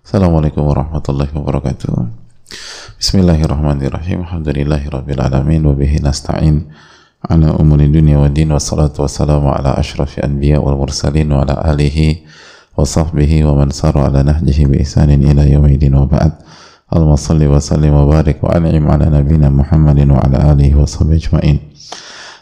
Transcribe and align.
Assalamualaikum 0.00 0.64
warahmatullahi 0.64 1.28
wabarakatuh. 1.28 1.92
Bismillahirrahmanirrahim. 2.96 4.24
Alhamdulillahirabbil 4.24 5.20
alamin 5.20 5.60
wa 5.60 5.76
bihi 5.76 6.00
nasta'in 6.00 6.72
ala 7.28 7.52
umuri 7.60 7.92
dunya 7.92 8.16
wa 8.16 8.24
din 8.32 8.48
wassalatu 8.48 9.04
wassalamu 9.04 9.52
ala 9.52 9.76
asyrafil 9.76 10.24
anbiya 10.24 10.56
wal 10.56 10.80
mursalin 10.80 11.28
wa 11.28 11.44
ala 11.44 11.60
alihi 11.68 12.24
wa 12.72 12.88
sahbihi 12.88 13.44
wa 13.44 13.60
man 13.60 13.76
sara 13.76 14.08
ala 14.08 14.24
nahjihi 14.24 14.72
bi 14.72 14.80
ihsanin 14.80 15.20
ila 15.20 15.44
yaumil 15.44 15.76
wa 15.92 16.08
ba'd. 16.08 16.32
Allahumma 16.88 17.20
salli 17.20 17.44
wa 17.44 17.60
sallim 17.60 17.92
wa 17.92 18.08
barik 18.08 18.40
wa 18.40 18.56
an'im 18.56 18.88
ala 18.88 19.04
nabiyyina 19.04 19.52
Muhammadin 19.52 20.16
wa 20.16 20.24
ala 20.24 20.56
alihi 20.56 20.80
wa 20.80 20.88
sahbihi 20.88 21.28
ajma'in. 21.28 21.56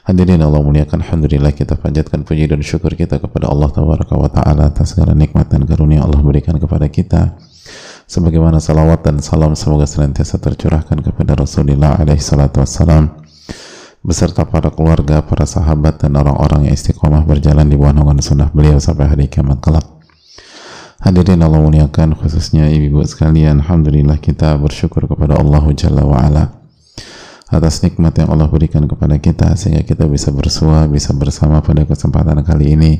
Hadirin 0.06 0.40
Allah 0.40 0.62
muliakan 0.62 1.04
Alhamdulillah 1.04 1.52
kita 1.52 1.74
panjatkan 1.74 2.22
puji 2.22 2.48
dan 2.48 2.62
syukur 2.64 2.94
kita 2.94 3.18
kepada 3.18 3.50
Allah 3.50 3.68
Tabaraka 3.68 4.14
wa 4.16 4.30
Ta'ala 4.30 4.72
atas 4.72 4.96
segala 4.96 5.12
nikmat 5.12 5.52
dan 5.52 5.68
karunia 5.68 6.00
Allah 6.00 6.22
berikan 6.24 6.56
kepada 6.56 6.88
kita 6.88 7.36
sebagaimana 8.08 8.56
salawat 8.56 9.04
dan 9.04 9.20
salam 9.20 9.52
semoga 9.52 9.84
senantiasa 9.84 10.40
tercurahkan 10.40 11.04
kepada 11.04 11.36
Rasulullah 11.36 12.00
alaihi 12.00 12.24
salatu 12.24 12.64
wassalam 12.64 13.20
beserta 14.00 14.48
para 14.48 14.72
keluarga, 14.72 15.20
para 15.20 15.44
sahabat 15.44 16.00
dan 16.00 16.16
orang-orang 16.16 16.72
yang 16.72 16.74
istiqomah 16.74 17.28
berjalan 17.28 17.68
di 17.68 17.76
bawah 17.76 17.92
naungan 17.92 18.24
sunnah 18.24 18.48
beliau 18.48 18.80
sampai 18.80 19.12
hari 19.12 19.24
kiamat 19.28 19.60
kelak. 19.60 19.84
Hadirin 21.04 21.44
Allah 21.44 21.60
muliakan 21.60 22.16
khususnya 22.16 22.66
ibu-ibu 22.72 23.04
sekalian, 23.04 23.60
alhamdulillah 23.62 24.18
kita 24.18 24.56
bersyukur 24.58 25.06
kepada 25.06 25.36
Allah 25.38 25.62
Jalla 25.76 26.02
wa 26.02 26.18
ala 26.18 26.58
atas 27.48 27.80
nikmat 27.84 28.16
yang 28.18 28.28
Allah 28.32 28.48
berikan 28.48 28.84
kepada 28.84 29.16
kita 29.20 29.52
sehingga 29.56 29.84
kita 29.84 30.08
bisa 30.08 30.32
bersua, 30.32 30.88
bisa 30.88 31.12
bersama 31.12 31.60
pada 31.60 31.84
kesempatan 31.84 32.40
kali 32.44 32.76
ini 32.76 32.92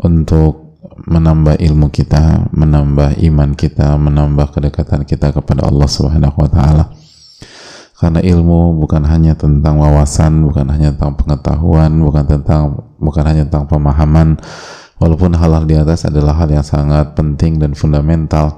untuk 0.00 0.69
menambah 1.06 1.56
ilmu 1.56 1.88
kita, 1.88 2.50
menambah 2.52 3.20
iman 3.20 3.50
kita, 3.56 3.96
menambah 3.96 4.52
kedekatan 4.52 5.08
kita 5.08 5.32
kepada 5.32 5.64
Allah 5.64 5.88
Subhanahu 5.88 6.36
wa 6.36 6.50
taala. 6.50 6.84
Karena 8.00 8.24
ilmu 8.24 8.80
bukan 8.80 9.04
hanya 9.04 9.36
tentang 9.36 9.76
wawasan, 9.76 10.40
bukan 10.40 10.72
hanya 10.72 10.96
tentang 10.96 11.20
pengetahuan, 11.20 11.92
bukan 12.00 12.24
tentang 12.24 12.62
bukan 12.96 13.24
hanya 13.28 13.44
tentang 13.44 13.68
pemahaman, 13.68 14.40
walaupun 14.96 15.36
hal-hal 15.36 15.68
di 15.68 15.76
atas 15.76 16.08
adalah 16.08 16.32
hal 16.40 16.48
yang 16.48 16.64
sangat 16.64 17.12
penting 17.12 17.60
dan 17.60 17.76
fundamental. 17.76 18.56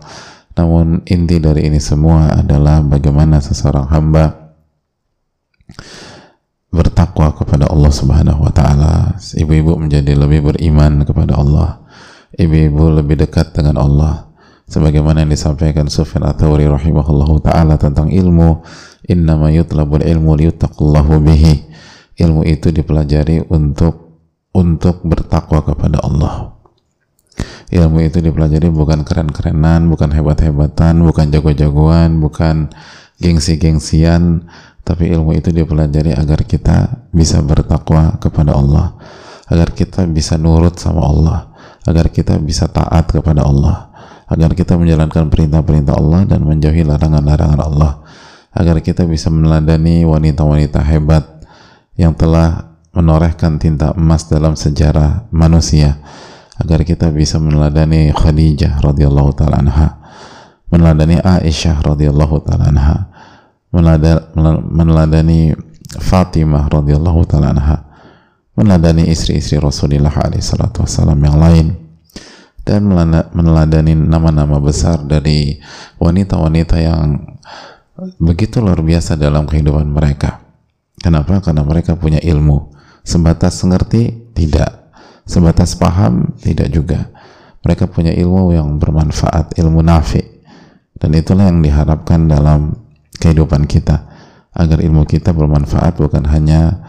Namun 0.54 1.02
inti 1.10 1.42
dari 1.42 1.66
ini 1.66 1.82
semua 1.82 2.38
adalah 2.38 2.84
bagaimana 2.86 3.42
seseorang 3.42 3.90
hamba 3.90 4.54
bertakwa 6.70 7.34
kepada 7.34 7.66
Allah 7.66 7.90
Subhanahu 7.90 8.46
wa 8.46 8.52
taala. 8.54 9.18
Ibu-ibu 9.18 9.74
menjadi 9.74 10.14
lebih 10.14 10.54
beriman 10.54 11.02
kepada 11.02 11.34
Allah 11.34 11.81
ibu-ibu 12.36 13.02
lebih 13.02 13.20
dekat 13.20 13.52
dengan 13.52 13.80
Allah. 13.80 14.33
Sebagaimana 14.69 15.27
yang 15.27 15.33
disampaikan 15.33 15.91
Sufyan 15.92 16.25
Ats-Tsauri 16.25 16.64
rahimahullahu 16.64 17.44
taala 17.44 17.77
tentang 17.77 18.08
ilmu 18.08 18.64
innama 19.05 19.52
yutlabul 19.52 20.00
ilmu 20.00 20.33
liyuttaqallahu 20.38 21.20
bihi. 21.20 21.69
Ilmu 22.16 22.44
itu 22.48 22.72
dipelajari 22.72 23.44
untuk 23.53 24.20
untuk 24.56 25.05
bertakwa 25.05 25.60
kepada 25.64 26.00
Allah. 26.00 26.56
Ilmu 27.72 28.05
itu 28.05 28.20
dipelajari 28.20 28.69
bukan 28.69 29.00
keren-kerenan 29.05 29.88
bukan 29.88 30.12
hebat-hebatan 30.12 31.00
bukan 31.00 31.33
jago-jagoan 31.33 32.20
bukan 32.20 32.69
gengsi-gengsian 33.16 34.44
tapi 34.84 35.08
ilmu 35.08 35.33
itu 35.33 35.48
dipelajari 35.55 36.12
agar 36.12 36.44
kita 36.44 37.08
bisa 37.16 37.41
bertakwa 37.41 38.20
kepada 38.20 38.53
Allah 38.53 38.92
agar 39.48 39.72
kita 39.72 40.05
bisa 40.05 40.36
nurut 40.36 40.77
sama 40.77 41.00
Allah 41.00 41.52
agar 41.86 42.11
kita 42.11 42.38
bisa 42.38 42.70
taat 42.70 43.10
kepada 43.10 43.43
Allah 43.43 43.91
agar 44.32 44.56
kita 44.56 44.78
menjalankan 44.81 45.28
perintah-perintah 45.28 45.94
Allah 45.98 46.25
dan 46.25 46.47
menjauhi 46.47 46.87
larangan-larangan 46.88 47.60
Allah 47.60 48.00
agar 48.53 48.81
kita 48.81 49.04
bisa 49.04 49.28
meneladani 49.28 50.04
wanita-wanita 50.09 50.81
hebat 50.88 51.25
yang 51.97 52.16
telah 52.16 52.72
menorehkan 52.93 53.56
tinta 53.60 53.93
emas 53.97 54.28
dalam 54.28 54.56
sejarah 54.56 55.28
manusia 55.32 56.00
agar 56.60 56.84
kita 56.84 57.09
bisa 57.12 57.41
meneladani 57.41 58.12
Khadijah 58.12 58.81
radhiyallahu 58.84 59.31
taala 59.32 59.64
anha 59.64 59.88
meneladani 60.69 61.20
Aisyah 61.20 61.81
radhiyallahu 61.81 62.37
taala 62.44 62.69
anha 62.69 62.97
meneladani 64.72 65.56
Fatimah 65.97 66.69
radhiyallahu 66.69 67.20
taala 67.25 67.56
anha 67.56 67.91
meneladani 68.52 69.08
istri-istri 69.08 69.56
Rasulullah 69.56 70.12
SAW 70.12 71.16
yang 71.16 71.38
lain 71.40 71.66
dan 72.62 72.86
meneladani 73.34 73.96
nama-nama 73.98 74.62
besar 74.62 75.02
dari 75.02 75.58
wanita-wanita 75.98 76.76
yang 76.78 77.18
begitu 78.22 78.62
luar 78.62 78.78
biasa 78.78 79.18
dalam 79.18 79.50
kehidupan 79.50 79.90
mereka. 79.90 80.42
Kenapa? 81.02 81.42
Karena 81.42 81.66
mereka 81.66 81.98
punya 81.98 82.22
ilmu. 82.22 82.70
Sebatas 83.02 83.58
mengerti? 83.66 84.30
Tidak. 84.30 84.94
Sebatas 85.26 85.74
paham? 85.74 86.38
Tidak 86.38 86.70
juga. 86.70 87.10
Mereka 87.66 87.90
punya 87.90 88.14
ilmu 88.14 88.54
yang 88.54 88.78
bermanfaat, 88.78 89.58
ilmu 89.58 89.82
nafi. 89.82 90.22
Dan 90.94 91.19
itulah 91.19 91.50
yang 91.50 91.58
diharapkan 91.58 92.30
dalam 92.30 92.78
kehidupan 93.19 93.66
kita. 93.66 94.06
Agar 94.54 94.78
ilmu 94.78 95.02
kita 95.02 95.34
bermanfaat 95.34 95.98
bukan 95.98 96.30
hanya 96.30 96.86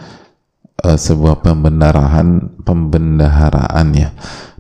uh, 0.83 0.99
sebuah 0.99 1.41
pembendarahan 1.41 2.59
pembendaharaan 2.61 3.87
ya. 3.95 4.11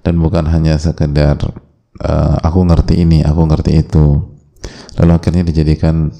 Dan 0.03 0.19
bukan 0.19 0.47
hanya 0.51 0.75
sekedar 0.79 1.39
uh, 2.03 2.35
aku 2.43 2.59
ngerti 2.67 3.03
ini 3.03 3.23
aku 3.23 3.47
ngerti 3.47 3.71
itu. 3.83 4.19
Lalu 4.99 5.11
akhirnya 5.11 5.43
dijadikan 5.47 6.11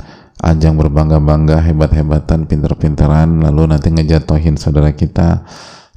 ajang 0.44 0.76
berbangga-bangga 0.76 1.64
hebat-hebatan 1.64 2.48
pinter-pinteran. 2.48 3.44
Lalu 3.44 3.76
nanti 3.76 3.90
ngejatuhin 3.92 4.60
saudara 4.60 4.92
kita. 4.92 5.48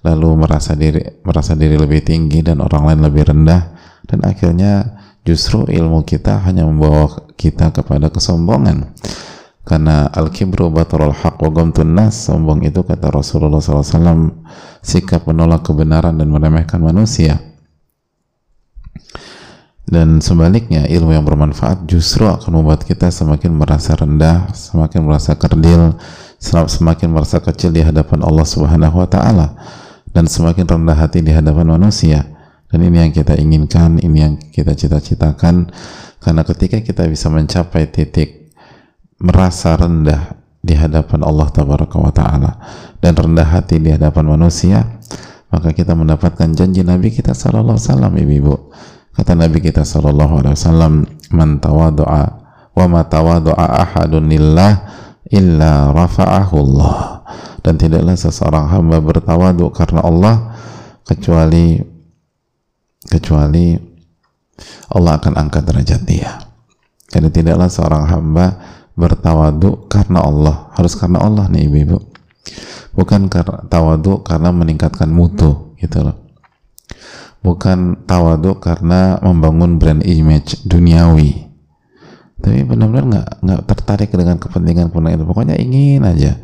Lalu 0.06 0.46
merasa 0.46 0.78
diri 0.78 1.02
merasa 1.26 1.58
diri 1.58 1.74
lebih 1.74 2.06
tinggi 2.06 2.38
dan 2.42 2.62
orang 2.62 2.94
lain 2.94 3.00
lebih 3.10 3.34
rendah. 3.34 3.74
Dan 4.06 4.22
akhirnya 4.22 5.02
justru 5.26 5.66
ilmu 5.66 6.06
kita 6.06 6.46
hanya 6.46 6.62
membawa 6.62 7.10
kita 7.34 7.74
kepada 7.74 8.14
kesombongan 8.14 8.94
karena 9.66 10.06
al-kibru 10.14 10.70
batarul 10.70 11.10
haq 11.10 11.42
wa 11.42 11.50
ghamtun 11.50 11.90
nas 11.90 12.30
sombong 12.30 12.62
itu 12.62 12.86
kata 12.86 13.10
Rasulullah 13.10 13.58
SAW 13.58 14.30
sikap 14.78 15.26
menolak 15.26 15.66
kebenaran 15.66 16.14
dan 16.14 16.30
meremehkan 16.30 16.78
manusia. 16.78 17.42
Dan 19.86 20.22
sebaliknya 20.22 20.86
ilmu 20.86 21.14
yang 21.14 21.26
bermanfaat 21.26 21.86
justru 21.86 22.26
akan 22.26 22.62
membuat 22.62 22.86
kita 22.86 23.10
semakin 23.10 23.54
merasa 23.54 23.94
rendah 23.94 24.50
semakin 24.54 25.02
merasa 25.02 25.38
kerdil 25.38 25.94
semakin 26.42 27.10
merasa 27.10 27.38
kecil 27.38 27.70
di 27.70 27.82
hadapan 27.82 28.22
Allah 28.22 28.46
Subhanahu 28.46 29.02
wa 29.02 29.06
taala 29.10 29.54
dan 30.10 30.30
semakin 30.30 30.66
rendah 30.66 30.94
hati 30.94 31.26
di 31.26 31.34
hadapan 31.34 31.74
manusia. 31.74 32.22
Dan 32.66 32.86
ini 32.86 33.02
yang 33.02 33.14
kita 33.14 33.34
inginkan 33.38 33.98
ini 33.98 34.18
yang 34.22 34.34
kita 34.38 34.74
cita-citakan 34.74 35.70
karena 36.22 36.42
ketika 36.46 36.82
kita 36.82 37.06
bisa 37.06 37.30
mencapai 37.30 37.86
titik 37.90 38.45
merasa 39.22 39.76
rendah 39.76 40.36
di 40.60 40.74
hadapan 40.74 41.22
Allah 41.22 41.48
tabaraka 41.48 41.96
wa 41.96 42.12
taala 42.12 42.50
dan 43.00 43.14
rendah 43.14 43.46
hati 43.46 43.78
di 43.78 43.94
hadapan 43.94 44.34
manusia 44.34 44.96
maka 45.56 45.70
kita 45.70 45.94
mendapatkan 45.94 46.52
janji 46.52 46.82
Nabi 46.82 47.14
kita 47.14 47.32
sallallahu 47.32 47.78
alaihi 47.78 47.88
wasallam 47.88 48.12
ibu-ibu. 48.18 48.54
Kata 49.14 49.32
Nabi 49.32 49.58
kita 49.62 49.86
sallallahu 49.86 50.42
alaihi 50.42 50.54
wasallam 50.58 50.92
man 51.32 51.62
tawaddu'a 51.62 52.24
wa 52.76 52.84
ma 52.90 53.00
tawaddu'a 53.06 53.66
ahadun 53.88 54.28
lillah 54.28 54.72
illa 55.30 55.94
rafa'ahu 55.94 56.54
Allah. 56.60 57.24
Dan 57.62 57.78
tidaklah 57.78 58.14
seseorang 58.14 58.68
hamba 58.70 59.00
bertawadu 59.02 59.72
karena 59.74 60.04
Allah 60.04 60.54
kecuali 61.06 61.80
kecuali 63.06 63.74
Allah 64.92 65.12
akan 65.18 65.34
angkat 65.40 65.62
derajat 65.62 66.02
dia. 66.04 66.42
Jadi 67.06 67.32
tidaklah 67.32 67.70
seorang 67.70 68.04
hamba 68.10 68.46
bertawadu 68.96 69.86
karena 69.86 70.24
Allah. 70.24 70.72
Harus 70.74 70.96
karena 70.96 71.22
Allah 71.22 71.46
nih 71.52 71.68
ibu-ibu. 71.68 72.00
Bukan 72.96 73.28
karena 73.28 73.60
tawadu 73.68 74.24
karena 74.24 74.48
meningkatkan 74.50 75.12
mutu 75.12 75.76
gitu 75.76 76.00
loh. 76.00 76.16
Bukan 77.44 78.08
tawadu 78.08 78.58
karena 78.58 79.20
membangun 79.20 79.76
brand 79.76 80.02
image 80.02 80.64
duniawi. 80.64 81.46
Tapi 82.40 82.64
benar-benar 82.64 83.04
nggak 83.06 83.28
nggak 83.44 83.62
tertarik 83.68 84.10
dengan 84.16 84.40
kepentingan 84.40 84.88
pun 84.88 85.06
itu. 85.12 85.24
Pokoknya 85.28 85.54
ingin 85.60 86.02
aja 86.02 86.40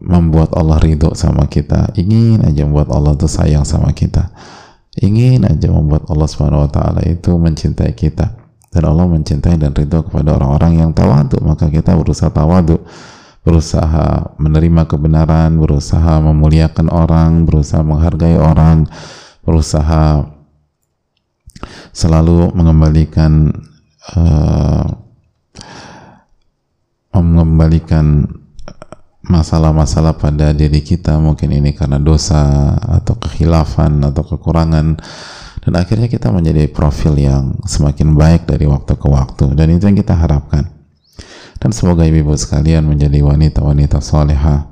membuat 0.00 0.56
Allah 0.56 0.80
ridho 0.80 1.12
sama 1.12 1.46
kita. 1.46 1.92
Ingin 1.94 2.42
aja 2.42 2.64
membuat 2.64 2.90
Allah 2.90 3.14
tuh 3.14 3.30
sayang 3.30 3.68
sama 3.68 3.92
kita. 3.92 4.32
Ingin 4.98 5.44
aja 5.44 5.68
membuat 5.68 6.08
Allah 6.08 6.26
subhanahu 6.26 6.64
wa 6.66 6.70
taala 6.70 7.02
itu 7.04 7.34
mencintai 7.34 7.92
kita 7.92 8.43
dan 8.74 8.82
Allah 8.90 9.06
mencintai 9.06 9.54
dan 9.54 9.70
ridho 9.70 10.02
kepada 10.02 10.34
orang-orang 10.34 10.82
yang 10.82 10.90
tawadu 10.90 11.38
maka 11.46 11.70
kita 11.70 11.94
berusaha 11.94 12.34
tawadu 12.34 12.82
berusaha 13.46 14.34
menerima 14.36 14.90
kebenaran 14.90 15.54
berusaha 15.54 16.18
memuliakan 16.18 16.90
orang 16.90 17.46
berusaha 17.46 17.86
menghargai 17.86 18.34
orang 18.34 18.90
berusaha 19.46 20.26
selalu 21.94 22.50
mengembalikan 22.50 23.54
uh, 24.18 25.04
mengembalikan 27.14 28.26
masalah-masalah 29.24 30.18
pada 30.20 30.52
diri 30.52 30.84
kita. 30.84 31.16
Mungkin 31.16 31.54
ini 31.54 31.72
karena 31.72 31.96
dosa 32.02 32.74
atau 32.76 33.16
kekhilafan 33.16 34.02
atau 34.04 34.22
kekurangan 34.26 35.00
dan 35.64 35.72
akhirnya 35.80 36.12
kita 36.12 36.28
menjadi 36.28 36.68
profil 36.68 37.16
yang 37.16 37.56
semakin 37.64 38.12
baik 38.12 38.44
dari 38.44 38.68
waktu 38.68 39.00
ke 39.00 39.08
waktu. 39.08 39.56
Dan 39.56 39.72
itu 39.72 39.88
yang 39.88 39.96
kita 39.96 40.12
harapkan. 40.12 40.68
Dan 41.56 41.72
semoga 41.72 42.04
ibu-ibu 42.04 42.36
sekalian 42.36 42.84
menjadi 42.84 43.24
wanita-wanita 43.24 44.04
soleha 44.04 44.68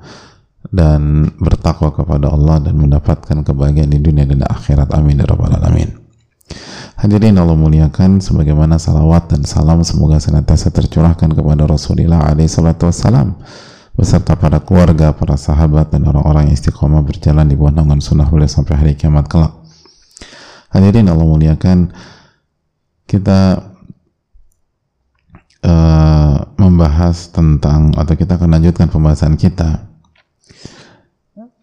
dan 0.68 1.32
bertakwa 1.40 1.96
kepada 1.96 2.28
Allah 2.28 2.60
dan 2.60 2.76
mendapatkan 2.76 3.40
kebahagiaan 3.40 3.88
di 3.88 4.04
dunia 4.04 4.28
dan 4.28 4.44
akhirat. 4.44 4.92
Amin 4.92 5.16
ya 5.16 5.24
rabbal 5.24 5.56
alamin. 5.56 5.96
Hadirin 7.00 7.40
Allah 7.40 7.56
muliakan 7.56 8.20
sebagaimana 8.20 8.76
salawat 8.76 9.32
dan 9.32 9.48
salam 9.48 9.80
semoga 9.80 10.20
senantiasa 10.20 10.68
tercurahkan 10.68 11.32
kepada 11.32 11.64
Rasulullah 11.64 12.28
alaihi 12.28 12.52
salatu 12.52 12.92
wassalam 12.92 13.40
beserta 13.96 14.36
para 14.36 14.60
keluarga, 14.60 15.16
para 15.16 15.40
sahabat 15.40 15.88
dan 15.88 16.04
orang-orang 16.04 16.52
yang 16.52 16.56
istiqomah 16.60 17.00
berjalan 17.00 17.48
di 17.48 17.56
naungan 17.56 18.04
sunnah 18.04 18.28
beliau 18.28 18.48
sampai 18.48 18.76
hari 18.76 18.92
kiamat 18.92 19.24
kelak. 19.32 19.61
Hadirin 20.72 21.12
Allah 21.12 21.28
muliakan, 21.28 21.92
kita 23.04 23.60
uh, 25.68 26.36
membahas 26.56 27.28
tentang 27.28 27.92
atau 27.92 28.14
kita 28.16 28.40
akan 28.40 28.56
lanjutkan 28.56 28.88
pembahasan 28.88 29.36
kita. 29.36 29.84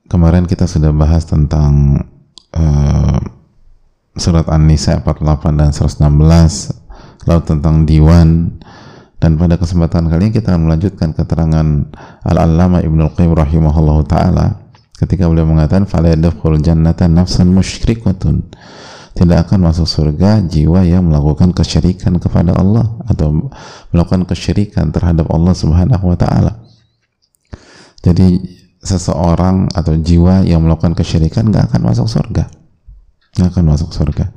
Kemarin 0.10 0.46
kita 0.46 0.66
sudah 0.70 0.94
bahas 0.94 1.26
tentang 1.26 2.06
uh, 2.54 3.18
surat 4.18 4.46
An-Nisa 4.50 5.02
48 5.02 5.58
dan 5.58 5.70
116 5.74 7.26
lalu 7.26 7.42
tentang 7.46 7.76
diwan. 7.90 8.30
Dan 9.20 9.36
pada 9.36 9.60
kesempatan 9.60 10.08
kali 10.08 10.30
ini 10.30 10.34
kita 10.38 10.56
akan 10.56 10.72
melanjutkan 10.72 11.12
keterangan 11.12 11.68
Al-Allama 12.24 12.80
Ibnu 12.80 13.04
Al-Qayyim 13.04 13.36
rahimahullahu 13.36 14.08
taala 14.08 14.70
ketika 14.96 15.28
beliau 15.28 15.44
mengatakan 15.44 15.84
fala 15.84 16.12
yadkhul 16.16 16.60
jannata 16.64 17.08
nafsan 17.08 17.52
musyrikatun 17.52 18.48
tidak 19.18 19.50
akan 19.50 19.70
masuk 19.70 19.88
surga 19.90 20.44
jiwa 20.46 20.86
yang 20.86 21.10
melakukan 21.10 21.54
kesyirikan 21.54 22.18
kepada 22.22 22.54
Allah 22.56 22.98
atau 23.10 23.50
melakukan 23.94 24.26
kesyirikan 24.30 24.94
terhadap 24.94 25.30
Allah 25.34 25.54
Subhanahu 25.54 26.06
wa 26.10 26.18
taala. 26.18 26.62
Jadi 28.06 28.40
seseorang 28.80 29.68
atau 29.76 29.98
jiwa 29.98 30.48
yang 30.48 30.64
melakukan 30.64 30.96
kesyirikan 30.96 31.52
nggak 31.52 31.74
akan 31.74 31.82
masuk 31.84 32.08
surga. 32.08 32.48
nggak 33.30 33.50
akan 33.56 33.66
masuk 33.66 33.94
surga. 33.94 34.32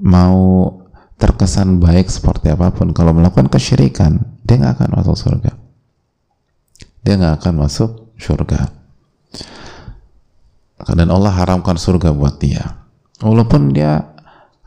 Mau 0.00 0.80
terkesan 1.20 1.84
baik 1.84 2.08
seperti 2.08 2.48
apa 2.48 2.72
pun 2.72 2.96
kalau 2.96 3.12
melakukan 3.12 3.52
kesyirikan 3.52 4.24
dia 4.48 4.56
nggak 4.56 4.80
akan 4.80 4.90
masuk 4.96 5.16
surga 5.20 5.52
dia 7.04 7.14
nggak 7.20 7.44
akan 7.44 7.54
masuk 7.60 7.90
surga 8.16 8.72
dan 10.96 11.08
Allah 11.12 11.36
haramkan 11.36 11.76
surga 11.76 12.16
buat 12.16 12.40
dia 12.40 12.79
walaupun 13.20 13.72
dia 13.72 14.10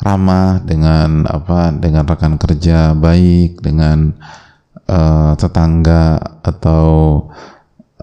ramah 0.03 0.59
dengan 0.63 1.25
apa 1.29 1.71
dengan 1.73 2.03
rekan 2.03 2.35
kerja 2.35 2.91
baik 2.97 3.61
dengan 3.63 4.13
uh, 4.89 5.33
tetangga 5.37 6.19
atau 6.43 6.85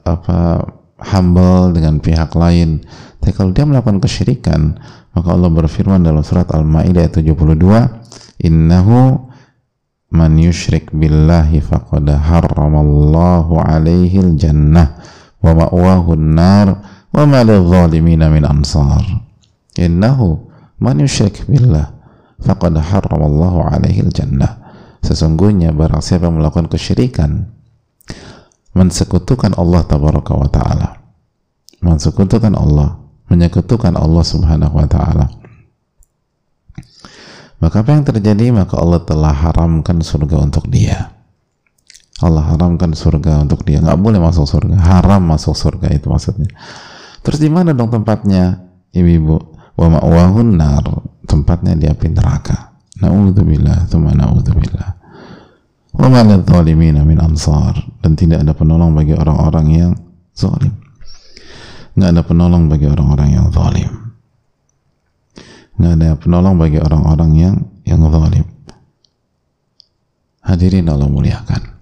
apa 0.00 0.64
humble 1.00 1.73
dengan 1.76 2.00
pihak 2.00 2.32
lain. 2.37 2.85
Tapi 3.20 3.32
kalau 3.37 3.52
dia 3.52 3.69
melakukan 3.69 4.00
kesyirikan 4.00 4.81
maka 5.12 5.29
Allah 5.35 5.50
berfirman 5.50 6.00
dalam 6.00 6.23
surat 6.23 6.49
Al-Maidah 6.55 7.11
72 7.11 8.47
innahu 8.47 9.29
man 10.11 10.32
yushrik 10.38 10.91
billahi 10.94 11.61
faqad 11.62 12.08
harramallahu 12.08 13.61
alaihi 13.61 14.38
jannah 14.38 14.99
wa 15.43 15.50
ma'wahu 15.55 16.14
an-nar 16.14 16.69
wa 17.11 17.23
ma 17.26 17.41
lidh-dhalimina 17.43 18.31
min 18.31 18.47
ansar 18.47 19.29
innahu 19.78 20.50
man 20.81 20.99
yushrik 20.99 21.44
billah 21.46 21.94
faqad 22.43 22.75
harramallahu 22.78 23.67
alaihi 23.69 24.06
jannah 24.11 24.58
sesungguhnya 25.05 25.76
barang 25.76 26.02
siapa 26.02 26.26
yang 26.26 26.40
melakukan 26.40 26.67
kesyirikan 26.72 27.50
mensekutukan 28.72 29.55
Allah 29.55 29.84
tabaraka 29.84 30.32
wa 30.34 30.49
taala 30.49 30.88
mensekutukan 31.84 32.56
Allah 32.56 32.99
menyekutukan 33.31 33.94
Allah 33.94 34.25
subhanahu 34.26 34.75
wa 34.75 34.88
taala 34.88 35.40
maka 37.61 37.84
apa 37.84 37.93
yang 37.93 38.05
terjadi? 38.08 38.49
Maka 38.50 38.81
Allah 38.81 39.05
telah 39.05 39.37
haramkan 39.37 40.00
surga 40.00 40.40
untuk 40.40 40.66
dia. 40.73 41.12
Allah 42.25 42.44
haramkan 42.56 42.96
surga 42.96 43.44
untuk 43.44 43.69
dia. 43.69 43.84
Nggak 43.84 44.00
boleh 44.00 44.20
masuk 44.20 44.49
surga. 44.49 44.76
Haram 44.81 45.28
masuk 45.28 45.52
surga 45.52 45.93
itu 45.93 46.08
maksudnya. 46.08 46.49
Terus 47.20 47.37
di 47.37 47.52
mana 47.52 47.76
dong 47.76 47.93
tempatnya? 47.93 48.64
Ibu-ibu. 48.96 49.59
Wa 49.80 49.88
ma'wahun 49.88 50.48
nar. 50.60 50.84
Tempatnya 51.24 51.72
di 51.72 51.88
api 51.88 52.12
neraka. 52.12 52.76
Na'udzubillah. 53.00 53.88
Tuma 53.88 54.12
na'udzubillah. 54.12 54.88
Wa 55.96 56.06
ma'lad 56.12 56.44
zalimina 56.44 57.00
min 57.00 57.16
ansar. 57.16 57.80
Dan 58.04 58.12
tidak 58.12 58.44
ada 58.44 58.52
penolong 58.52 58.92
bagi 58.92 59.16
orang-orang 59.16 59.66
yang 59.72 59.92
zalim. 60.36 60.76
Nggak 61.96 62.10
ada 62.12 62.22
penolong 62.28 62.68
bagi 62.68 62.86
orang-orang 62.92 63.28
yang 63.32 63.48
zalim 63.48 64.10
nggak 65.80 65.96
ada 65.96 66.10
penolong 66.20 66.60
bagi 66.60 66.76
orang-orang 66.76 67.30
yang 67.40 67.56
yang 67.88 68.04
zalim 68.04 68.44
hadirin 70.44 70.92
Allah 70.92 71.08
muliakan 71.08 71.72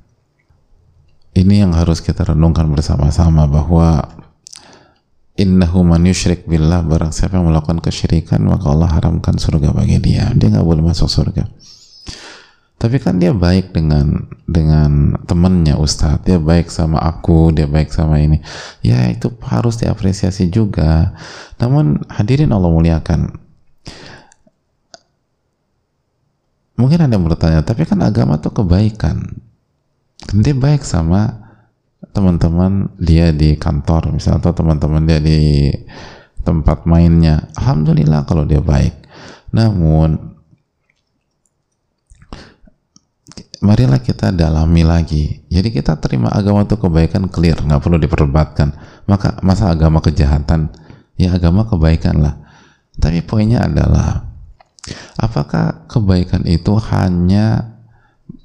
ini 1.34 1.66
yang 1.66 1.74
harus 1.74 1.98
kita 1.98 2.22
renungkan 2.22 2.70
bersama-sama 2.70 3.50
bahwa 3.50 4.06
innahu 5.38 5.86
man 5.86 6.02
yushrik 6.02 6.50
billah 6.50 6.82
barang 6.82 7.14
siapa 7.14 7.38
yang 7.38 7.46
melakukan 7.46 7.78
kesyirikan 7.78 8.42
maka 8.42 8.74
Allah 8.74 8.90
haramkan 8.90 9.38
surga 9.38 9.70
bagi 9.70 10.02
dia. 10.02 10.34
Dia 10.34 10.50
nggak 10.50 10.66
boleh 10.66 10.82
masuk 10.82 11.06
surga. 11.06 11.46
Tapi 12.78 13.02
kan 13.02 13.18
dia 13.18 13.34
baik 13.34 13.74
dengan 13.74 14.26
dengan 14.46 15.18
temannya 15.26 15.78
Ustadz. 15.78 16.26
Dia 16.26 16.38
baik 16.38 16.70
sama 16.70 16.98
aku 16.98 17.54
dia 17.54 17.70
baik 17.70 17.90
sama 17.94 18.18
ini. 18.18 18.42
Ya 18.82 19.06
itu 19.10 19.30
harus 19.46 19.78
diapresiasi 19.78 20.50
juga. 20.50 21.14
Namun 21.62 22.02
hadirin 22.10 22.50
Allah 22.50 22.70
muliakan. 22.70 23.34
Mungkin 26.78 26.98
ada 27.02 27.10
yang 27.10 27.26
bertanya 27.26 27.66
tapi 27.66 27.82
kan 27.86 27.98
agama 28.02 28.38
tuh 28.38 28.54
kebaikan. 28.54 29.42
Dia 30.30 30.54
baik 30.54 30.86
sama 30.86 31.47
teman-teman 32.14 32.94
dia 32.98 33.34
di 33.34 33.58
kantor 33.58 34.14
misalnya 34.14 34.48
atau 34.48 34.52
teman-teman 34.54 35.02
dia 35.04 35.18
di 35.18 35.70
tempat 36.42 36.86
mainnya. 36.88 37.50
Alhamdulillah 37.58 38.24
kalau 38.24 38.46
dia 38.46 38.62
baik. 38.62 38.94
Namun 39.52 40.16
marilah 43.62 43.98
kita 43.98 44.30
dalami 44.30 44.82
lagi. 44.86 45.42
Jadi 45.50 45.68
kita 45.74 45.98
terima 45.98 46.30
agama 46.30 46.62
itu 46.62 46.78
kebaikan 46.78 47.26
clear 47.28 47.58
nggak 47.58 47.82
perlu 47.82 47.98
diperdebatkan. 47.98 48.74
Maka 49.10 49.42
masa 49.42 49.70
agama 49.70 49.98
kejahatan? 49.98 50.70
Ya 51.18 51.34
agama 51.34 51.66
kebaikan 51.66 52.22
lah. 52.22 52.38
Tapi 52.98 53.22
poinnya 53.26 53.66
adalah 53.66 54.28
Apakah 55.18 55.88
kebaikan 55.90 56.46
itu 56.46 56.78
hanya 56.94 57.76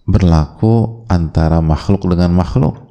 berlaku 0.04 1.06
antara 1.08 1.62
makhluk 1.64 2.10
dengan 2.10 2.34
makhluk? 2.34 2.83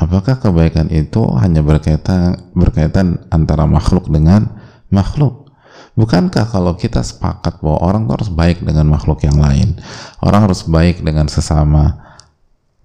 Apakah 0.00 0.40
kebaikan 0.40 0.88
itu 0.88 1.20
hanya 1.36 1.60
berkaitan 1.60 2.40
berkaitan 2.56 3.20
antara 3.28 3.68
makhluk 3.68 4.08
dengan 4.08 4.48
makhluk? 4.88 5.52
Bukankah 5.92 6.48
kalau 6.48 6.72
kita 6.72 7.04
sepakat 7.04 7.60
bahwa 7.60 7.84
orang 7.84 8.08
harus 8.08 8.32
baik 8.32 8.64
dengan 8.64 8.88
makhluk 8.88 9.20
yang 9.20 9.36
lain, 9.36 9.76
orang 10.24 10.48
harus 10.48 10.64
baik 10.64 11.04
dengan 11.04 11.28
sesama, 11.28 12.00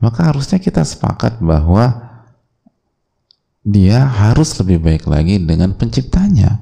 maka 0.04 0.28
harusnya 0.28 0.60
kita 0.60 0.84
sepakat 0.84 1.40
bahwa 1.40 2.04
dia 3.64 4.04
harus 4.04 4.52
lebih 4.60 4.84
baik 4.84 5.08
lagi 5.08 5.40
dengan 5.40 5.72
penciptanya 5.72 6.60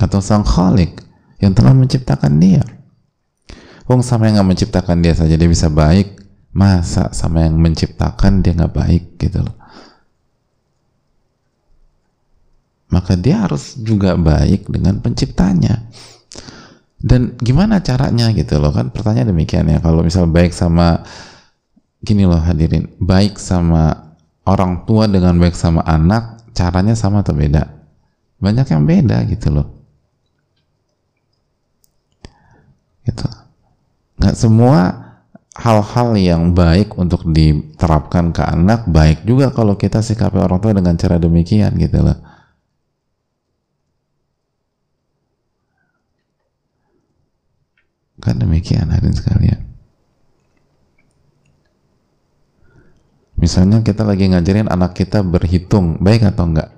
atau 0.00 0.18
sang 0.24 0.42
khalik 0.42 0.98
yang 1.38 1.52
telah 1.54 1.76
menciptakan 1.76 2.42
dia 2.42 2.64
Wong 3.86 4.02
sama 4.02 4.30
yang 4.30 4.42
nggak 4.42 4.50
menciptakan 4.56 4.98
dia 5.02 5.14
saja 5.14 5.34
dia 5.34 5.46
bisa 5.50 5.66
baik 5.70 6.21
masa 6.52 7.08
sama 7.16 7.48
yang 7.48 7.56
menciptakan 7.56 8.44
dia 8.44 8.52
nggak 8.52 8.76
baik 8.76 9.04
gitu 9.16 9.40
loh. 9.40 9.56
Maka 12.92 13.16
dia 13.16 13.40
harus 13.40 13.80
juga 13.80 14.20
baik 14.20 14.68
dengan 14.68 15.00
penciptanya. 15.00 15.88
Dan 17.02 17.34
gimana 17.40 17.80
caranya 17.80 18.30
gitu 18.30 18.60
loh 18.60 18.70
kan 18.70 18.92
pertanyaan 18.92 19.32
demikian 19.32 19.66
ya. 19.66 19.80
Kalau 19.80 20.04
misal 20.04 20.28
baik 20.28 20.52
sama 20.52 21.02
gini 22.04 22.28
loh 22.28 22.38
hadirin 22.38 22.92
baik 23.00 23.40
sama 23.40 24.12
orang 24.44 24.84
tua 24.84 25.08
dengan 25.08 25.34
baik 25.40 25.56
sama 25.56 25.80
anak 25.88 26.52
caranya 26.52 26.92
sama 26.92 27.24
atau 27.24 27.32
beda? 27.32 27.64
Banyak 28.38 28.68
yang 28.68 28.84
beda 28.84 29.24
gitu 29.24 29.48
loh. 29.50 29.66
Gitu. 33.08 33.26
Nggak 34.20 34.36
semua 34.36 35.01
hal-hal 35.52 36.16
yang 36.16 36.56
baik 36.56 36.96
untuk 36.96 37.28
diterapkan 37.28 38.32
ke 38.32 38.40
anak 38.40 38.88
baik 38.88 39.28
juga 39.28 39.52
kalau 39.52 39.76
kita 39.76 40.00
sikapi 40.00 40.40
orang 40.40 40.58
tua 40.64 40.72
dengan 40.72 40.96
cara 40.96 41.20
demikian 41.20 41.76
gitu 41.76 42.00
loh. 42.00 42.16
Kan 48.22 48.38
demikian 48.38 48.88
hadirin 48.88 49.18
sekalian. 49.18 49.60
Misalnya 53.34 53.82
kita 53.82 54.06
lagi 54.06 54.30
ngajarin 54.30 54.70
anak 54.70 54.94
kita 54.94 55.26
berhitung 55.26 55.98
baik 55.98 56.22
atau 56.30 56.46
enggak? 56.46 56.70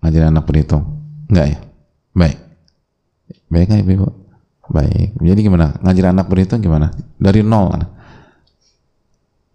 Ngajarin 0.00 0.30
anak 0.30 0.46
berhitung. 0.46 1.02
Enggak 1.26 1.46
ya? 1.50 1.58
Baik. 2.14 2.38
Baik 3.50 3.66
nggak 3.66 3.82
ibu? 3.82 4.08
Baik. 4.70 5.18
Jadi 5.18 5.40
gimana? 5.42 5.74
Ngajarin 5.82 6.14
anak 6.14 6.30
berhitung 6.30 6.62
gimana? 6.62 6.94
Dari 7.18 7.42
nol 7.42 7.66
kan 7.74 7.82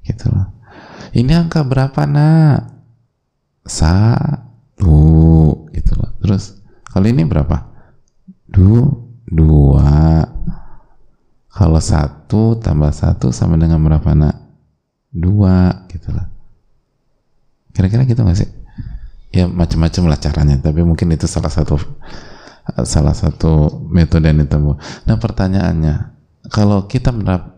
gitu 0.07 0.31
loh. 0.31 0.47
Ini 1.11 1.35
angka 1.35 1.67
berapa 1.67 2.07
nak? 2.07 2.71
Satu. 3.67 4.95
Gitu 5.75 5.91
loh. 5.99 6.15
Terus 6.23 6.55
kali 6.87 7.11
ini 7.11 7.27
berapa? 7.27 7.67
Dua 8.47 8.87
dua. 9.27 10.23
Kalau 11.51 11.81
satu 11.81 12.55
tambah 12.61 12.93
satu 12.95 13.35
sama 13.35 13.59
dengan 13.59 13.83
berapa 13.83 14.15
nak? 14.15 14.35
Dua. 15.11 15.85
Gitu 15.91 16.15
loh. 16.15 16.27
Kira-kira 17.75 18.07
gitu 18.07 18.23
gak 18.23 18.39
sih? 18.39 18.49
Ya 19.35 19.45
macam-macam 19.45 20.07
lah 20.07 20.17
caranya 20.17 20.55
tapi 20.57 20.81
mungkin 20.81 21.11
itu 21.13 21.27
salah 21.27 21.51
satu 21.51 21.77
salah 22.83 23.15
satu 23.15 23.83
metode 23.87 24.27
yang 24.27 24.43
ditempuh 24.43 24.75
nah 25.07 25.15
pertanyaannya 25.15 26.16
kalau 26.47 26.87
kita 26.87 27.11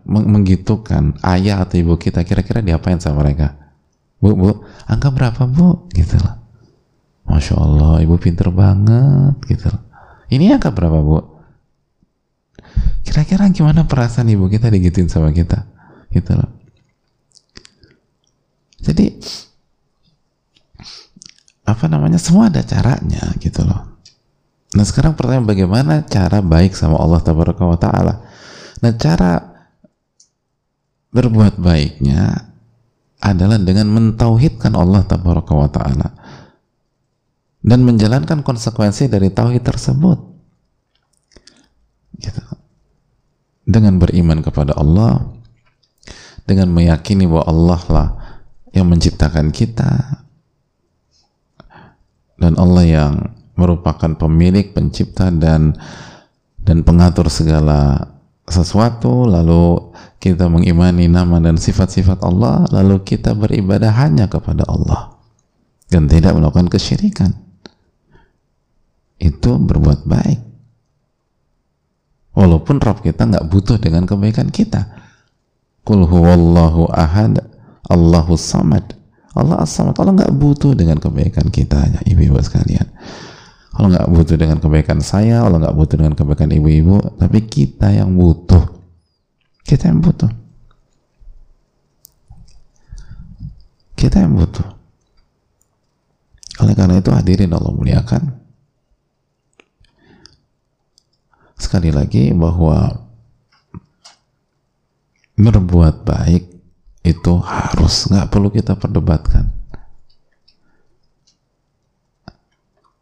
menggitukan 0.05 1.17
ayah 1.23 1.61
atau 1.61 1.77
ibu 1.77 1.95
kita 1.95 2.25
kira-kira 2.25 2.65
diapain 2.65 2.97
sama 2.97 3.21
mereka? 3.21 3.55
Bu 4.19 4.35
bu 4.35 4.65
angka 4.89 5.09
berapa 5.13 5.45
bu? 5.45 5.89
Gitu 5.93 6.17
loh 6.19 6.35
masya 7.29 7.61
allah 7.61 8.01
ibu 8.01 8.17
pinter 8.17 8.49
banget 8.49 9.37
gitu 9.45 9.69
loh 9.69 9.81
ini 10.33 10.49
angka 10.49 10.73
berapa 10.73 10.97
bu? 10.99 11.21
Kira-kira 13.05 13.49
gimana 13.49 13.85
perasaan 13.85 14.29
ibu 14.29 14.49
kita 14.49 14.69
digituin 14.69 15.09
sama 15.09 15.29
kita? 15.33 15.65
Gitu 16.09 16.33
loh 16.33 16.59
jadi 18.79 19.11
apa 21.67 21.85
namanya 21.85 22.17
semua 22.17 22.47
ada 22.49 22.63
caranya 22.63 23.21
gitu 23.37 23.61
loh. 23.67 23.99
Nah 24.73 24.85
sekarang 24.87 25.13
pertanyaan 25.13 25.45
bagaimana 25.45 26.07
cara 26.07 26.39
baik 26.41 26.73
sama 26.73 26.97
Allah 26.97 27.21
Taala 27.21 28.25
Nah 28.79 28.93
cara 28.95 29.33
berbuat 31.09 31.59
baiknya 31.59 32.53
adalah 33.19 33.59
dengan 33.59 33.91
mentauhidkan 33.91 34.77
Allah 34.77 35.03
Tabaraka 35.03 35.53
wa 35.53 35.67
Ta'ala 35.67 36.09
dan 37.59 37.83
menjalankan 37.83 38.39
konsekuensi 38.39 39.11
dari 39.11 39.27
tauhid 39.27 39.59
tersebut 39.67 40.19
gitu. 42.23 42.43
dengan 43.67 43.99
beriman 43.99 44.39
kepada 44.39 44.79
Allah 44.79 45.35
dengan 46.47 46.71
meyakini 46.71 47.27
bahwa 47.27 47.45
Allah 47.45 47.81
lah 47.91 48.09
yang 48.71 48.87
menciptakan 48.87 49.51
kita 49.51 50.23
dan 52.39 52.55
Allah 52.55 52.83
yang 52.87 53.13
merupakan 53.59 54.15
pemilik, 54.15 54.71
pencipta 54.71 55.27
dan 55.27 55.75
dan 56.63 56.87
pengatur 56.87 57.27
segala 57.27 58.07
sesuatu 58.51 59.25
lalu 59.25 59.93
kita 60.19 60.51
mengimani 60.51 61.07
nama 61.07 61.39
dan 61.39 61.55
sifat-sifat 61.55 62.21
Allah 62.25 62.67
lalu 62.69 63.01
kita 63.05 63.33
beribadah 63.33 63.93
hanya 63.95 64.27
kepada 64.27 64.67
Allah. 64.67 65.15
Dan 65.89 66.05
tidak 66.05 66.37
melakukan 66.37 66.69
kesyirikan. 66.69 67.33
Itu 69.17 69.57
berbuat 69.57 70.05
baik. 70.05 70.39
Walaupun 72.37 72.77
Rabb 72.77 73.01
kita 73.01 73.25
nggak 73.25 73.49
butuh 73.49 73.81
dengan 73.81 74.05
kebaikan 74.05 74.53
kita. 74.53 74.85
Qul 75.81 76.05
huwallahu 76.05 76.93
ahad 76.93 77.41
Allahu 77.89 78.37
samad. 78.37 78.85
Allah 79.33 79.65
as-samad. 79.65 79.97
Allah 79.97 80.13
nggak 80.13 80.35
butuh 80.37 80.77
dengan 80.77 81.01
kebaikan 81.01 81.49
kita 81.49 81.89
ibu-ibu 82.05 82.37
sekalian 82.37 82.85
Allah 83.69 84.01
nggak 84.01 84.09
butuh 84.09 84.35
dengan 84.37 84.57
kebaikan 84.57 84.99
saya, 84.99 85.45
Allah 85.45 85.61
nggak 85.61 85.77
butuh 85.77 85.95
dengan 86.01 86.13
kebaikan 86.17 86.49
ibu-ibu, 86.49 86.97
tapi 87.21 87.45
kita 87.45 87.93
yang 87.93 88.17
butuh. 88.17 88.65
Kita 89.61 89.93
yang 89.93 90.01
butuh. 90.01 90.31
Kita 93.93 94.25
yang 94.25 94.33
butuh. 94.33 94.67
Oleh 96.65 96.73
karena 96.73 96.97
itu 96.97 97.13
hadirin 97.13 97.53
Allah 97.53 97.69
muliakan. 97.69 98.41
Sekali 101.59 101.93
lagi 101.93 102.33
bahwa 102.33 103.05
berbuat 105.37 106.03
baik 106.03 106.43
itu 107.05 107.33
harus 107.39 108.09
nggak 108.11 108.27
perlu 108.27 108.51
kita 108.51 108.75
perdebatkan 108.75 109.58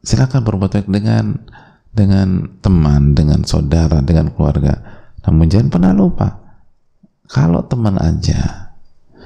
silakan 0.08 0.48
berbuat 0.48 0.72
baik 0.72 0.88
dengan 0.88 1.36
dengan 1.92 2.56
teman, 2.64 3.12
dengan 3.12 3.44
saudara, 3.44 4.00
dengan 4.00 4.32
keluarga. 4.32 4.80
Namun 5.28 5.52
jangan 5.52 5.68
pernah 5.68 5.92
lupa, 5.92 6.40
kalau 7.28 7.68
teman 7.68 8.00
aja 8.00 8.72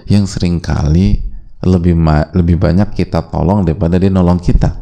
yang 0.10 0.26
sering 0.26 0.58
kali 0.58 1.22
lebih 1.62 1.94
lebih 2.34 2.58
banyak 2.58 2.98
kita 2.98 3.30
tolong 3.30 3.62
daripada 3.62 4.02
dia 4.02 4.10
nolong 4.10 4.42
kita. 4.42 4.74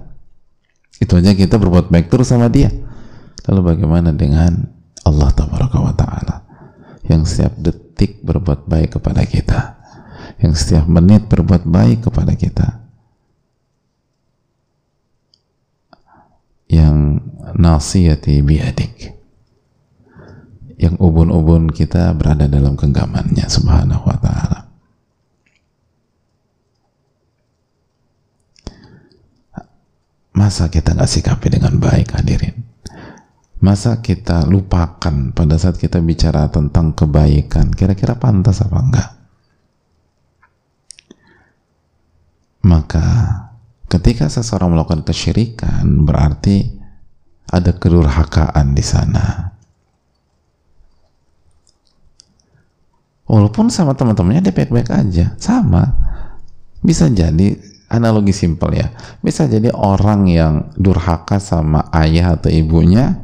Itu 1.03 1.19
aja 1.19 1.35
kita 1.35 1.59
berbuat 1.59 1.91
baik 1.91 2.07
terus 2.07 2.31
sama 2.31 2.47
dia. 2.47 2.71
Lalu 3.51 3.75
bagaimana 3.75 4.15
dengan 4.15 4.63
Allah 5.03 5.31
Taala 5.35 6.35
yang 7.09 7.25
setiap 7.27 7.57
detik 7.59 8.23
berbuat 8.23 8.69
baik 8.69 8.95
kepada 9.01 9.25
kita, 9.25 9.59
yang 10.39 10.53
setiap 10.55 10.85
menit 10.85 11.25
berbuat 11.27 11.65
baik 11.65 12.07
kepada 12.07 12.37
kita, 12.37 12.87
yang 16.69 17.17
nasiyati 17.57 18.45
biadik 18.45 19.19
yang 20.79 20.95
ubun-ubun 20.95 21.67
kita 21.67 22.15
berada 22.15 22.47
dalam 22.47 22.79
genggamannya 22.79 23.43
subhanahu 23.51 24.07
wa 24.07 24.17
ta'ala. 24.23 24.59
Masa 30.39 30.71
kita 30.71 30.95
nggak 30.95 31.11
sikapi 31.11 31.51
dengan 31.51 31.75
baik 31.83 32.15
hadirin? 32.15 32.63
Masa 33.59 33.99
kita 33.99 34.47
lupakan 34.47 35.35
pada 35.35 35.59
saat 35.59 35.75
kita 35.75 35.99
bicara 35.99 36.47
tentang 36.47 36.95
kebaikan 36.95 37.75
kira-kira 37.75 38.15
pantas 38.15 38.63
apa 38.63 38.79
enggak? 38.79 39.09
Maka 42.63 43.07
Ketika 43.89 44.29
seseorang 44.29 44.77
melakukan 44.77 45.01
kesyirikan, 45.01 46.05
berarti 46.05 46.77
ada 47.49 47.73
kedurhakaan 47.73 48.77
di 48.77 48.85
sana. 48.85 49.49
Walaupun 53.25 53.73
sama 53.73 53.97
teman-temannya 53.97 54.45
dia 54.45 54.53
baik-baik 54.53 54.89
aja, 54.93 55.33
sama. 55.41 55.89
Bisa 56.85 57.09
jadi 57.09 57.57
analogi 57.89 58.33
simpel 58.33 58.77
ya. 58.77 58.93
Bisa 59.25 59.49
jadi 59.49 59.73
orang 59.73 60.29
yang 60.29 60.53
durhaka 60.77 61.41
sama 61.41 61.89
ayah 61.93 62.37
atau 62.37 62.49
ibunya 62.53 63.17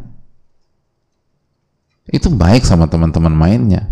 itu 2.09 2.29
baik 2.29 2.65
sama 2.65 2.85
teman-teman 2.85 3.33
mainnya. 3.33 3.89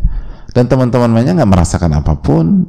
Dan 0.54 0.70
teman-teman 0.70 1.10
mainnya 1.10 1.34
nggak 1.34 1.50
merasakan 1.50 1.98
apa 1.98 2.14
pun. 2.18 2.66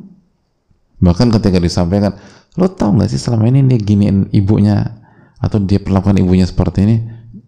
Bahkan 1.05 1.29
ketika 1.37 1.61
disampaikan, 1.61 2.17
lo 2.55 2.71
tau 2.71 2.95
gak 2.95 3.11
sih 3.11 3.19
selama 3.19 3.51
ini 3.51 3.67
dia 3.67 3.79
giniin 3.79 4.31
ibunya 4.31 5.03
atau 5.43 5.59
dia 5.59 5.83
perlakukan 5.83 6.19
ibunya 6.23 6.47
seperti 6.47 6.87
ini 6.87 6.97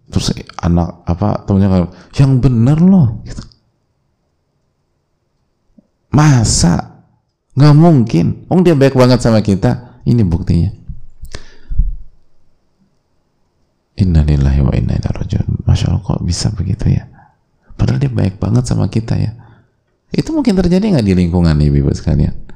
terus 0.07 0.31
anak 0.59 1.03
apa 1.03 1.43
temennya 1.43 1.69
kalau 1.71 1.87
yang 2.15 2.39
bener 2.39 2.79
loh 2.79 3.07
gitu. 3.27 3.43
masa 6.15 7.03
nggak 7.57 7.75
mungkin 7.75 8.47
oh 8.47 8.61
dia 8.63 8.77
baik 8.77 8.95
banget 8.95 9.19
sama 9.19 9.43
kita 9.43 9.99
ini 10.07 10.23
buktinya 10.23 10.71
Innalillahi 13.97 14.61
wa 14.61 14.73
inna 14.77 14.93
ilaihi 14.93 15.09
rajiun. 15.09 15.65
Masya 15.65 15.89
Allah 15.89 16.05
kok 16.05 16.21
bisa 16.21 16.53
begitu 16.53 16.93
ya? 16.93 17.09
Padahal 17.73 17.97
dia 17.97 18.13
baik 18.13 18.37
banget 18.37 18.69
sama 18.69 18.85
kita 18.93 19.17
ya. 19.17 19.33
Itu 20.13 20.37
mungkin 20.37 20.53
terjadi 20.53 20.93
nggak 20.93 21.05
di 21.05 21.17
lingkungan 21.17 21.57
nih, 21.57 21.73
ibu 21.73 21.89
sekalian? 21.89 22.46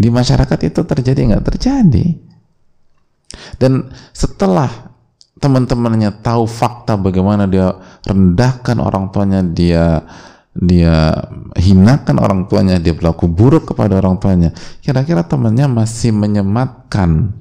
Di 0.00 0.08
masyarakat 0.08 0.58
itu 0.64 0.80
terjadi 0.88 1.20
nggak 1.28 1.44
terjadi. 1.44 2.16
Dan 3.60 3.92
setelah 4.16 4.96
teman-temannya 5.36 6.24
tahu 6.24 6.48
fakta 6.48 6.96
bagaimana 6.96 7.44
dia 7.44 7.76
rendahkan 8.08 8.80
orang 8.80 9.12
tuanya, 9.12 9.44
dia 9.44 10.04
dia 10.50 11.14
hinakan 11.54 12.16
orang 12.18 12.40
tuanya, 12.50 12.80
dia 12.80 12.96
berlaku 12.96 13.30
buruk 13.30 13.70
kepada 13.70 14.00
orang 14.00 14.18
tuanya, 14.18 14.50
kira-kira 14.82 15.22
temannya 15.22 15.70
masih 15.70 16.10
menyematkan 16.16 17.36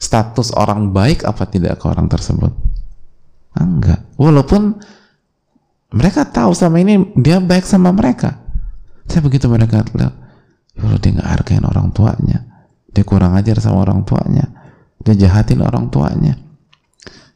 status 0.00 0.54
orang 0.56 0.94
baik 0.94 1.26
apa 1.26 1.44
tidak 1.50 1.82
ke 1.82 1.84
orang 1.90 2.08
tersebut? 2.08 2.54
Enggak. 3.54 4.02
Walaupun 4.16 4.78
mereka 5.94 6.26
tahu 6.26 6.56
sama 6.56 6.82
ini 6.82 7.12
dia 7.14 7.38
baik 7.38 7.62
sama 7.68 7.94
mereka. 7.94 8.40
Saya 9.04 9.20
begitu 9.20 9.46
mereka 9.46 9.84
lihat, 9.94 10.23
ya 10.74 10.98
dia 10.98 11.10
nggak 11.14 11.30
hargain 11.30 11.64
orang 11.64 11.94
tuanya, 11.94 12.38
dia 12.90 13.04
kurang 13.06 13.38
ajar 13.38 13.58
sama 13.62 13.82
orang 13.86 14.02
tuanya, 14.02 14.50
dia 15.02 15.14
jahatin 15.14 15.62
orang 15.62 15.88
tuanya. 15.88 16.34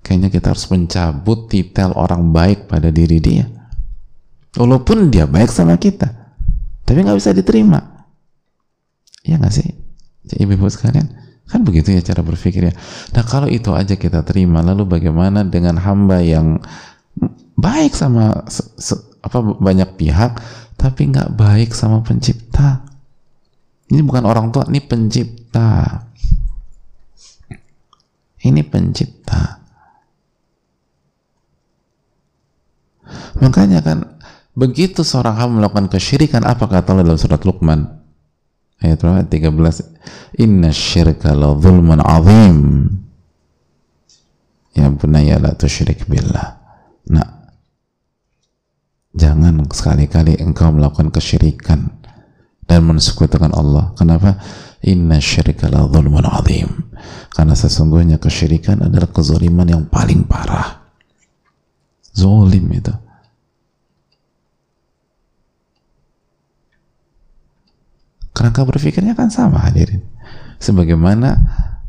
Kayaknya 0.02 0.28
kita 0.33 0.47
harus 0.57 0.66
mencabut 0.73 1.52
titel 1.52 1.92
orang 1.92 2.33
baik 2.33 2.64
pada 2.64 2.88
diri 2.88 3.21
dia. 3.21 3.45
Walaupun 4.57 5.12
dia 5.12 5.28
baik 5.28 5.52
sama 5.52 5.76
kita 5.76 6.09
tapi 6.88 7.04
nggak 7.04 7.21
bisa 7.21 7.37
diterima. 7.37 8.09
Ya 9.21 9.37
nggak 9.37 9.52
sih? 9.52 9.68
Ibu-ibu 10.28 10.64
sekalian 10.73 11.28
kan 11.49 11.64
begitu 11.64 11.97
ya 11.97 12.04
cara 12.04 12.21
berpikirnya 12.21 12.76
nah 13.16 13.25
kalau 13.25 13.49
itu 13.49 13.73
aja 13.73 13.97
kita 13.97 14.21
terima 14.21 14.61
lalu 14.61 14.85
bagaimana 14.85 15.49
dengan 15.49 15.80
hamba 15.80 16.21
yang 16.21 16.61
baik 17.57 17.97
sama 17.97 18.45
apa 19.25 19.38
banyak 19.57 19.97
pihak 19.97 20.37
tapi 20.76 21.09
nggak 21.09 21.35
baik 21.35 21.73
sama 21.73 22.04
pencipta 22.04 22.85
ini 23.88 24.00
bukan 24.04 24.25
orang 24.25 24.52
tua 24.52 24.68
ini 24.68 24.80
pencipta 24.85 26.04
ini 28.45 28.62
pencipta 28.64 29.61
makanya 33.38 33.80
kan 33.80 34.18
Begitu 34.59 35.07
seorang 35.07 35.38
hamba 35.38 35.54
melakukan 35.62 35.87
kesyirikan, 35.87 36.42
apa 36.42 36.66
kata 36.66 36.90
Allah 36.90 37.07
dalam 37.07 37.21
surat 37.23 37.38
Luqman? 37.47 37.87
Ayat 38.83 38.99
berapa? 38.99 39.23
13. 39.23 39.54
Inna 40.42 40.75
syirka 40.75 41.30
la 41.30 41.54
zulmun 41.54 42.02
azim. 42.02 42.59
Ya 44.75 44.90
bunaya 44.90 45.38
la 45.38 45.54
tusyrik 45.54 46.11
billah. 46.11 46.59
Nah, 47.07 47.54
jangan 49.14 49.62
sekali-kali 49.71 50.42
engkau 50.42 50.75
melakukan 50.75 51.14
kesyirikan 51.14 51.98
dan 52.68 52.84
mensekutukan 52.84 53.50
Allah. 53.56 53.96
Kenapa? 53.96 54.37
Inna 54.84 55.18
syirka 55.18 55.66
la 55.72 55.88
zulmun 55.88 56.22
azim. 56.28 56.92
Karena 57.32 57.56
sesungguhnya 57.56 58.20
kesyirikan 58.20 58.84
adalah 58.84 59.08
kezaliman 59.08 59.66
yang 59.66 59.82
paling 59.88 60.28
parah. 60.28 60.84
Zolim 62.12 62.66
itu 62.75 62.90
Kerangka 68.38 68.62
berpikirnya 68.62 69.18
kan 69.18 69.34
sama 69.34 69.66
hadirin. 69.66 69.98
Sebagaimana 70.62 71.34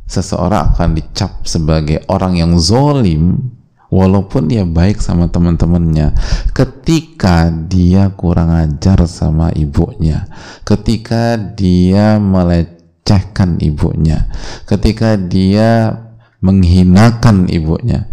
seseorang 0.10 0.74
akan 0.74 0.98
dicap 0.98 1.46
sebagai 1.46 2.02
orang 2.10 2.42
yang 2.42 2.58
zolim 2.58 3.54
walaupun 3.90 4.50
dia 4.50 4.66
baik 4.66 5.02
sama 5.02 5.30
teman-temannya 5.30 6.14
ketika 6.54 7.50
dia 7.50 8.14
kurang 8.14 8.54
ajar 8.54 9.06
sama 9.10 9.50
ibunya 9.54 10.30
ketika 10.66 11.38
dia 11.38 12.22
melecehkan 12.22 13.58
ibunya 13.62 14.30
ketika 14.70 15.18
dia 15.18 15.98
menghinakan 16.40 17.52
ibunya. 17.52 18.08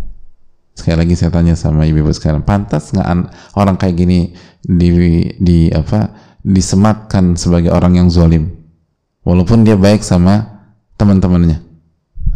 Sekali 0.77 0.97
lagi 1.01 1.15
saya 1.17 1.33
tanya 1.33 1.57
sama 1.57 1.89
ibu-ibu 1.89 2.13
sekarang 2.13 2.45
pantas 2.45 2.93
nggak 2.93 3.33
orang 3.57 3.81
kayak 3.81 3.97
gini 3.97 4.37
di 4.61 4.93
di 5.41 5.73
apa 5.73 6.13
disematkan 6.45 7.33
sebagai 7.35 7.73
orang 7.73 7.97
yang 7.97 8.09
zalim 8.13 8.53
walaupun 9.25 9.65
dia 9.65 9.79
baik 9.79 10.05
sama 10.05 10.69
teman-temannya. 11.01 11.59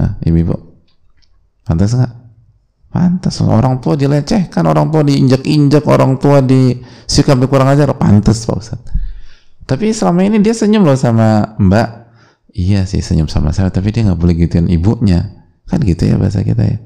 Nah, 0.01 0.17
ibu-ibu? 0.25 0.57
Pantas 1.69 1.93
nggak 1.93 2.20
pantas 2.91 3.39
orang 3.43 3.79
tua 3.79 3.95
dilecehkan 3.95 4.67
orang 4.67 4.91
tua 4.91 5.07
diinjak-injak 5.07 5.87
orang 5.87 6.19
tua 6.19 6.43
disikapi 6.43 7.47
kurang 7.47 7.71
ajar 7.71 7.95
pantas 7.95 8.43
Pak 8.45 8.57
Ustaz 8.59 8.81
tapi 9.65 9.95
selama 9.95 10.27
ini 10.27 10.43
dia 10.43 10.53
senyum 10.53 10.83
loh 10.83 10.99
sama 10.99 11.55
mbak 11.57 11.89
iya 12.51 12.83
sih 12.85 12.99
senyum 12.99 13.31
sama 13.31 13.55
saya 13.55 13.71
tapi 13.71 13.95
dia 13.95 14.03
nggak 14.11 14.19
boleh 14.19 14.35
gituin 14.35 14.67
ibunya 14.67 15.47
kan 15.71 15.79
gitu 15.87 16.03
ya 16.11 16.19
bahasa 16.19 16.43
kita 16.43 16.67
ya 16.67 16.79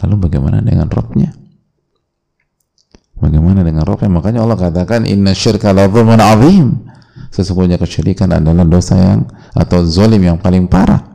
lalu 0.00 0.28
bagaimana 0.28 0.64
dengan 0.64 0.88
robnya 0.88 1.36
Bagaimana 3.20 3.60
dengan 3.60 3.84
rohnya? 3.84 4.08
Makanya 4.08 4.40
Allah 4.40 4.56
katakan 4.56 5.04
inna 5.04 5.36
syirka 5.36 5.76
la 5.76 5.86
azim. 5.86 6.88
Sesungguhnya 7.30 7.78
kesyirikan 7.78 8.32
adalah 8.32 8.66
dosa 8.66 8.96
yang 8.96 9.28
atau 9.54 9.84
zolim 9.86 10.24
yang 10.24 10.40
paling 10.40 10.66
parah. 10.66 11.09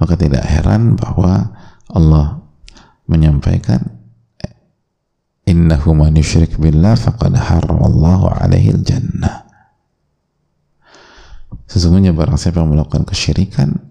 Maka 0.00 0.16
tidak 0.16 0.42
heran 0.48 0.96
bahwa 0.96 1.52
Allah 1.92 2.40
menyampaikan 3.04 4.00
innahu 5.44 5.92
man 5.92 6.16
yusyrik 6.16 6.56
billah 6.56 6.96
faqad 6.96 7.36
haramallahu 7.36 8.32
alaihi 8.32 8.80
jannah. 8.80 9.44
Sesungguhnya 11.68 12.16
barang 12.16 12.40
siapa 12.40 12.64
yang 12.64 12.72
melakukan 12.74 13.04
kesyirikan 13.04 13.90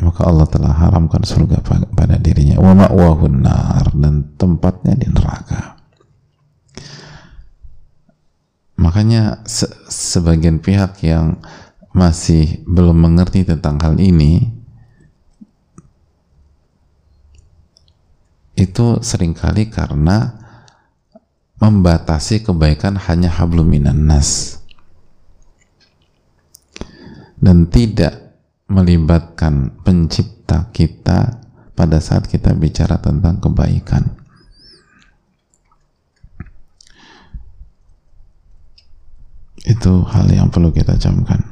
maka 0.00 0.24
Allah 0.26 0.48
telah 0.48 0.72
haramkan 0.72 1.22
surga 1.22 1.60
pada 1.92 2.16
dirinya 2.16 2.56
wa 2.58 2.72
ma'wahun 2.72 3.36
nar 3.44 3.92
dan 3.92 4.32
tempatnya 4.40 4.96
di 4.96 5.06
neraka 5.12 5.76
makanya 8.80 9.44
se 9.44 9.68
sebagian 9.92 10.64
pihak 10.64 11.04
yang 11.04 11.36
masih 11.90 12.62
belum 12.70 12.94
mengerti 12.94 13.42
tentang 13.42 13.82
hal 13.82 13.98
ini 13.98 14.46
itu 18.54 19.00
sering 19.02 19.34
kali 19.34 19.72
karena 19.72 20.36
membatasi 21.58 22.46
kebaikan 22.46 22.96
hanya 22.96 23.28
hablum 23.28 23.68
nas 23.82 24.60
dan 27.40 27.66
tidak 27.72 28.36
melibatkan 28.70 29.74
pencipta 29.82 30.70
kita 30.70 31.40
pada 31.74 31.98
saat 31.98 32.28
kita 32.28 32.54
bicara 32.54 33.00
tentang 33.02 33.42
kebaikan. 33.42 34.04
Itu 39.64 40.04
hal 40.06 40.28
yang 40.30 40.52
perlu 40.52 40.70
kita 40.70 40.94
camkan. 41.00 41.49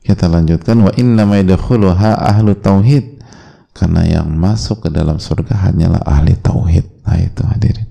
Kita 0.00 0.26
lanjutkan 0.26 0.80
wa 0.80 0.92
inna 0.96 1.28
ma 1.28 1.38
yadkhuluha 1.38 2.24
ahlu 2.24 2.56
tauhid 2.56 3.20
karena 3.76 4.04
yang 4.04 4.28
masuk 4.32 4.84
ke 4.84 4.88
dalam 4.88 5.20
surga 5.20 5.70
hanyalah 5.70 6.02
ahli 6.04 6.34
tauhid. 6.40 7.04
Nah 7.04 7.18
itu 7.20 7.42
hadirin. 7.44 7.88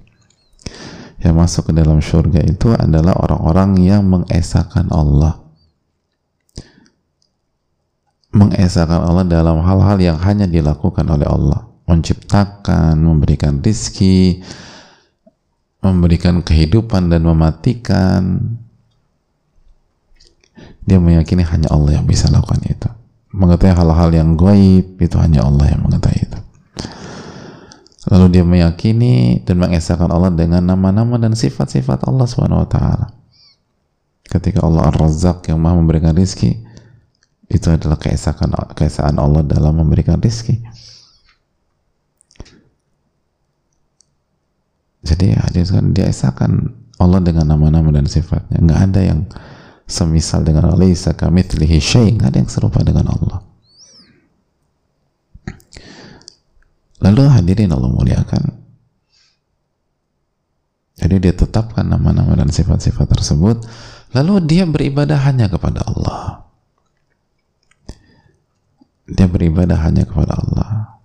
Yang 1.20 1.36
masuk 1.36 1.64
ke 1.70 1.74
dalam 1.76 2.00
surga 2.00 2.40
itu 2.48 2.72
adalah 2.74 3.14
orang-orang 3.20 3.78
yang 3.84 4.08
mengesahkan 4.08 4.88
Allah 4.90 5.50
mengesahkan 8.30 9.02
Allah 9.02 9.26
dalam 9.26 9.66
hal-hal 9.66 9.98
yang 9.98 10.18
hanya 10.22 10.46
dilakukan 10.46 11.02
oleh 11.10 11.26
Allah 11.26 11.66
menciptakan, 11.90 13.02
memberikan 13.02 13.58
rizki 13.58 14.46
memberikan 15.82 16.46
kehidupan 16.46 17.10
dan 17.10 17.26
mematikan 17.26 18.22
dia 20.84 21.00
meyakini 21.00 21.44
hanya 21.44 21.70
Allah 21.72 22.00
yang 22.00 22.06
bisa 22.08 22.28
lakukan 22.32 22.60
itu. 22.66 22.90
Mengetahui 23.30 23.76
hal-hal 23.78 24.10
yang 24.14 24.34
gaib 24.34 24.98
itu 24.98 25.16
hanya 25.22 25.46
Allah 25.46 25.70
yang 25.70 25.86
mengetahui 25.86 26.20
itu. 26.26 26.40
Lalu 28.10 28.26
dia 28.34 28.44
meyakini 28.48 29.44
dan 29.46 29.62
mengesahkan 29.62 30.10
Allah 30.10 30.34
dengan 30.34 30.66
nama-nama 30.66 31.22
dan 31.22 31.38
sifat-sifat 31.38 32.10
Allah 32.10 32.26
swt 32.26 32.76
ketika 34.30 34.66
Allah 34.66 34.94
Ar-Razzaq 34.94 35.46
yang 35.50 35.62
maha 35.62 35.78
memberikan 35.78 36.14
rizki 36.14 36.70
itu 37.50 37.68
adalah 37.70 37.98
keesaan 37.98 38.54
keesaan 38.78 39.18
Allah 39.18 39.42
dalam 39.42 39.78
memberikan 39.82 40.22
rizki. 40.22 40.62
Jadi 45.02 45.34
kan 45.66 45.86
dia 45.98 46.06
esakan 46.06 46.78
Allah 47.02 47.20
dengan 47.26 47.50
nama-nama 47.50 47.90
dan 47.90 48.06
sifatnya. 48.06 48.62
Nggak 48.62 48.80
ada 48.94 49.02
yang 49.02 49.20
semisal 49.90 50.46
dengan 50.46 50.70
Allah 50.70 50.86
isa 50.86 51.18
kamitslihi 51.18 51.82
syai 51.82 52.14
ada 52.22 52.38
yang 52.38 52.48
serupa 52.48 52.86
dengan 52.86 53.10
Allah. 53.10 53.42
Lalu 57.02 57.26
hadirin 57.32 57.74
Allah 57.74 57.90
muliakan. 57.90 58.60
Jadi 61.00 61.16
dia 61.18 61.34
tetapkan 61.34 61.88
nama-nama 61.88 62.36
dan 62.36 62.52
sifat-sifat 62.52 63.08
tersebut. 63.08 63.64
Lalu 64.14 64.46
dia 64.46 64.68
beribadah 64.68 65.16
hanya 65.26 65.48
kepada 65.48 65.82
Allah. 65.88 66.44
Dia 69.10 69.26
beribadah 69.26 69.80
hanya 69.80 70.06
kepada 70.06 70.38
Allah. 70.38 71.00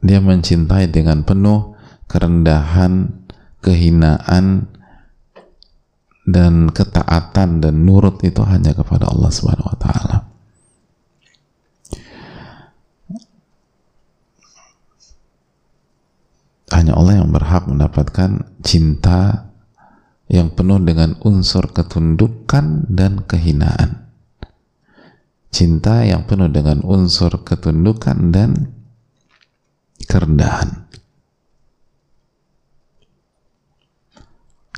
Dia 0.00 0.16
mencintai 0.22 0.88
dengan 0.88 1.26
penuh 1.28 1.76
kerendahan, 2.08 3.19
kehinaan, 3.60 4.68
dan 6.30 6.70
ketaatan 6.70 7.58
dan 7.58 7.74
nurut 7.82 8.22
itu 8.22 8.40
hanya 8.46 8.76
kepada 8.76 9.10
Allah 9.10 9.30
Subhanahu 9.32 9.70
wa 9.72 9.78
taala. 9.80 10.18
Hanya 16.70 16.94
Allah 16.94 17.18
yang 17.18 17.34
berhak 17.34 17.66
mendapatkan 17.66 18.46
cinta 18.62 19.50
yang 20.30 20.54
penuh 20.54 20.78
dengan 20.78 21.18
unsur 21.26 21.74
ketundukan 21.74 22.86
dan 22.86 23.26
kehinaan. 23.26 24.06
Cinta 25.50 26.06
yang 26.06 26.30
penuh 26.30 26.46
dengan 26.46 26.78
unsur 26.86 27.42
ketundukan 27.42 28.30
dan 28.30 28.70
kerendahan. 30.06 30.79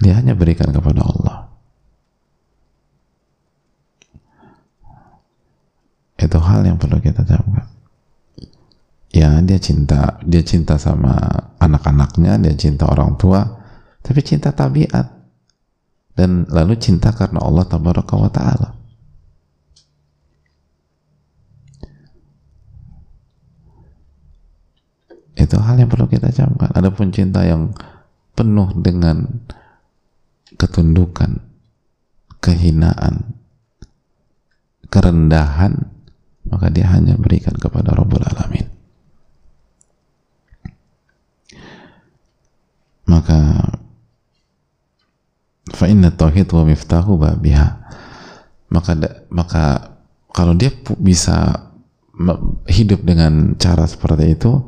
Dia 0.01 0.17
hanya 0.17 0.33
berikan 0.33 0.73
kepada 0.73 1.05
Allah. 1.05 1.53
Itu 6.17 6.39
hal 6.39 6.63
yang 6.65 6.79
perlu 6.79 7.03
kita 7.03 7.27
camkan. 7.27 7.67
Ya, 9.13 9.37
dia 9.45 9.61
cinta, 9.61 10.17
dia 10.25 10.41
cinta 10.41 10.81
sama 10.81 11.13
anak-anaknya, 11.61 12.41
dia 12.41 12.57
cinta 12.57 12.89
orang 12.89 13.21
tua, 13.21 13.45
tapi 14.01 14.25
cinta 14.25 14.55
tabiat. 14.55 15.21
Dan 16.17 16.49
lalu 16.49 16.81
cinta 16.81 17.13
karena 17.13 17.45
Allah 17.45 17.65
tabaraka 17.69 18.15
wa 18.17 18.31
ta'ala. 18.33 18.69
Itu 25.37 25.57
hal 25.59 25.81
yang 25.81 25.91
perlu 25.91 26.07
kita 26.07 26.31
camkan. 26.31 26.71
Adapun 26.77 27.11
cinta 27.11 27.43
yang 27.43 27.73
penuh 28.37 28.73
dengan 28.79 29.27
ketundukan, 30.63 31.43
kehinaan, 32.39 33.35
kerendahan, 34.87 35.91
maka 36.47 36.71
dia 36.71 36.87
hanya 36.95 37.19
berikan 37.19 37.59
kepada 37.59 37.91
Rabbul 37.99 38.23
Alamin. 38.23 38.71
Maka 43.11 43.41
fa 45.75 45.91
inna 45.91 46.15
tauhid 46.15 46.47
wa 46.55 46.63
miftahu 46.63 47.19
babiha. 47.19 47.69
Maka 48.71 48.93
maka 49.29 49.65
kalau 50.31 50.55
dia 50.55 50.71
bisa 51.03 51.69
hidup 52.71 53.03
dengan 53.03 53.59
cara 53.59 53.85
seperti 53.91 54.39
itu, 54.39 54.63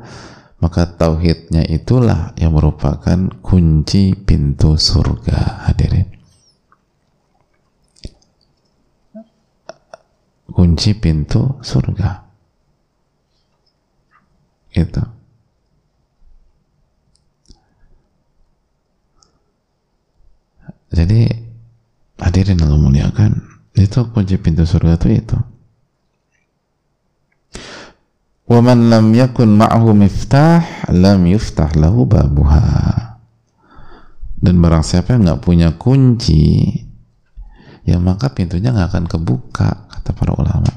maka 0.65 0.89
tauhidnya 0.97 1.61
itulah 1.69 2.33
yang 2.41 2.57
merupakan 2.57 3.29
kunci 3.45 4.17
pintu 4.17 4.81
surga. 4.81 5.69
Hadirin. 5.69 6.09
Kunci 10.49 10.97
pintu 10.97 11.61
surga. 11.61 12.25
Itu. 14.73 15.05
Jadi 20.89 21.29
hadirin 22.17 22.57
Allah 22.65 22.81
muliakan 22.81 23.37
itu 23.77 24.01
kunci 24.09 24.41
pintu 24.41 24.65
surga 24.65 24.97
itu 24.97 25.13
itu 25.13 25.37
وَمَنْ 28.50 28.90
لَمْ 28.90 29.06
يَكُنْ 29.14 29.48
مَعْهُ 29.62 29.84
مِفْتَحْ 29.94 30.90
لَمْ 30.90 31.20
يُفْتَحْ 31.22 31.78
لَهُ 31.78 31.94
بَابُهَا 31.94 32.66
dan 34.40 34.56
barang 34.56 34.80
siapa 34.80 35.14
yang 35.14 35.28
nggak 35.28 35.42
punya 35.44 35.68
kunci 35.76 36.72
ya 37.84 38.00
maka 38.00 38.32
pintunya 38.32 38.72
nggak 38.72 38.88
akan 38.88 39.04
kebuka 39.04 39.84
kata 39.92 40.16
para 40.16 40.32
ulama 40.32 40.72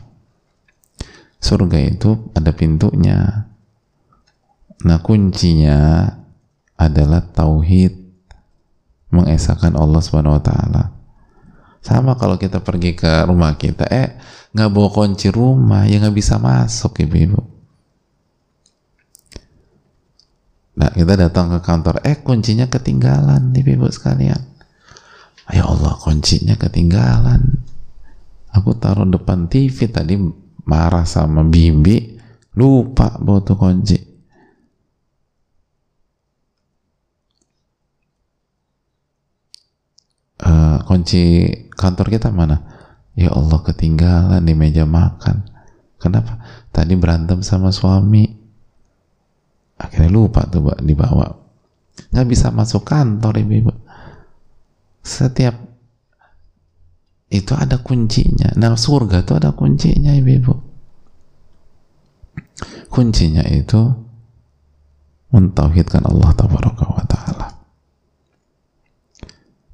surga 1.39 1.79
itu 1.79 2.27
ada 2.35 2.51
pintunya 2.51 3.47
nah 4.83 4.99
kuncinya 4.99 6.11
adalah 6.75 7.23
tauhid 7.23 8.03
mengesahkan 9.15 9.79
Allah 9.79 10.01
subhanahu 10.03 10.35
wa 10.35 10.43
ta'ala 10.43 10.83
sama 11.79 12.19
kalau 12.19 12.35
kita 12.35 12.59
pergi 12.59 12.99
ke 12.99 13.23
rumah 13.23 13.55
kita 13.55 13.87
eh 13.87 14.19
nggak 14.51 14.69
bawa 14.75 14.91
kunci 14.91 15.31
rumah 15.31 15.87
ya 15.87 16.03
nggak 16.03 16.15
bisa 16.19 16.35
masuk 16.35 16.99
ibu-ibu 16.99 17.39
Nah, 20.78 20.94
kita 20.94 21.18
datang 21.18 21.50
ke 21.50 21.58
kantor, 21.58 22.06
eh 22.06 22.22
kuncinya 22.22 22.70
ketinggalan 22.70 23.50
nih 23.50 23.74
ibu 23.74 23.90
sekalian. 23.90 24.38
Ya 25.50 25.66
Allah, 25.66 25.98
kuncinya 25.98 26.54
ketinggalan. 26.54 27.66
Aku 28.54 28.78
taruh 28.78 29.02
depan 29.02 29.50
TV 29.50 29.90
tadi 29.90 30.14
marah 30.62 31.02
sama 31.02 31.42
bibi, 31.42 32.22
lupa 32.54 33.18
bawa 33.18 33.42
kunci. 33.42 33.98
Uh, 40.38 40.78
kunci 40.86 41.50
kantor 41.74 42.06
kita 42.14 42.30
mana? 42.30 42.62
Ya 43.18 43.34
Allah 43.34 43.58
ketinggalan 43.66 44.46
di 44.46 44.54
meja 44.54 44.86
makan. 44.86 45.42
Kenapa? 45.98 46.38
Tadi 46.70 46.94
berantem 46.94 47.42
sama 47.42 47.74
suami 47.74 48.37
akhirnya 49.78 50.10
lupa 50.10 50.44
tuh 50.50 50.74
dibawa. 50.82 51.26
Nggak 52.10 52.28
bisa 52.28 52.50
masuk 52.50 52.86
kantor 52.86 53.42
ibu-ibu 53.42 53.72
setiap 55.02 55.56
itu 57.32 57.52
ada 57.56 57.80
kuncinya. 57.80 58.52
Nah 58.58 58.76
surga 58.76 59.24
itu 59.24 59.32
ada 59.38 59.56
kuncinya 59.56 60.12
ibu-ibu 60.12 60.68
kuncinya 62.88 63.44
itu 63.46 63.94
mentauhidkan 65.30 66.02
Allah 66.08 66.32
wa 66.34 67.04
ta'ala. 67.04 67.46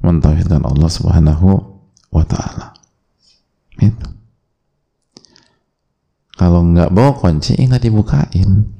Mentauhidkan 0.05 0.61
Allah 0.67 0.91
subhanahu 0.91 1.49
wa 2.13 2.25
ta'ala. 2.27 2.75
Itu. 3.81 4.09
Kalau 6.35 6.67
nggak 6.67 6.91
bawa 6.91 7.15
kunci 7.15 7.55
nggak 7.55 7.87
dibukain 7.87 8.74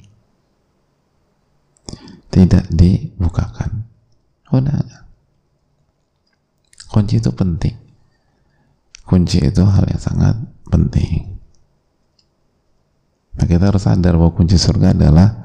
tidak 2.35 2.67
dibukakan. 2.75 3.87
Udah. 4.51 5.07
Kunci 6.91 7.23
itu 7.23 7.31
penting. 7.31 7.79
Kunci 9.07 9.39
itu 9.39 9.63
hal 9.63 9.87
yang 9.87 10.03
sangat 10.03 10.35
penting. 10.67 11.39
Nah, 13.35 13.47
kita 13.47 13.71
harus 13.71 13.83
sadar 13.83 14.19
bahwa 14.19 14.35
kunci 14.35 14.59
surga 14.59 14.95
adalah 14.95 15.43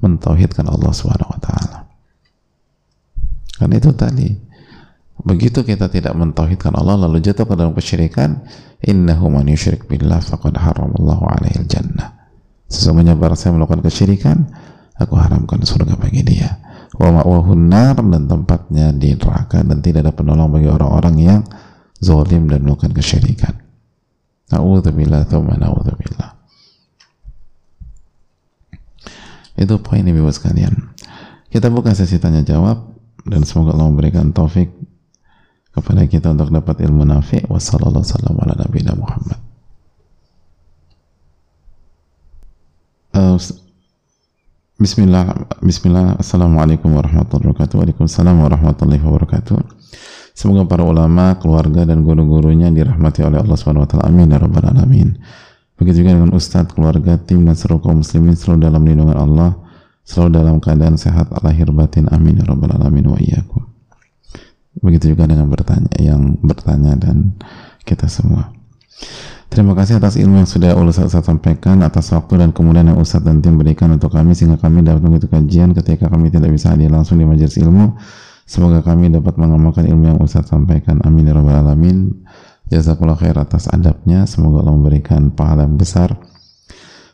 mentauhidkan 0.00 0.68
Allah 0.68 0.92
Subhanahu 0.92 1.32
wa 1.32 1.40
taala. 1.40 1.78
Karena 3.56 3.74
itu 3.78 3.92
tadi 3.92 4.28
begitu 5.22 5.62
kita 5.62 5.86
tidak 5.86 6.12
mentauhidkan 6.18 6.74
Allah 6.74 6.98
lalu 7.06 7.22
jatuh 7.22 7.46
ke 7.46 7.54
dalam 7.56 7.72
kesyirikan, 7.72 8.42
innahu 8.84 9.32
man 9.32 9.48
yusyrik 9.48 9.86
billah 9.86 10.20
faqad 10.20 10.56
haramallahu 10.58 11.24
alaihi 11.28 11.64
jannah. 11.68 12.22
Sesungguhnya 12.68 13.16
barang 13.16 13.38
saya 13.38 13.56
melakukan 13.56 13.84
kesyirikan, 13.84 14.48
aku 14.98 15.14
haramkan 15.16 15.62
surga 15.62 15.94
wa 17.12 17.20
ma'wahun 17.20 17.62
nar 17.68 17.96
dan 18.00 18.24
tempatnya 18.24 18.86
di 18.96 19.12
neraka 19.12 19.60
dan 19.60 19.84
tidak 19.84 20.08
ada 20.08 20.12
penolong 20.16 20.48
bagi 20.48 20.72
orang-orang 20.72 21.16
yang 21.20 21.40
zalim 22.00 22.48
dan 22.48 22.64
melakukan 22.64 22.96
kesyirikan. 22.96 23.60
Na'udzubillah 24.48 25.28
thumma 25.28 25.60
na'udzubillah 25.60 26.42
itu 29.62 29.74
poin 29.78 30.02
ibu 30.02 30.28
sekalian. 30.32 30.72
Kita 31.52 31.68
buka 31.68 31.92
sesi 31.92 32.16
tanya 32.16 32.40
jawab 32.42 32.96
dan 33.28 33.44
semoga 33.44 33.76
Allah 33.76 33.92
memberikan 33.92 34.32
taufik 34.32 34.72
kepada 35.72 36.08
kita 36.08 36.32
untuk 36.32 36.48
dapat 36.48 36.82
ilmu 36.82 37.04
nafi. 37.04 37.44
Wa 37.46 37.60
sallallahu 37.60 38.40
ala 38.42 38.56
nabiyina 38.56 38.96
Muhammad. 38.96 39.40
Uh, 43.12 43.36
Bismillah, 44.82 45.46
Bismillah, 45.62 46.18
Assalamualaikum 46.18 46.90
warahmatullahi 46.90 47.54
wabarakatuh. 47.54 47.78
Waalaikumsalam 47.78 48.34
warahmatullahi 48.34 48.98
wabarakatuh. 48.98 49.62
Semoga 50.34 50.66
para 50.66 50.82
ulama, 50.82 51.38
keluarga 51.38 51.86
dan 51.86 52.02
guru-gurunya 52.02 52.66
dirahmati 52.66 53.22
oleh 53.22 53.38
Allah 53.38 53.54
taala. 53.54 54.02
Amin 54.02 54.34
ya 54.34 54.42
rabbal 54.42 54.66
alamin. 54.66 55.22
Begitu 55.78 56.02
juga 56.02 56.18
dengan 56.18 56.34
ustadz, 56.34 56.74
keluarga, 56.74 57.14
tim 57.14 57.46
dan 57.46 57.54
seluruh 57.54 57.78
kaum 57.78 58.02
muslimin 58.02 58.34
selalu 58.34 58.58
dalam 58.66 58.82
lindungan 58.82 59.14
Allah, 59.22 59.54
selalu 60.02 60.30
dalam 60.42 60.56
keadaan 60.58 60.98
sehat 60.98 61.30
lahir 61.30 61.70
batin. 61.70 62.10
Amin 62.10 62.42
ya 62.42 62.44
rabbal 62.50 62.74
alamin 62.74 63.06
wa 63.06 63.18
iyyakum. 63.22 63.62
Begitu 64.82 65.14
juga 65.14 65.30
dengan 65.30 65.46
bertanya 65.46 65.94
yang 66.02 66.42
bertanya 66.42 66.98
dan 66.98 67.38
kita 67.86 68.10
semua. 68.10 68.50
Terima 69.52 69.76
kasih 69.76 70.00
atas 70.00 70.16
ilmu 70.16 70.40
yang 70.40 70.48
sudah 70.48 70.72
Ustaz 70.80 71.12
sampaikan, 71.12 71.84
atas 71.84 72.08
waktu 72.16 72.40
dan 72.40 72.56
kemudian 72.56 72.88
yang 72.88 72.96
Ustaz 72.96 73.20
dan 73.20 73.44
tim 73.44 73.60
berikan 73.60 73.92
untuk 73.92 74.08
kami 74.08 74.32
sehingga 74.32 74.56
kami 74.56 74.80
dapat 74.80 75.04
mengikuti 75.04 75.28
kajian 75.28 75.76
ketika 75.76 76.08
kami 76.08 76.32
tidak 76.32 76.56
bisa 76.56 76.72
hadir 76.72 76.88
langsung 76.88 77.20
di 77.20 77.28
majelis 77.28 77.60
ilmu. 77.60 77.92
Semoga 78.48 78.80
kami 78.80 79.12
dapat 79.12 79.36
mengamalkan 79.36 79.84
ilmu 79.84 80.16
yang 80.16 80.18
Ustaz 80.24 80.48
sampaikan. 80.48 81.04
Amin 81.04 81.28
ya 81.28 81.36
rabbal 81.36 81.68
alamin. 81.68 82.24
Jazakallah 82.72 83.20
khair 83.20 83.36
atas 83.36 83.68
adabnya. 83.68 84.24
Semoga 84.24 84.64
Allah 84.64 84.72
memberikan 84.72 85.28
pahala 85.28 85.68
yang 85.68 85.76
besar. 85.76 86.16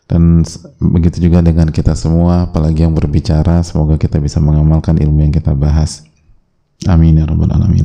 Dan 0.06 0.46
begitu 0.78 1.18
juga 1.18 1.42
dengan 1.42 1.74
kita 1.74 1.98
semua, 1.98 2.46
apalagi 2.46 2.86
yang 2.86 2.94
berbicara, 2.94 3.66
semoga 3.66 3.98
kita 3.98 4.22
bisa 4.22 4.38
mengamalkan 4.38 4.94
ilmu 4.94 5.26
yang 5.26 5.34
kita 5.34 5.58
bahas. 5.58 6.06
Amin 6.86 7.18
ya 7.18 7.26
rabbal 7.26 7.50
alamin. 7.50 7.82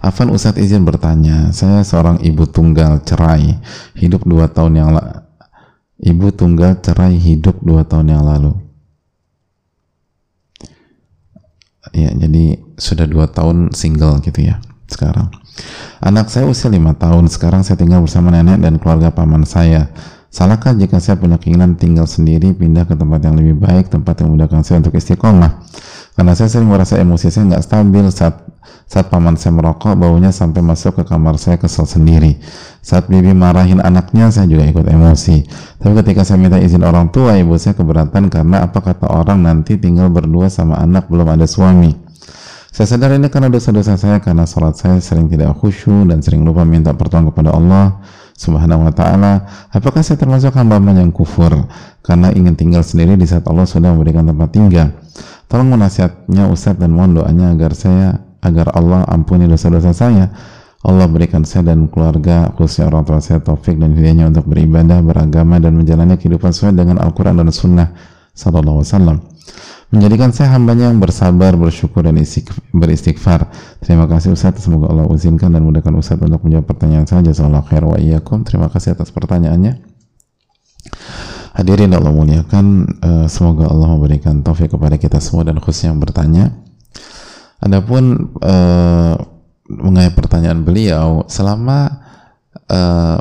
Afan 0.00 0.32
Ustadz 0.32 0.56
izin 0.56 0.88
bertanya, 0.88 1.52
saya 1.52 1.84
seorang 1.84 2.24
ibu 2.24 2.48
tunggal 2.48 3.04
cerai, 3.04 3.60
hidup 4.00 4.24
dua 4.24 4.48
tahun 4.48 4.80
yang 4.80 4.90
lalu. 4.96 5.20
Ibu 6.00 6.32
tunggal 6.32 6.80
cerai 6.80 7.20
hidup 7.20 7.60
dua 7.60 7.84
tahun 7.84 8.16
yang 8.16 8.24
lalu. 8.24 8.56
Ya, 11.92 12.08
jadi 12.16 12.64
sudah 12.80 13.04
dua 13.04 13.28
tahun 13.28 13.76
single 13.76 14.24
gitu 14.24 14.40
ya 14.40 14.64
sekarang. 14.88 15.28
Anak 16.00 16.32
saya 16.32 16.48
usia 16.48 16.72
lima 16.72 16.96
tahun, 16.96 17.28
sekarang 17.28 17.60
saya 17.60 17.76
tinggal 17.76 18.00
bersama 18.00 18.32
nenek 18.32 18.56
dan 18.64 18.80
keluarga 18.80 19.12
paman 19.12 19.44
saya. 19.44 19.92
Salahkah 20.30 20.72
jika 20.78 21.02
saya 21.02 21.18
punya 21.18 21.36
keinginan 21.36 21.74
tinggal 21.76 22.06
sendiri, 22.06 22.54
pindah 22.54 22.86
ke 22.86 22.94
tempat 22.94 23.20
yang 23.26 23.34
lebih 23.36 23.58
baik, 23.58 23.90
tempat 23.92 24.22
yang 24.22 24.32
memudahkan 24.32 24.62
saya 24.62 24.80
untuk 24.80 24.94
istiqomah? 24.96 25.60
Karena 26.20 26.36
saya 26.36 26.52
sering 26.52 26.68
merasa 26.68 27.00
emosi 27.00 27.32
saya 27.32 27.48
nggak 27.48 27.64
stabil 27.64 28.04
saat 28.12 28.44
saat 28.84 29.08
paman 29.08 29.40
saya 29.40 29.56
merokok, 29.56 29.96
baunya 29.96 30.28
sampai 30.28 30.60
masuk 30.60 31.00
ke 31.00 31.08
kamar 31.08 31.40
saya 31.40 31.56
kesel 31.56 31.88
sendiri. 31.88 32.36
Saat 32.84 33.08
bibi 33.08 33.32
marahin 33.32 33.80
anaknya, 33.80 34.28
saya 34.28 34.44
juga 34.44 34.68
ikut 34.68 34.84
emosi. 34.84 35.48
Tapi 35.80 35.96
ketika 36.04 36.20
saya 36.28 36.36
minta 36.36 36.60
izin 36.60 36.84
orang 36.84 37.08
tua, 37.08 37.40
ibu 37.40 37.56
saya 37.56 37.72
keberatan 37.72 38.28
karena 38.28 38.68
apa 38.68 38.84
kata 38.84 39.08
orang 39.08 39.48
nanti 39.48 39.80
tinggal 39.80 40.12
berdua 40.12 40.52
sama 40.52 40.76
anak 40.76 41.08
belum 41.08 41.24
ada 41.24 41.48
suami. 41.48 41.96
Saya 42.68 42.84
sadar 42.84 43.16
ini 43.16 43.32
karena 43.32 43.48
dosa-dosa 43.48 43.96
saya 43.96 44.20
karena 44.20 44.44
sholat 44.44 44.76
saya 44.76 45.00
sering 45.00 45.24
tidak 45.32 45.56
khusyuk 45.56 46.04
dan 46.04 46.20
sering 46.20 46.44
lupa 46.44 46.68
minta 46.68 46.92
pertolongan 46.92 47.32
kepada 47.32 47.50
Allah 47.56 47.96
subhanahu 48.36 48.88
wa 48.88 48.92
ta'ala. 48.92 49.32
Apakah 49.72 50.04
saya 50.04 50.20
termasuk 50.20 50.52
hamba 50.52 50.76
yang 50.80 51.12
kufur 51.12 51.64
karena 52.00 52.32
ingin 52.32 52.56
tinggal 52.56 52.82
sendiri 52.84 53.16
di 53.16 53.28
saat 53.28 53.44
Allah 53.46 53.68
sudah 53.68 53.92
memberikan 53.92 54.24
tempat 54.24 54.48
tinggal? 54.52 54.88
Tolong 55.50 55.74
menasihatnya 55.74 56.46
Ustaz 56.48 56.78
dan 56.78 56.94
mohon 56.94 57.18
doanya 57.18 57.52
agar 57.52 57.74
saya 57.74 58.22
agar 58.40 58.72
Allah 58.72 59.04
ampuni 59.10 59.44
dosa-dosa 59.50 59.92
saya 59.92 60.32
Allah 60.80 61.04
berikan 61.12 61.44
saya 61.44 61.76
dan 61.76 61.92
keluarga 61.92 62.48
khususnya 62.56 62.88
orang 62.88 63.04
tua 63.04 63.20
saya 63.20 63.44
taufik 63.44 63.76
dan 63.76 63.92
hidayahnya 63.92 64.32
untuk 64.32 64.48
beribadah, 64.48 65.04
beragama 65.04 65.60
dan 65.60 65.76
menjalani 65.76 66.16
kehidupan 66.16 66.56
sesuai 66.56 66.72
dengan 66.72 66.96
Al-Quran 67.04 67.36
dan 67.36 67.52
Sunnah 67.52 67.92
Sallallahu 68.32 68.80
Alaihi 68.80 68.88
Wasallam 68.88 69.18
menjadikan 69.90 70.30
saya 70.30 70.54
hambanya 70.54 70.86
yang 70.88 71.02
bersabar, 71.02 71.58
bersyukur 71.58 72.06
dan 72.06 72.14
beristighfar. 72.70 73.50
Terima 73.82 74.06
kasih 74.06 74.38
Ustaz, 74.38 74.62
semoga 74.62 74.86
Allah 74.86 75.10
izinkan 75.10 75.50
dan 75.50 75.66
mudahkan 75.66 75.90
Ustaz 75.98 76.22
untuk 76.22 76.46
menjawab 76.46 76.66
pertanyaan 76.70 77.10
saya. 77.10 77.26
Jazakallah 77.26 77.66
khair 77.66 77.82
wa 77.82 77.98
iyyakum. 77.98 78.46
Terima 78.46 78.70
kasih 78.70 78.94
atas 78.94 79.10
pertanyaannya. 79.10 79.89
Hadirin 81.60 81.92
Allah 81.92 82.08
muliakan, 82.08 82.88
uh, 83.04 83.26
semoga 83.28 83.68
Allah 83.68 83.92
memberikan 83.92 84.40
taufik 84.40 84.72
kepada 84.72 84.96
kita 84.96 85.20
semua 85.20 85.44
dan 85.44 85.60
khususnya 85.60 85.92
yang 85.92 86.00
bertanya. 86.00 86.56
Adapun 87.60 88.32
uh, 88.40 89.12
mengenai 89.68 90.08
pertanyaan 90.16 90.64
beliau, 90.64 91.28
selama 91.28 92.00
uh, 92.64 93.20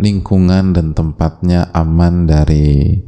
lingkungan 0.00 0.72
dan 0.72 0.96
tempatnya 0.96 1.68
aman 1.76 2.24
dari 2.24 3.04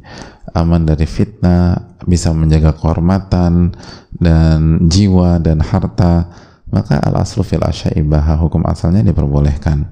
aman 0.53 0.85
dari 0.85 1.09
fitnah, 1.09 1.97
bisa 2.05 2.37
menjaga 2.37 2.77
kehormatan 2.77 3.73
dan 4.13 4.85
jiwa 4.93 5.41
dan 5.41 5.65
harta, 5.65 6.29
maka 6.69 7.01
al 7.01 7.17
aslu 7.25 7.41
fil 7.41 7.65
asyaibah 7.65 8.37
hukum 8.45 8.61
asalnya 8.69 9.01
diperbolehkan. 9.09 9.89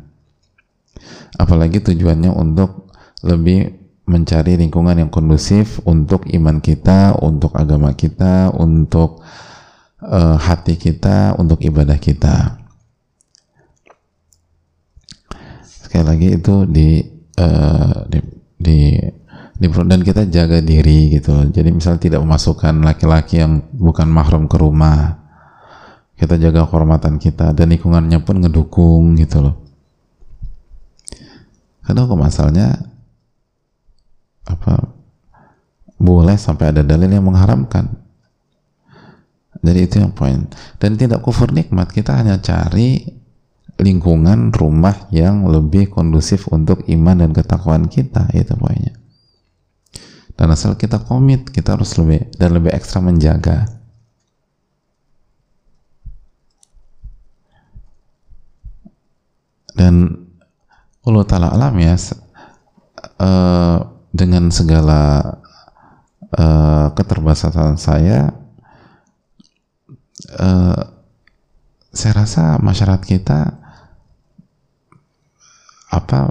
Apalagi 1.41 1.81
tujuannya 1.81 2.29
untuk 2.37 2.93
lebih 3.25 3.84
mencari 4.05 4.61
lingkungan 4.61 5.01
yang 5.01 5.11
kondusif 5.11 5.81
untuk 5.89 6.29
iman 6.29 6.61
kita, 6.61 7.17
untuk 7.21 7.57
agama 7.57 7.97
kita, 7.97 8.53
untuk 8.53 9.25
uh, 10.05 10.37
hati 10.37 10.77
kita 10.77 11.37
untuk 11.41 11.61
ibadah 11.65 11.97
kita. 11.97 12.61
Sekali 15.65 16.05
lagi 16.05 16.29
itu 16.37 16.55
di 16.69 17.01
uh, 17.39 17.99
di, 18.11 18.19
di 18.61 18.79
di 19.55 19.67
dan 19.71 20.01
kita 20.03 20.27
jaga 20.29 20.59
diri 20.61 21.15
gitu. 21.17 21.33
Jadi 21.49 21.69
misal 21.71 21.97
tidak 21.97 22.21
memasukkan 22.21 22.83
laki-laki 22.83 23.41
yang 23.41 23.65
bukan 23.73 24.11
mahram 24.11 24.45
ke 24.51 24.57
rumah. 24.59 25.23
Kita 26.15 26.39
jaga 26.39 26.67
kehormatan 26.67 27.19
kita 27.19 27.51
dan 27.57 27.75
lingkungannya 27.75 28.23
pun 28.23 28.39
ngedukung 28.39 29.19
gitu 29.19 29.43
loh. 29.43 29.57
Karena 31.85 32.09
hukum 32.09 32.23
asalnya 32.25 32.94
apa 34.45 34.93
boleh 35.97 36.37
sampai 36.37 36.75
ada 36.75 36.83
dalil 36.85 37.09
yang 37.09 37.25
mengharamkan 37.25 38.05
jadi 39.65 39.81
itu 39.89 39.97
yang 39.97 40.13
poin. 40.13 40.45
Dan 40.77 41.01
tidak 41.01 41.25
kufur 41.25 41.49
nikmat, 41.49 41.89
kita 41.89 42.13
hanya 42.13 42.37
cari 42.37 43.01
lingkungan 43.81 44.53
rumah 44.53 45.09
yang 45.09 45.49
lebih 45.49 45.89
kondusif 45.89 46.47
untuk 46.53 46.85
iman 46.85 47.25
dan 47.25 47.31
ketakwaan 47.33 47.89
kita, 47.89 48.29
itu 48.37 48.53
poinnya. 48.61 48.93
Dan 50.37 50.53
asal 50.53 50.77
kita 50.77 51.01
komit, 51.01 51.49
kita 51.49 51.81
harus 51.81 51.97
lebih 51.97 52.29
dan 52.37 52.53
lebih 52.53 52.77
ekstra 52.77 53.01
menjaga. 53.01 53.65
Dan 59.75 60.29
Allah 61.03 61.25
Ta'ala 61.27 61.49
alam 61.51 61.75
ya, 61.81 61.97
uh, 63.19 63.94
dengan 64.15 64.55
segala 64.55 65.43
uh, 66.39 66.95
keterbatasan 66.95 67.75
saya, 67.75 68.31
uh, 70.39 70.81
saya 71.91 72.13
rasa 72.15 72.63
masyarakat 72.63 73.03
kita 73.03 73.59
apa 75.91 76.31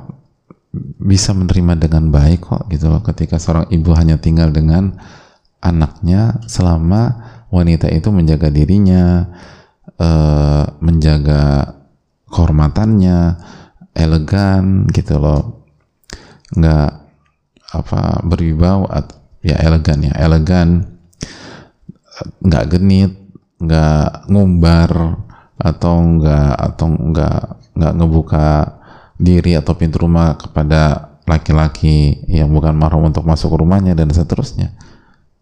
bisa 1.04 1.36
menerima 1.36 1.76
dengan 1.76 2.08
baik 2.08 2.48
kok 2.48 2.64
gitu 2.72 2.88
loh. 2.88 3.04
Ketika 3.04 3.36
seorang 3.36 3.68
ibu 3.68 3.92
hanya 4.00 4.16
tinggal 4.16 4.56
dengan 4.56 4.96
anaknya 5.60 6.40
selama 6.48 7.20
wanita 7.52 7.92
itu 7.92 8.12
menjaga 8.16 8.48
dirinya 8.48 9.28
uh, 10.00 10.66
menjaga 10.80 11.76
kehormatannya 12.32 13.38
elegan 13.92 14.88
gitu 14.90 15.20
loh. 15.20 15.68
Nggak 16.56 17.03
apa 17.74 18.22
berwibawa 18.22 19.10
ya 19.42 19.58
elegan 19.60 20.00
ya 20.06 20.14
elegan 20.22 20.86
nggak 22.46 22.66
genit 22.70 23.12
nggak 23.58 24.30
ngumbar 24.30 25.18
atau 25.58 25.96
nggak 25.98 26.54
atau 26.54 26.88
nggak 26.92 27.42
nggak 27.74 27.94
ngebuka 27.98 28.48
diri 29.18 29.58
atau 29.58 29.74
pintu 29.74 30.06
rumah 30.06 30.38
kepada 30.38 31.14
laki-laki 31.24 32.28
yang 32.28 32.52
bukan 32.52 32.76
mahram 32.76 33.08
untuk 33.08 33.24
masuk 33.24 33.56
ke 33.56 33.58
rumahnya 33.64 33.96
dan 33.96 34.12
seterusnya. 34.12 34.76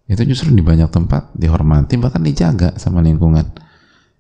Itu 0.06 0.22
justru 0.28 0.54
di 0.54 0.62
banyak 0.62 0.92
tempat 0.92 1.34
dihormati 1.34 1.98
bahkan 1.98 2.22
dijaga 2.22 2.78
sama 2.78 3.02
lingkungan. 3.02 3.48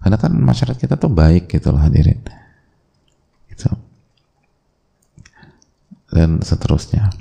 Karena 0.01 0.17
kan 0.17 0.33
masyarakat 0.33 0.81
kita 0.81 0.97
tuh 0.97 1.13
baik 1.13 1.51
gitu 1.51 1.69
loh 1.69 1.77
hadirin. 1.77 2.17
Gitu. 3.45 3.69
Dan 6.09 6.41
seterusnya 6.41 7.13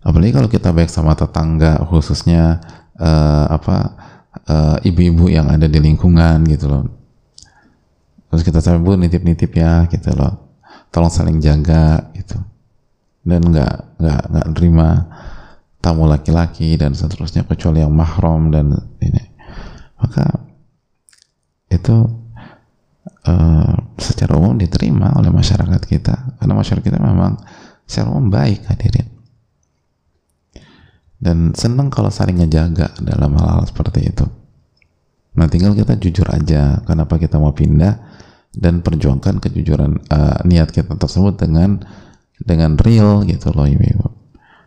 apalagi 0.00 0.32
kalau 0.32 0.48
kita 0.48 0.72
baik 0.72 0.88
sama 0.88 1.12
tetangga 1.16 1.80
khususnya 1.86 2.60
uh, 2.96 3.46
apa 3.50 4.00
Eh, 4.30 4.78
ibu-ibu 4.90 5.26
uh, 5.26 5.32
yang 5.42 5.46
ada 5.50 5.66
di 5.66 5.82
lingkungan 5.82 6.46
gitu 6.46 6.70
loh. 6.70 6.86
Terus 8.30 8.42
kita 8.46 8.62
sampai 8.62 8.78
bu 8.78 8.94
nitip-nitip 8.94 9.50
ya 9.58 9.90
gitu 9.90 10.14
loh. 10.14 10.58
Tolong 10.94 11.10
saling 11.10 11.42
jaga 11.42 12.14
gitu. 12.14 12.38
Dan 13.26 13.42
nggak 13.42 13.98
nggak 13.98 14.22
nggak 14.30 14.46
terima 14.54 14.88
tamu 15.82 16.06
laki-laki 16.06 16.78
dan 16.78 16.94
seterusnya 16.94 17.42
kecuali 17.42 17.82
yang 17.82 17.90
mahram 17.90 18.54
dan 18.54 18.70
ini. 19.02 19.24
Maka 19.98 20.46
itu 21.74 21.96
uh, 23.26 23.74
secara 23.98 24.38
umum 24.38 24.54
diterima 24.54 25.10
oleh 25.18 25.34
masyarakat 25.34 25.82
kita. 25.90 26.38
Karena 26.38 26.54
masyarakat 26.54 26.86
kita 26.86 27.02
memang 27.02 27.34
secara 27.82 28.14
umum 28.14 28.30
baik 28.30 28.62
hadirin 28.70 29.19
dan 31.20 31.52
senang 31.52 31.92
kalau 31.92 32.08
saling 32.08 32.40
ngejaga 32.40 32.96
dalam 33.04 33.36
hal-hal 33.36 33.68
seperti 33.68 34.08
itu. 34.08 34.24
Nah 35.36 35.46
tinggal 35.46 35.76
kita 35.76 35.94
jujur 36.00 36.26
aja 36.32 36.80
kenapa 36.88 37.20
kita 37.20 37.36
mau 37.36 37.52
pindah 37.52 38.00
dan 38.56 38.82
perjuangkan 38.82 39.38
kejujuran 39.38 40.00
uh, 40.10 40.42
niat 40.48 40.74
kita 40.74 40.96
tersebut 40.98 41.38
dengan 41.38 41.84
dengan 42.40 42.74
real 42.80 43.22
gitu 43.28 43.52
loh 43.52 43.68
ibu-ibu. 43.68 44.08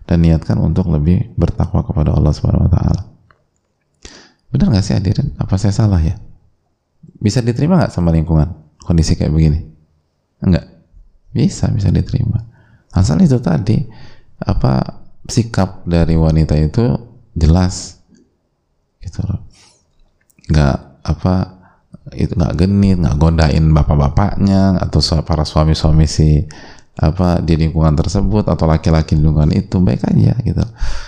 Dan 0.05 0.23
niatkan 0.23 0.61
untuk 0.61 0.93
lebih 0.93 1.33
bertakwa 1.35 1.81
kepada 1.81 2.13
Allah 2.13 2.31
Subhanahu 2.31 2.69
Wa 2.69 2.71
Taala. 2.75 3.01
Benar 4.53 4.67
nggak 4.77 4.85
sih 4.85 4.93
hadirin? 4.93 5.33
Apa 5.41 5.57
saya 5.57 5.73
salah 5.73 5.97
ya? 5.97 6.13
Bisa 7.17 7.41
diterima 7.41 7.81
nggak 7.81 7.91
sama 7.91 8.13
lingkungan 8.13 8.53
kondisi 8.83 9.17
kayak 9.17 9.33
begini? 9.33 9.59
Enggak 10.43 10.69
bisa 11.33 11.67
bisa 11.73 11.89
diterima. 11.89 12.45
Asal 12.93 13.17
itu 13.25 13.41
tadi 13.41 13.81
apa 14.37 15.02
sikap 15.29 15.87
dari 15.87 16.19
wanita 16.19 16.55
itu 16.59 16.99
jelas 17.33 18.03
gitu 18.99 19.23
nggak 20.51 20.77
apa 21.03 21.35
itu 22.13 22.35
nggak 22.35 22.55
genit 22.59 22.97
nggak 22.99 23.15
godain 23.15 23.71
bapak-bapaknya 23.71 24.79
atau 24.83 24.99
para 25.23 25.47
suami-suami 25.47 26.03
si 26.03 26.43
apa 26.93 27.41
di 27.41 27.57
lingkungan 27.57 27.97
tersebut 27.97 28.45
atau 28.45 28.69
laki-laki 28.69 29.17
lingkungan 29.17 29.49
itu 29.49 29.81
baik 29.81 30.05
aja 30.05 30.37
gitu. 30.45 30.61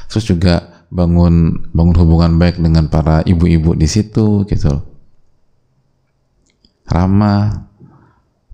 Terus 0.10 0.26
juga 0.26 0.76
bangun 0.90 1.68
bangun 1.76 1.98
hubungan 2.00 2.40
baik 2.40 2.62
dengan 2.62 2.90
para 2.90 3.22
ibu-ibu 3.26 3.74
di 3.74 3.86
situ 3.90 4.46
gitu 4.46 4.82
ramah 6.86 7.68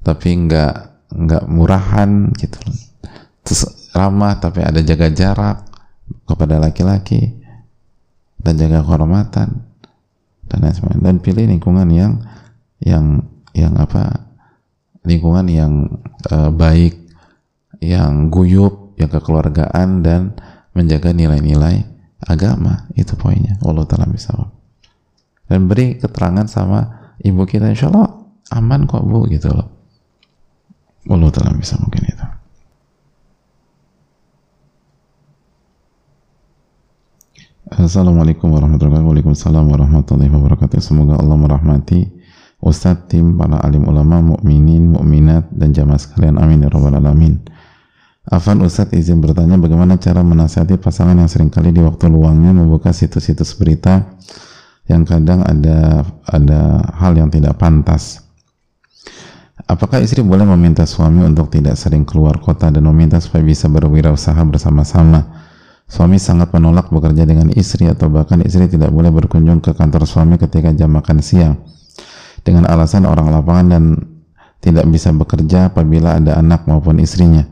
tapi 0.01 0.47
nggak 0.47 0.73
nggak 1.11 1.43
murahan 1.51 2.31
gitu 2.39 2.57
terus 3.43 3.67
ramah 3.91 4.39
tapi 4.39 4.63
ada 4.63 4.79
jaga 4.83 5.11
jarak 5.11 5.67
kepada 6.27 6.59
laki-laki 6.59 7.39
dan 8.41 8.57
jaga 8.57 8.83
kehormatan 8.83 9.71
dan 10.51 10.59
lain 10.59 10.99
dan 10.99 11.15
pilih 11.23 11.47
lingkungan 11.47 11.87
yang 11.91 12.19
yang 12.83 13.23
yang 13.55 13.73
apa 13.79 14.27
lingkungan 15.07 15.47
yang 15.47 15.73
uh, 16.27 16.51
baik 16.51 16.97
yang 17.79 18.27
guyup 18.27 18.93
yang 18.99 19.09
kekeluargaan 19.09 20.05
dan 20.05 20.35
menjaga 20.77 21.15
nilai-nilai 21.15 21.87
agama. 22.27 22.85
Itu 22.93 23.17
poinnya. 23.17 23.57
Allah 23.65 23.87
taala 23.89 24.05
bisa 24.11 24.35
dan 25.51 25.67
beri 25.67 25.99
keterangan 25.99 26.47
sama 26.47 27.11
ibu 27.19 27.43
kita 27.43 27.67
insya 27.67 27.91
Allah 27.91 28.23
aman 28.55 28.87
kok 28.87 29.03
bu 29.03 29.27
gitu 29.27 29.51
loh. 29.51 29.67
Allah 31.11 31.29
taala 31.33 31.51
bisa 31.59 31.75
mungkin 31.81 32.07
itu 32.07 32.20
Assalamualaikum 37.71 38.51
warahmatullahi 38.51 38.99
wabarakatuh. 38.99 39.31
Waalaikumsalam 39.31 39.65
warahmatullahi 39.71 40.27
wabarakatuh. 40.27 40.83
Semoga 40.83 41.15
Allah 41.15 41.39
merahmati 41.39 42.03
Ustadz, 42.59 43.07
tim, 43.07 43.39
para 43.39 43.63
alim 43.63 43.87
ulama, 43.87 44.19
mukminin, 44.19 44.91
mukminat, 44.91 45.47
dan 45.55 45.71
jamaah 45.71 45.95
sekalian. 45.95 46.35
Amin 46.35 46.59
ya 46.59 46.67
rabbal 46.67 46.99
alamin. 46.99 47.39
Afan 48.27 48.59
Ustadz 48.59 48.91
izin 48.91 49.23
bertanya 49.23 49.55
bagaimana 49.55 49.95
cara 50.03 50.19
menasihati 50.19 50.75
pasangan 50.83 51.15
yang 51.15 51.31
sering 51.31 51.47
kali 51.47 51.71
di 51.71 51.79
waktu 51.79 52.11
luangnya 52.11 52.51
membuka 52.51 52.91
situs-situs 52.91 53.55
berita 53.55 54.19
yang 54.91 55.07
kadang 55.07 55.39
ada 55.47 56.03
ada 56.27 56.83
hal 56.99 57.15
yang 57.15 57.31
tidak 57.31 57.55
pantas. 57.55 58.19
Apakah 59.63 60.03
istri 60.03 60.19
boleh 60.19 60.43
meminta 60.43 60.83
suami 60.83 61.23
untuk 61.23 61.47
tidak 61.47 61.79
sering 61.79 62.03
keluar 62.03 62.35
kota 62.43 62.67
dan 62.67 62.83
meminta 62.83 63.15
supaya 63.23 63.47
bisa 63.47 63.71
berwirausaha 63.71 64.43
bersama-sama? 64.43 65.40
Suami 65.91 66.15
sangat 66.15 66.55
menolak 66.55 66.87
bekerja 66.87 67.27
dengan 67.27 67.51
istri 67.51 67.83
atau 67.83 68.07
bahkan 68.07 68.39
istri 68.47 68.71
tidak 68.71 68.95
boleh 68.95 69.11
berkunjung 69.11 69.59
ke 69.59 69.75
kantor 69.75 70.07
suami 70.07 70.39
ketika 70.39 70.71
jam 70.71 70.87
makan 70.95 71.19
siang 71.19 71.59
dengan 72.47 72.63
alasan 72.71 73.03
orang 73.03 73.27
lapangan 73.27 73.67
dan 73.67 73.83
tidak 74.63 74.87
bisa 74.87 75.11
bekerja 75.11 75.67
apabila 75.67 76.15
ada 76.15 76.39
anak 76.39 76.63
maupun 76.63 77.03
istrinya. 77.03 77.43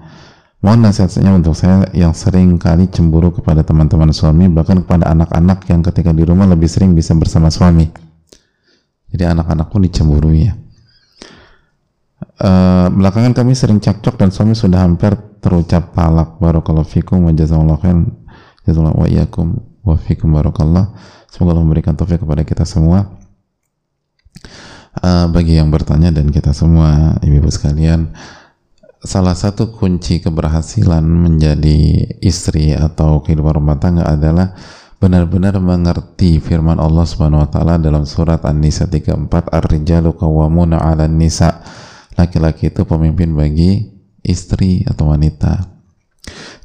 Mohon 0.64 0.92
nasihatnya 0.92 1.36
untuk 1.36 1.52
saya 1.56 1.88
yang 1.92 2.16
sering 2.16 2.56
kali 2.56 2.88
cemburu 2.88 3.32
kepada 3.32 3.64
teman-teman 3.64 4.12
suami 4.16 4.48
bahkan 4.48 4.88
kepada 4.88 5.12
anak-anak 5.12 5.68
yang 5.68 5.84
ketika 5.84 6.16
di 6.16 6.24
rumah 6.24 6.48
lebih 6.48 6.72
sering 6.72 6.96
bisa 6.96 7.12
bersama 7.20 7.52
suami. 7.52 7.92
Jadi 9.12 9.24
anak-anak 9.26 9.68
pun 9.68 9.84
dicemburui 9.84 10.48
ya. 10.48 10.54
Uh, 12.40 12.88
belakangan 12.92 13.36
kami 13.36 13.52
sering 13.52 13.84
cekcok 13.84 14.16
dan 14.16 14.32
suami 14.32 14.56
sudah 14.56 14.84
hampir 14.84 15.12
terucap 15.44 15.92
talak 15.92 16.40
barakallahu 16.40 16.88
fikum 16.88 17.28
wa 17.28 17.36
jazakallahu 17.36 17.80
khairan 17.80 18.19
Jazakallahu 18.70 19.02
wa 19.02 19.08
iyyakum 19.10 19.48
wa 19.82 19.96
fikum 19.98 20.30
barakallah. 20.32 20.94
Semoga 21.30 21.58
Allah 21.58 21.66
memberikan 21.66 21.98
taufik 21.98 22.22
kepada 22.22 22.46
kita 22.46 22.64
semua. 22.70 23.10
Uh, 25.00 25.30
bagi 25.30 25.58
yang 25.58 25.70
bertanya 25.70 26.10
dan 26.10 26.34
kita 26.34 26.54
semua, 26.54 27.18
ibu-ibu 27.22 27.50
sekalian, 27.50 28.14
salah 29.00 29.38
satu 29.38 29.72
kunci 29.72 30.20
keberhasilan 30.20 31.02
menjadi 31.06 32.10
istri 32.20 32.76
atau 32.76 33.24
kehidupan 33.24 33.64
rumah 33.64 33.78
tangga 33.80 34.04
adalah 34.04 34.58
benar-benar 35.00 35.56
mengerti 35.64 36.44
firman 36.44 36.76
Allah 36.76 37.08
Subhanahu 37.08 37.48
wa 37.48 37.50
taala 37.50 37.80
dalam 37.80 38.04
surat 38.04 38.44
An-Nisa 38.44 38.92
34 38.92 39.48
Ar-rijalu 39.48 40.12
qawwamuna 40.20 40.84
'alan 40.84 41.16
nisa. 41.16 41.64
Laki-laki 42.20 42.68
itu 42.68 42.84
pemimpin 42.84 43.32
bagi 43.32 43.88
istri 44.20 44.84
atau 44.84 45.16
wanita. 45.16 45.80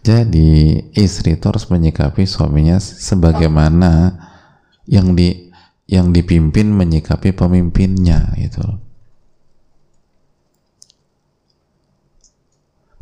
Jadi 0.05 0.85
istri 0.93 1.41
itu 1.41 1.45
harus 1.49 1.65
menyikapi 1.73 2.29
suaminya 2.29 2.77
sebagaimana 2.77 4.13
yang 4.85 5.17
di 5.17 5.49
yang 5.89 6.13
dipimpin 6.13 6.69
menyikapi 6.69 7.33
pemimpinnya 7.33 8.37
gitu 8.37 8.85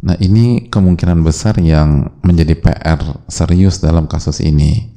Nah 0.03 0.19
ini 0.19 0.67
kemungkinan 0.67 1.23
besar 1.23 1.62
yang 1.62 2.11
menjadi 2.27 2.59
PR 2.59 2.99
serius 3.31 3.79
dalam 3.79 4.11
kasus 4.11 4.43
ini. 4.43 4.91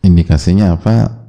Indikasinya 0.00 0.80
apa? 0.80 1.28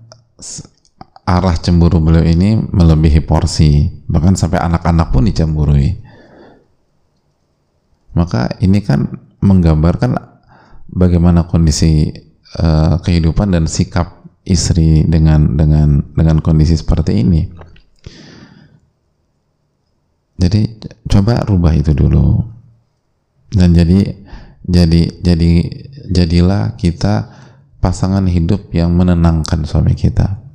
Arah 1.28 1.60
cemburu 1.60 2.00
beliau 2.00 2.24
ini 2.24 2.56
melebihi 2.56 3.20
porsi. 3.28 3.92
Bahkan 4.08 4.40
sampai 4.40 4.63
anak-anak 4.63 5.12
pun 5.12 5.28
dicemburui. 5.28 6.00
Maka 8.16 8.56
ini 8.63 8.80
kan 8.80 9.12
menggambarkan 9.44 10.16
bagaimana 10.88 11.46
kondisi 11.46 12.10
uh, 12.58 12.98
kehidupan 13.04 13.52
dan 13.52 13.68
sikap 13.68 14.24
istri 14.48 15.04
dengan 15.04 15.60
dengan 15.60 16.16
dengan 16.16 16.40
kondisi 16.40 16.80
seperti 16.80 17.20
ini. 17.20 17.44
Jadi 20.40 20.80
coba 21.12 21.44
rubah 21.44 21.76
itu 21.76 21.92
dulu. 21.92 22.40
Dan 23.52 23.76
jadi 23.76 24.16
jadi 24.63 25.02
jadi 25.20 25.52
jadilah 26.08 26.80
kita 26.80 27.36
pasangan 27.84 28.26
hidup 28.26 28.72
yang 28.72 28.96
menenangkan 28.96 29.68
suami 29.68 29.94
kita 29.94 30.47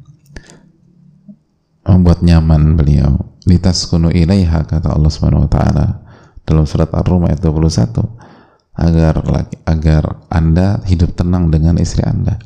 membuat 1.82 2.22
nyaman 2.22 2.78
beliau 2.78 3.18
litaskunu 3.46 4.14
ilaiha 4.14 4.62
kata 4.66 4.94
Allah 4.94 5.10
Subhanahu 5.10 5.46
wa 5.46 5.50
taala 5.50 5.86
dalam 6.46 6.66
surat 6.66 6.90
Ar-Rum 6.94 7.26
ayat 7.26 7.42
21 7.42 8.22
agar 8.72 9.14
agar 9.68 10.02
Anda 10.32 10.80
hidup 10.88 11.18
tenang 11.18 11.52
dengan 11.52 11.76
istri 11.76 12.06
Anda. 12.06 12.40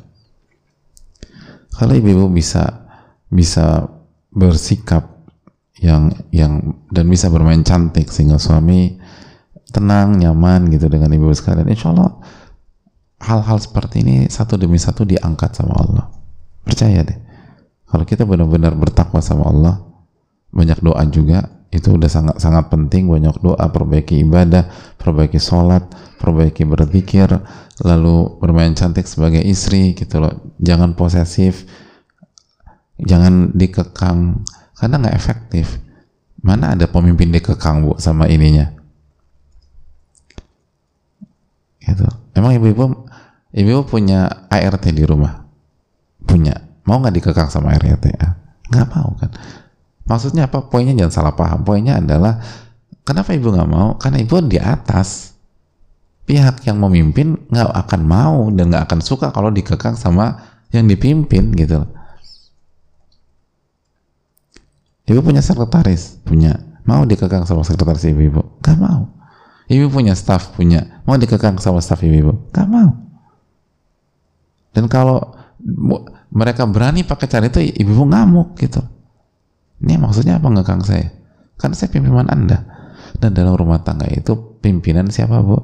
Kalau 1.77 1.93
ibu-ibu 1.93 2.27
bisa 2.33 2.89
bisa 3.29 3.85
bersikap 4.33 5.17
yang 5.77 6.09
yang 6.33 6.81
dan 6.89 7.05
bisa 7.05 7.29
bermain 7.29 7.61
cantik 7.61 8.09
sehingga 8.09 8.41
suami 8.41 8.97
tenang, 9.69 10.17
nyaman 10.17 10.73
gitu 10.73 10.89
dengan 10.89 11.13
ibu 11.13 11.29
sekalian. 11.29 11.69
Insya 11.69 11.93
Allah 11.93 12.17
hal-hal 13.21 13.57
seperti 13.61 14.01
ini 14.01 14.15
satu 14.29 14.57
demi 14.57 14.81
satu 14.81 15.05
diangkat 15.05 15.53
sama 15.53 15.77
Allah. 15.77 16.05
Percaya 16.65 17.05
deh. 17.05 17.26
Kalau 17.87 18.03
kita 18.03 18.27
benar-benar 18.27 18.75
bertakwa 18.75 19.23
sama 19.23 19.47
Allah, 19.47 19.79
banyak 20.51 20.83
doa 20.83 20.99
juga, 21.07 21.63
itu 21.71 21.95
udah 21.95 22.11
sangat 22.11 22.35
sangat 22.43 22.67
penting. 22.67 23.07
Banyak 23.07 23.39
doa, 23.39 23.63
perbaiki 23.71 24.19
ibadah, 24.27 24.67
perbaiki 24.99 25.39
sholat, 25.39 25.87
perbaiki 26.19 26.67
berzikir, 26.67 27.31
lalu 27.79 28.35
bermain 28.43 28.75
cantik 28.75 29.07
sebagai 29.07 29.39
istri, 29.39 29.95
gitu 29.95 30.19
loh. 30.19 30.51
Jangan 30.59 30.99
posesif, 30.99 31.63
jangan 32.99 33.55
dikekang, 33.55 34.43
karena 34.75 34.95
nggak 35.07 35.15
efektif. 35.15 35.79
Mana 36.43 36.75
ada 36.75 36.91
pemimpin 36.91 37.31
dikekang 37.31 37.87
bu 37.87 37.95
sama 38.03 38.27
ininya? 38.27 38.67
Gitu. 41.79 42.03
Emang 42.35 42.51
ibu-ibu 42.51 43.07
ibu 43.55 43.81
punya 43.87 44.27
ART 44.51 44.83
di 44.91 45.03
rumah? 45.07 45.47
Punya 46.27 46.66
Mau 46.87 47.03
nggak 47.03 47.15
dikekang 47.19 47.51
sama 47.51 47.75
RRTA? 47.75 48.07
Ya, 48.07 48.17
ah, 48.23 48.33
nggak 48.71 48.87
mau 48.95 49.09
kan? 49.19 49.31
Maksudnya 50.07 50.47
apa? 50.47 50.71
Poinnya 50.71 50.95
jangan 50.95 51.13
salah 51.13 51.33
paham. 51.35 51.67
Poinnya 51.67 51.99
adalah 51.99 52.39
kenapa 53.03 53.35
ibu 53.35 53.51
nggak 53.51 53.67
mau? 53.67 53.99
Karena 53.99 54.23
ibu 54.23 54.39
di 54.39 54.55
atas. 54.55 55.35
Pihak 56.27 56.63
yang 56.67 56.79
memimpin 56.79 57.39
nggak 57.51 57.71
akan 57.87 58.01
mau 58.03 58.51
dan 58.51 58.71
nggak 58.71 58.87
akan 58.87 58.99
suka 58.99 59.31
kalau 59.31 59.51
dikekang 59.51 59.95
sama 59.99 60.39
yang 60.71 60.87
dipimpin 60.87 61.51
gitu. 61.55 61.87
Ibu 65.07 65.23
punya 65.23 65.39
sekretaris, 65.39 66.19
punya 66.27 66.59
mau 66.83 67.07
dikekang 67.07 67.47
sama 67.47 67.63
sekretaris 67.63 68.03
ibu-ibu, 68.11 68.59
gak 68.59 68.75
mau. 68.75 69.07
Ibu 69.71 69.87
punya 69.87 70.11
staff, 70.19 70.51
punya 70.51 70.99
mau 71.07 71.15
dikekang 71.15 71.55
sama 71.63 71.79
staff 71.79 72.03
ibu-ibu, 72.03 72.51
gak 72.51 72.67
mau. 72.67 72.91
Dan 74.75 74.91
kalau 74.91 75.31
mereka 76.31 76.67
berani 76.67 77.07
pakai 77.07 77.27
cara 77.31 77.47
itu 77.47 77.63
ibu-ibu 77.63 78.03
ngamuk 78.07 78.59
gitu. 78.59 78.83
Ini 79.83 79.95
maksudnya 80.01 80.41
apa 80.41 80.47
ngekang 80.49 80.81
saya? 80.83 81.07
Kan 81.55 81.77
saya 81.77 81.93
pimpinan 81.93 82.27
anda. 82.27 82.65
Dan 83.17 83.33
dalam 83.33 83.55
rumah 83.55 83.81
tangga 83.81 84.05
itu 84.09 84.59
pimpinan 84.59 85.07
siapa 85.09 85.39
bu? 85.41 85.57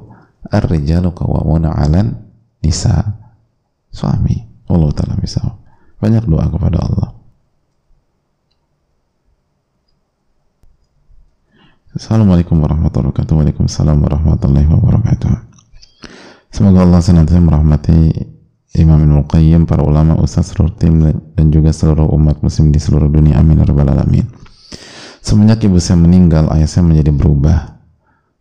Ar-rijalu 0.48 1.12
qawwamuna 1.12 1.74
'alan 1.74 2.14
nisa. 2.64 3.20
Suami. 3.92 4.66
Allah 4.70 4.90
taala 4.96 5.14
misal. 5.20 5.60
Banyak 6.00 6.24
doa 6.26 6.48
kepada 6.50 6.78
Allah. 6.82 7.08
Assalamualaikum 11.94 12.58
warahmatullahi 12.58 13.14
wabarakatuh. 13.14 13.34
Waalaikumsalam 13.38 14.02
warahmatullahi 14.02 14.66
wabarakatuh. 14.66 15.30
Semoga 16.50 16.82
Allah 16.82 16.98
senantiasa 16.98 17.38
merahmati 17.38 18.33
Imam 18.74 18.98
Ibn 18.98 19.30
Qayyim, 19.30 19.70
para 19.70 19.86
ulama, 19.86 20.18
ustaz, 20.18 20.50
seluruh 20.50 20.74
tim 20.74 20.98
dan 21.38 21.46
juga 21.54 21.70
seluruh 21.70 22.10
umat 22.18 22.42
muslim 22.42 22.74
di 22.74 22.82
seluruh 22.82 23.06
dunia. 23.06 23.38
Amin. 23.38 23.62
Ya 23.62 23.70
rabbal 23.70 23.86
alamin. 23.86 24.26
Semenjak 25.22 25.62
ibu 25.62 25.78
saya 25.78 26.02
meninggal, 26.02 26.50
ayah 26.50 26.66
saya 26.66 26.82
menjadi 26.82 27.14
berubah. 27.14 27.80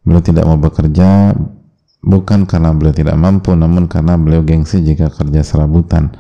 Beliau 0.02 0.26
tidak 0.26 0.44
mau 0.50 0.58
bekerja 0.58 1.38
bukan 2.02 2.50
karena 2.50 2.74
beliau 2.74 2.92
tidak 2.92 3.16
mampu, 3.16 3.54
namun 3.54 3.86
karena 3.86 4.18
beliau 4.20 4.42
gengsi 4.42 4.82
jika 4.82 5.14
kerja 5.14 5.46
serabutan. 5.46 6.18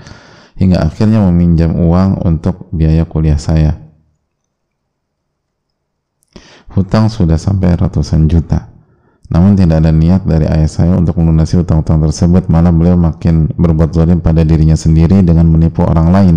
Hingga 0.55 0.85
akhirnya 0.85 1.19
meminjam 1.29 1.73
uang 1.73 2.21
untuk 2.21 2.69
biaya 2.69 3.09
kuliah 3.09 3.41
saya. 3.41 3.81
Hutang 6.73 7.09
sudah 7.09 7.37
sampai 7.37 7.73
ratusan 7.77 8.29
juta. 8.29 8.72
Namun 9.33 9.57
tidak 9.57 9.81
ada 9.81 9.89
niat 9.89 10.29
dari 10.29 10.45
ayah 10.45 10.69
saya 10.69 10.93
untuk 10.93 11.17
melunasi 11.17 11.57
hutang-hutang 11.57 12.05
tersebut, 12.05 12.53
malah 12.53 12.69
beliau 12.69 12.93
makin 12.93 13.49
berbuat 13.57 13.89
zalim 13.89 14.21
pada 14.21 14.45
dirinya 14.45 14.77
sendiri 14.77 15.25
dengan 15.25 15.49
menipu 15.49 15.81
orang 15.81 16.13
lain 16.13 16.35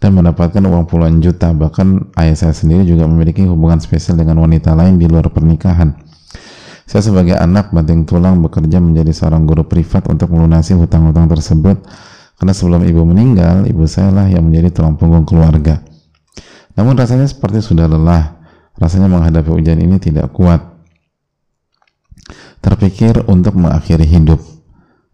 dan 0.00 0.16
mendapatkan 0.16 0.64
uang 0.64 0.88
puluhan 0.88 1.20
juta. 1.20 1.52
Bahkan 1.52 2.16
ayah 2.16 2.32
saya 2.32 2.56
sendiri 2.56 2.88
juga 2.88 3.04
memiliki 3.04 3.44
hubungan 3.44 3.76
spesial 3.76 4.16
dengan 4.16 4.40
wanita 4.40 4.72
lain 4.72 4.96
di 4.96 5.04
luar 5.04 5.28
pernikahan. 5.28 6.00
Saya 6.88 7.04
sebagai 7.04 7.36
anak 7.36 7.76
banting 7.76 8.08
tulang 8.08 8.40
bekerja 8.40 8.80
menjadi 8.80 9.12
seorang 9.12 9.44
guru 9.44 9.68
privat 9.68 10.08
untuk 10.08 10.32
melunasi 10.32 10.72
hutang-hutang 10.80 11.28
tersebut 11.28 11.76
karena 12.40 12.52
sebelum 12.56 12.88
ibu 12.88 13.04
meninggal, 13.04 13.68
ibu 13.68 13.84
saya 13.84 14.08
lah 14.08 14.26
yang 14.32 14.48
menjadi 14.48 14.80
tulang 14.80 14.96
punggung 14.96 15.28
keluarga. 15.28 15.84
Namun 16.72 16.96
rasanya 16.96 17.28
seperti 17.28 17.60
sudah 17.60 17.84
lelah, 17.84 18.40
rasanya 18.80 19.12
menghadapi 19.12 19.48
ujian 19.52 19.80
ini 19.80 20.00
tidak 20.00 20.32
kuat 20.32 20.73
terpikir 22.64 23.20
untuk 23.28 23.60
mengakhiri 23.60 24.08
hidup. 24.08 24.40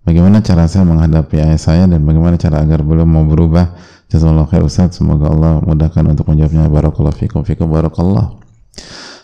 Bagaimana 0.07 0.39
cara 0.39 0.71
saya 0.71 0.87
menghadapi 0.87 1.43
ayah 1.43 1.59
saya 1.59 1.85
dan 1.91 2.07
bagaimana 2.07 2.39
cara 2.39 2.63
agar 2.63 2.87
beliau 2.87 3.05
mau 3.05 3.27
berubah? 3.27 3.75
Jazakallah 4.07 4.47
khair 4.47 4.63
Ustaz, 4.63 4.95
semoga 4.99 5.31
Allah 5.31 5.59
mudahkan 5.63 6.07
untuk 6.07 6.31
menjawabnya. 6.31 6.71
Barakallahu 6.71 7.15
fikum 7.19 7.43
fikum 7.43 7.67
barakallah. 7.71 8.39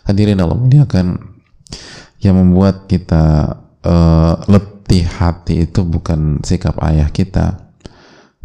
Hadirin 0.06 0.42
Allah 0.42 0.58
muliakan 0.58 1.38
yang 2.22 2.38
membuat 2.38 2.90
kita 2.90 3.56
uh, 3.82 4.34
letih 4.50 5.06
hati 5.06 5.66
itu 5.66 5.82
bukan 5.86 6.42
sikap 6.42 6.78
ayah 6.86 7.10
kita, 7.10 7.74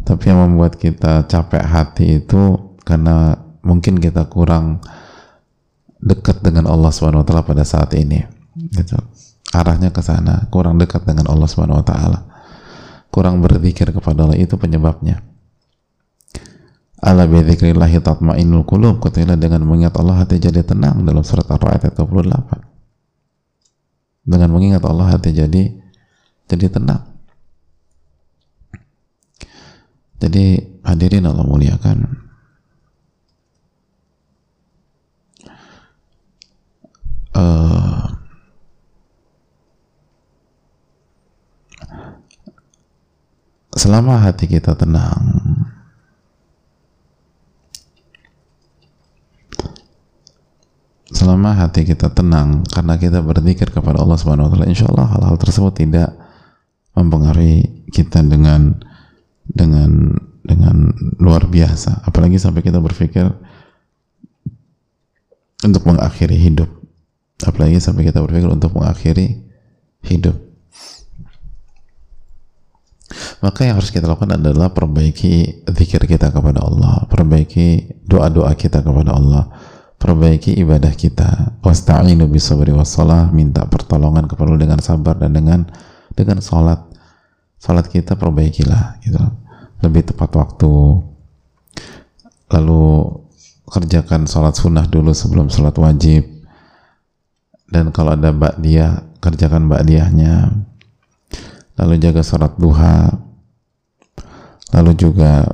tapi 0.02 0.30
yang 0.30 0.42
membuat 0.46 0.78
kita 0.78 1.26
capek 1.26 1.62
hati 1.62 2.22
itu 2.22 2.74
karena 2.82 3.38
mungkin 3.62 4.02
kita 4.02 4.26
kurang 4.26 4.82
dekat 6.02 6.42
dengan 6.42 6.66
Allah 6.66 6.90
Subhanahu 6.90 7.22
wa 7.22 7.26
taala 7.26 7.46
pada 7.46 7.62
saat 7.62 7.94
ini. 7.94 8.18
Gitu 8.74 8.98
arahnya 9.50 9.90
ke 9.90 9.98
sana, 9.98 10.46
kurang 10.54 10.78
dekat 10.78 11.02
dengan 11.02 11.26
Allah 11.26 11.50
Subhanahu 11.50 11.82
wa 11.82 11.86
taala. 11.86 12.20
Kurang 13.12 13.44
berzikir 13.44 13.90
kepada 13.92 14.24
Allah 14.24 14.40
itu 14.40 14.56
penyebabnya. 14.56 15.20
Ala 17.02 17.26
dzikrillah 17.26 17.90
tatmainnul 18.00 18.62
qulub. 18.62 19.02
Katakanlah 19.02 19.36
dengan 19.36 19.66
mengingat 19.66 19.98
Allah 19.98 20.22
hati 20.22 20.38
jadi 20.38 20.62
tenang 20.62 21.02
dalam 21.02 21.26
surat 21.26 21.44
Ar-Ra'd 21.50 21.90
ayat 21.90 21.98
28. 21.98 22.62
Dengan 24.22 24.48
mengingat 24.54 24.86
Allah 24.86 25.12
hati 25.12 25.34
jadi 25.34 25.76
jadi 26.46 26.66
tenang. 26.70 27.02
Jadi 30.22 30.62
hadirin 30.86 31.26
Allah 31.26 31.42
muliakan. 31.42 31.98
Uh, 37.32 38.21
selama 43.72 44.20
hati 44.20 44.44
kita 44.48 44.76
tenang 44.76 45.20
selama 51.12 51.56
hati 51.56 51.88
kita 51.88 52.12
tenang 52.12 52.64
karena 52.68 53.00
kita 53.00 53.20
berzikir 53.24 53.68
kepada 53.68 54.00
Allah 54.00 54.16
Subhanahu 54.20 54.48
wa 54.48 54.52
taala 54.52 54.66
insyaallah 54.68 55.06
hal-hal 55.16 55.36
tersebut 55.40 55.72
tidak 55.76 56.12
mempengaruhi 56.92 57.88
kita 57.88 58.20
dengan 58.20 58.76
dengan 59.48 60.16
dengan 60.42 60.90
luar 61.22 61.46
biasa. 61.46 62.02
Apalagi 62.04 62.36
sampai 62.36 62.66
kita 62.66 62.82
berpikir 62.82 63.30
untuk 65.62 65.82
mengakhiri 65.86 66.34
hidup. 66.34 66.68
Apalagi 67.46 67.78
sampai 67.78 68.10
kita 68.10 68.18
berpikir 68.22 68.50
untuk 68.50 68.74
mengakhiri 68.74 69.46
hidup 70.02 70.51
maka 73.42 73.66
yang 73.66 73.76
harus 73.76 73.90
kita 73.90 74.06
lakukan 74.06 74.38
adalah 74.38 74.70
perbaiki 74.70 75.66
zikir 75.66 76.06
kita 76.06 76.30
kepada 76.30 76.62
Allah 76.62 77.04
perbaiki 77.10 77.98
doa-doa 78.06 78.54
kita 78.54 78.80
kepada 78.86 79.18
Allah 79.18 79.50
perbaiki 80.02 80.58
ibadah 80.58 80.90
kita. 80.90 81.62
Wasta'inu 81.62 82.26
bisabri 82.26 82.74
wassalah 82.74 83.30
minta 83.30 83.62
pertolongan 83.70 84.26
kepada 84.26 84.50
Allah 84.50 84.62
dengan 84.66 84.80
sabar 84.82 85.14
dan 85.14 85.30
dengan 85.30 85.70
dengan 86.18 86.42
sholat 86.42 86.82
sholat 87.62 87.86
kita 87.86 88.18
perbaikilah 88.18 88.98
gitu. 89.06 89.22
Lebih 89.86 90.10
tepat 90.10 90.34
waktu. 90.34 90.74
Lalu 92.50 92.84
kerjakan 93.70 94.26
sholat 94.26 94.58
sunnah 94.58 94.90
dulu 94.90 95.14
sebelum 95.14 95.46
sholat 95.46 95.78
wajib. 95.78 96.26
Dan 97.70 97.94
kalau 97.94 98.18
ada 98.18 98.34
dia 98.58 99.06
kerjakan 99.22 99.70
ba'diyahnya. 99.70 100.50
Lalu 101.78 101.94
jaga 102.02 102.20
sholat 102.20 102.58
duha 102.58 103.16
lalu 104.72 104.92
juga 104.96 105.46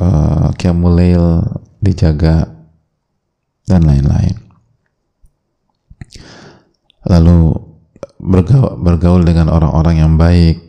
uh, 0.00 0.48
Qiyamulail 0.54 1.44
dijaga 1.82 2.48
dan 3.68 3.84
lain-lain 3.84 4.38
lalu 7.06 7.54
bergaul, 8.18 8.78
bergaul 8.82 9.22
dengan 9.22 9.52
orang-orang 9.54 10.02
yang 10.02 10.14
baik 10.18 10.68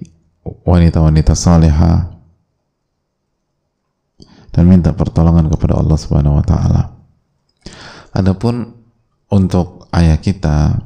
wanita-wanita 0.66 1.34
salehah 1.34 2.20
dan 4.54 4.64
minta 4.66 4.94
pertolongan 4.94 5.50
kepada 5.50 5.78
Allah 5.78 5.98
Subhanahu 5.98 6.42
wa 6.42 6.46
taala. 6.46 6.84
Adapun 8.12 8.74
untuk 9.30 9.86
ayah 9.94 10.18
kita 10.18 10.82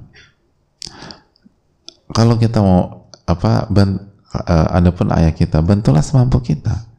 kalau 2.11 2.35
kita 2.35 2.59
mau 2.59 3.09
apa 3.23 3.71
uh, 4.33 4.67
adapun 4.73 5.13
ayah 5.13 5.31
kita 5.31 5.61
bantulah 5.61 6.01
semampu 6.01 6.41
kita. 6.41 6.89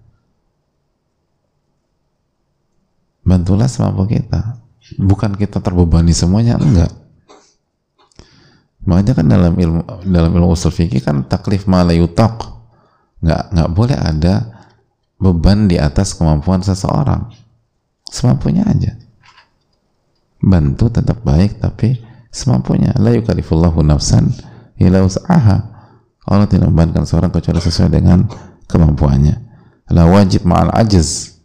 Bantulah 3.26 3.66
semampu 3.66 4.06
kita. 4.06 4.62
Bukan 5.00 5.34
kita 5.34 5.58
terbebani 5.58 6.12
semuanya 6.14 6.60
enggak. 6.60 6.92
Makanya 8.84 9.12
kan 9.16 9.26
dalam 9.26 9.54
ilmu 9.56 9.82
dalam 10.04 10.30
ilmu 10.36 10.52
usul 10.52 10.68
fikih 10.68 11.00
kan 11.00 11.24
taklif 11.24 11.64
malayutak 11.64 12.36
nggak 13.24 13.42
nggak 13.56 13.70
boleh 13.72 13.96
ada 13.96 14.44
beban 15.16 15.64
di 15.64 15.80
atas 15.80 16.12
kemampuan 16.12 16.60
seseorang. 16.60 17.32
Semampunya 18.12 18.68
aja. 18.68 18.92
Bantu 20.44 20.92
tetap 20.92 21.24
baik 21.24 21.64
tapi 21.64 21.96
semampunya. 22.28 22.92
La 23.00 23.16
yukalifullahu 23.16 23.80
nafsan 23.80 24.28
ila 24.76 25.00
usaha 25.00 25.73
Allah 26.24 26.48
tidak 26.48 26.72
membebankan 26.72 27.04
seorang 27.04 27.28
kecuali 27.28 27.60
sesuai 27.60 27.90
dengan 27.92 28.24
kemampuannya. 28.64 29.36
La 29.92 30.08
wajib 30.08 30.48
ma'al 30.48 30.72
ajiz. 30.72 31.36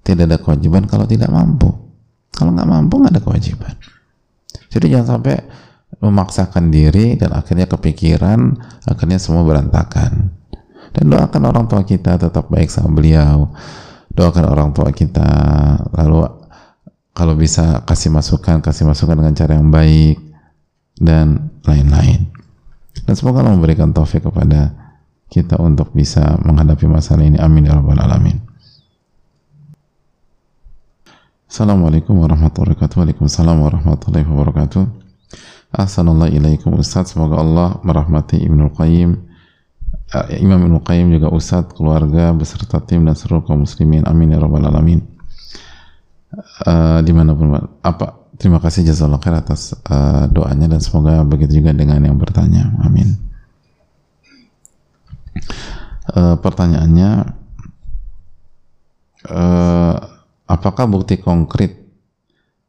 Tidak 0.00 0.24
ada 0.24 0.40
kewajiban 0.40 0.88
kalau 0.88 1.04
tidak 1.04 1.28
mampu. 1.28 1.68
Kalau 2.32 2.56
nggak 2.56 2.68
mampu 2.68 2.94
nggak 3.04 3.12
ada 3.12 3.22
kewajiban. 3.22 3.74
Jadi 4.72 4.86
jangan 4.88 5.20
sampai 5.20 5.36
memaksakan 6.00 6.72
diri 6.72 7.20
dan 7.20 7.36
akhirnya 7.36 7.68
kepikiran, 7.68 8.56
akhirnya 8.88 9.20
semua 9.20 9.44
berantakan. 9.44 10.32
Dan 10.96 11.04
doakan 11.12 11.42
orang 11.44 11.64
tua 11.68 11.84
kita 11.84 12.16
tetap 12.16 12.48
baik 12.48 12.72
sama 12.72 12.96
beliau. 12.96 13.52
Doakan 14.16 14.44
orang 14.48 14.72
tua 14.72 14.88
kita. 14.88 15.28
Lalu 15.92 16.24
kalau 17.12 17.36
bisa 17.36 17.84
kasih 17.84 18.08
masukan 18.08 18.64
kasih 18.64 18.88
masukan 18.88 19.18
dengan 19.18 19.36
cara 19.36 19.58
yang 19.58 19.68
baik 19.68 20.16
dan 20.96 21.52
lain-lain 21.66 22.37
dan 23.04 23.14
semoga 23.14 23.44
Allah 23.44 23.54
memberikan 23.54 23.92
taufik 23.92 24.26
kepada 24.26 24.74
kita 25.28 25.60
untuk 25.60 25.92
bisa 25.92 26.40
menghadapi 26.40 26.88
masalah 26.88 27.24
ini. 27.24 27.36
Amin 27.36 27.68
ya 27.68 27.76
rabbal 27.76 28.00
alamin. 28.00 28.40
Assalamualaikum 31.48 32.16
warahmatullahi 32.16 32.76
wabarakatuh. 32.76 32.96
Waalaikumsalam 33.00 33.56
warahmatullahi 33.60 34.24
wabarakatuh. 34.24 34.82
Assalamualaikum 35.72 36.76
Ustaz. 36.80 37.12
Semoga 37.12 37.40
Allah 37.40 37.68
merahmati 37.84 38.40
Ibnu 38.40 38.72
Qayyim 38.72 39.28
eh, 40.12 40.40
Imam 40.40 40.60
Ibnu 40.64 40.80
Qayyim 40.84 41.12
juga 41.12 41.28
Ustaz, 41.32 41.68
keluarga, 41.72 42.32
beserta 42.32 42.80
tim 42.84 43.04
dan 43.04 43.16
seluruh 43.16 43.44
kaum 43.44 43.64
muslimin. 43.64 44.04
Amin 44.08 44.32
ya 44.32 44.40
rabbal 44.40 44.64
alamin. 44.64 45.04
Uh, 46.68 47.00
di 47.00 47.16
mana 47.16 47.32
pun 47.32 47.56
apa 47.80 48.17
terima 48.38 48.62
kasih 48.62 48.86
jazakallah 48.86 49.18
khair 49.18 49.36
atas 49.36 49.74
uh, 49.90 50.30
doanya 50.30 50.70
dan 50.70 50.80
semoga 50.80 51.26
begitu 51.26 51.60
juga 51.60 51.74
dengan 51.74 51.98
yang 51.98 52.16
bertanya. 52.16 52.70
Amin. 52.86 53.18
Uh, 56.08 56.38
pertanyaannya 56.40 57.10
uh, 59.28 59.94
apakah 60.48 60.86
bukti 60.88 61.20
konkret 61.20 61.76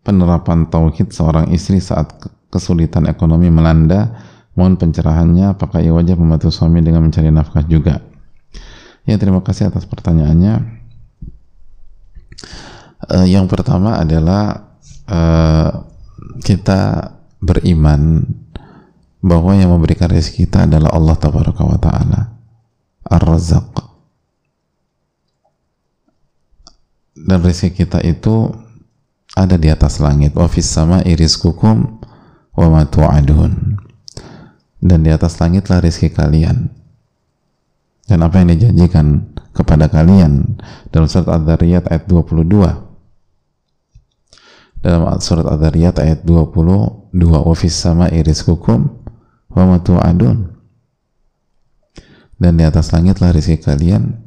penerapan 0.04 0.68
tauhid 0.68 1.14
seorang 1.14 1.54
istri 1.54 1.80
saat 1.80 2.18
kesulitan 2.50 3.06
ekonomi 3.06 3.48
melanda? 3.54 4.26
Mohon 4.58 4.76
pencerahannya 4.76 5.56
apakah 5.56 5.80
ia 5.80 5.96
wajib 5.96 6.20
membantu 6.20 6.52
suami 6.52 6.84
dengan 6.84 7.08
mencari 7.08 7.32
nafkah 7.32 7.64
juga? 7.64 8.04
Ya 9.08 9.16
terima 9.16 9.40
kasih 9.40 9.72
atas 9.72 9.88
pertanyaannya. 9.88 10.82
Uh, 13.10 13.26
yang 13.30 13.48
pertama 13.48 13.96
adalah 13.96 14.69
uh, 15.10 15.70
kita 16.46 17.12
beriman 17.42 18.24
bahwa 19.20 19.58
yang 19.58 19.74
memberikan 19.74 20.08
rezeki 20.08 20.48
kita 20.48 20.70
adalah 20.70 20.94
Allah 20.96 21.16
Tabaraka 21.18 21.64
wa 21.66 21.80
Ta'ala. 21.82 22.22
Ar-Razak 23.10 23.90
dan 27.30 27.44
rezeki 27.44 27.86
kita 27.86 28.00
itu 28.02 28.50
ada 29.36 29.60
di 29.60 29.68
atas 29.68 30.00
langit. 30.00 30.34
Wa 30.34 30.48
fis 30.48 30.66
sama 30.66 31.04
iriskukum 31.04 32.00
wa 32.56 32.68
ma 32.72 32.88
tu'adun. 32.88 33.78
Dan 34.80 35.04
di 35.04 35.12
atas 35.12 35.38
langitlah 35.38 35.84
rezeki 35.84 36.16
kalian. 36.16 36.72
Dan 38.08 38.26
apa 38.26 38.42
yang 38.42 38.56
dijanjikan 38.56 39.36
kepada 39.54 39.92
kalian. 39.92 40.58
Dalam 40.90 41.06
surat 41.06 41.30
Ad-Dariyat 41.30 41.92
ayat 41.92 42.08
22 42.10 42.89
dalam 44.80 45.04
surat 45.20 45.44
Ad-Dariyat 45.44 46.00
ayat 46.00 46.20
22 46.24 47.12
wa 47.12 47.56
fis 47.56 47.76
sama'i 47.76 48.24
rizqukum 48.24 48.88
wa 49.52 49.64
ma 49.68 49.78
tu'adun. 49.84 50.56
Dan 52.40 52.56
di 52.56 52.64
atas 52.64 52.96
langitlah 52.96 53.36
rezeki 53.36 53.60
kalian. 53.60 54.24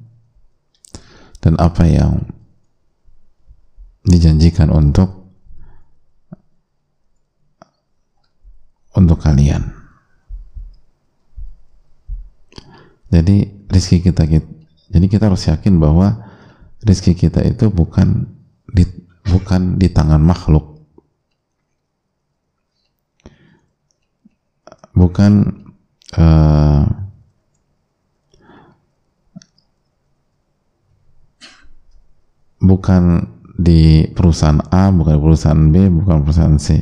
Dan 1.40 1.57
apa 1.57 1.88
yang 1.88 2.28
dijanjikan 4.05 4.68
untuk 4.68 5.32
untuk 8.92 9.18
kalian. 9.24 9.72
Jadi 13.09 13.68
rezeki 13.68 14.12
kita 14.12 14.24
jadi 14.92 15.07
kita 15.09 15.32
harus 15.32 15.48
yakin 15.48 15.80
bahwa 15.80 16.20
rezeki 16.84 17.16
kita 17.16 17.40
itu 17.44 17.72
bukan 17.72 18.28
di 18.68 18.84
bukan 19.26 19.78
di 19.78 19.88
tangan 19.90 20.22
makhluk 20.22 20.72
bukan 24.92 25.32
uh, 26.16 26.84
bukan 32.62 33.02
di 33.58 34.06
perusahaan 34.14 34.62
A, 34.70 34.94
bukan 34.94 35.18
di 35.18 35.22
perusahaan 35.22 35.62
B, 35.68 35.76
bukan 35.90 36.22
perusahaan 36.22 36.56
C. 36.56 36.78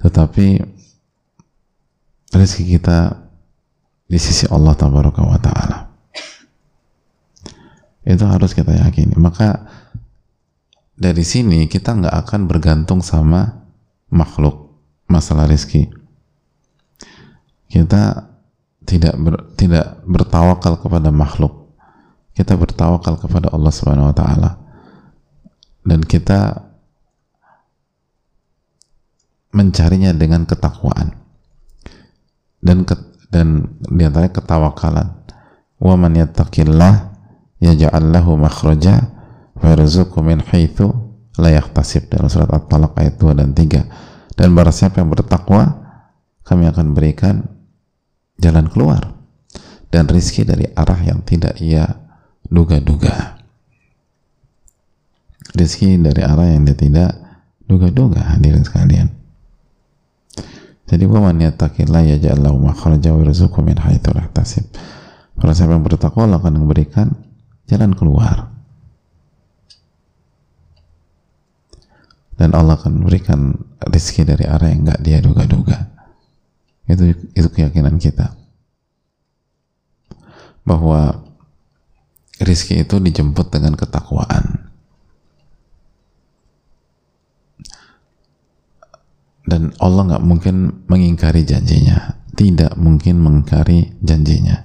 Tetapi 0.00 0.46
rezeki 2.32 2.64
kita 2.78 3.20
di 4.08 4.18
sisi 4.18 4.48
Allah 4.48 4.72
Ta'ala. 4.74 5.78
Itu 8.00 8.24
harus 8.24 8.56
kita 8.56 8.72
yakini. 8.74 9.12
Maka 9.20 9.60
dari 11.00 11.24
sini 11.24 11.64
kita 11.64 11.96
nggak 11.96 12.12
akan 12.12 12.44
bergantung 12.44 13.00
sama 13.00 13.64
makhluk 14.12 14.76
masalah 15.08 15.48
rezeki. 15.48 15.88
Kita 17.72 18.28
tidak 18.84 19.16
ber, 19.16 19.48
tidak 19.56 20.04
bertawakal 20.04 20.76
kepada 20.76 21.08
makhluk. 21.08 21.72
Kita 22.36 22.52
bertawakal 22.52 23.16
kepada 23.16 23.48
Allah 23.48 23.72
Subhanahu 23.72 24.12
wa 24.12 24.16
taala. 24.16 24.50
Dan 25.80 26.04
kita 26.04 26.68
mencarinya 29.56 30.12
dengan 30.12 30.44
ketakwaan. 30.44 31.16
Dan 32.60 32.84
ke, 32.84 32.92
dan 33.32 33.72
di 33.80 34.04
antaranya 34.04 34.36
ketawakalan. 34.36 35.08
Wa 35.80 35.96
man 35.96 36.12
yattaqillah 36.12 37.16
yaj'al 37.64 38.04
lahu 38.12 38.36
makhraja 38.36 39.19
وَيَرْزُقُ 39.59 40.11
مِنْ 40.19 40.43
حَيْثُ 40.43 40.77
لَا 41.39 41.49
يَخْتَسِبْ 41.51 42.11
dalam 42.11 42.27
surat 42.31 42.49
At-Talaq 42.51 42.95
ayat 42.99 43.15
2 43.19 43.39
dan 43.39 43.49
3 43.51 44.35
dan 44.39 44.47
barang 44.51 44.75
siapa 44.75 44.99
yang 44.99 45.11
bertakwa 45.11 45.83
kami 46.43 46.67
akan 46.67 46.91
berikan 46.91 47.47
jalan 48.39 48.67
keluar 48.67 49.15
dan 49.91 50.07
rizki 50.11 50.43
dari 50.43 50.67
arah 50.75 50.99
yang 50.99 51.23
tidak 51.23 51.55
ia 51.63 51.87
duga-duga 52.47 53.39
rizki 55.55 55.95
dari 55.99 56.21
arah 56.23 56.51
yang 56.51 56.67
dia 56.67 56.75
tidak 56.75 57.11
duga-duga 57.63 58.35
hadirin 58.35 58.63
sekalian 58.63 59.15
jadi 60.85 61.03
wa 61.09 61.29
man 61.29 61.41
yattaqillah 61.41 62.05
yaj'al 62.15 62.45
lahu 62.45 62.61
makhraja 62.61 63.09
wa 63.09 63.25
yarzuqhu 63.25 63.57
min 63.65 63.73
haitsu 63.81 64.13
la 64.13 64.29
yahtasib. 64.29 64.69
Kalau 65.35 65.51
siapa 65.51 65.73
yang 65.73 65.81
bertakwa 65.81 66.29
Allah 66.29 66.37
akan 66.37 66.61
memberikan 66.61 67.09
jalan 67.65 67.91
keluar 67.97 68.48
Dan 72.40 72.56
Allah 72.56 72.80
akan 72.80 73.04
memberikan 73.04 73.52
rezeki 73.84 74.24
dari 74.24 74.48
arah 74.48 74.72
yang 74.72 74.88
nggak 74.88 75.04
dia 75.04 75.20
duga-duga. 75.20 75.92
Itu 76.88 77.12
itu 77.36 77.48
keyakinan 77.52 78.00
kita. 78.00 78.32
Bahwa 80.64 81.20
rezeki 82.40 82.88
itu 82.88 82.96
dijemput 82.96 83.52
dengan 83.52 83.76
ketakwaan. 83.76 84.72
Dan 89.44 89.76
Allah 89.76 90.16
nggak 90.16 90.24
mungkin 90.24 90.88
mengingkari 90.88 91.44
janjinya. 91.44 92.24
Tidak 92.32 92.80
mungkin 92.80 93.20
mengingkari 93.20 94.00
janjinya. 94.00 94.64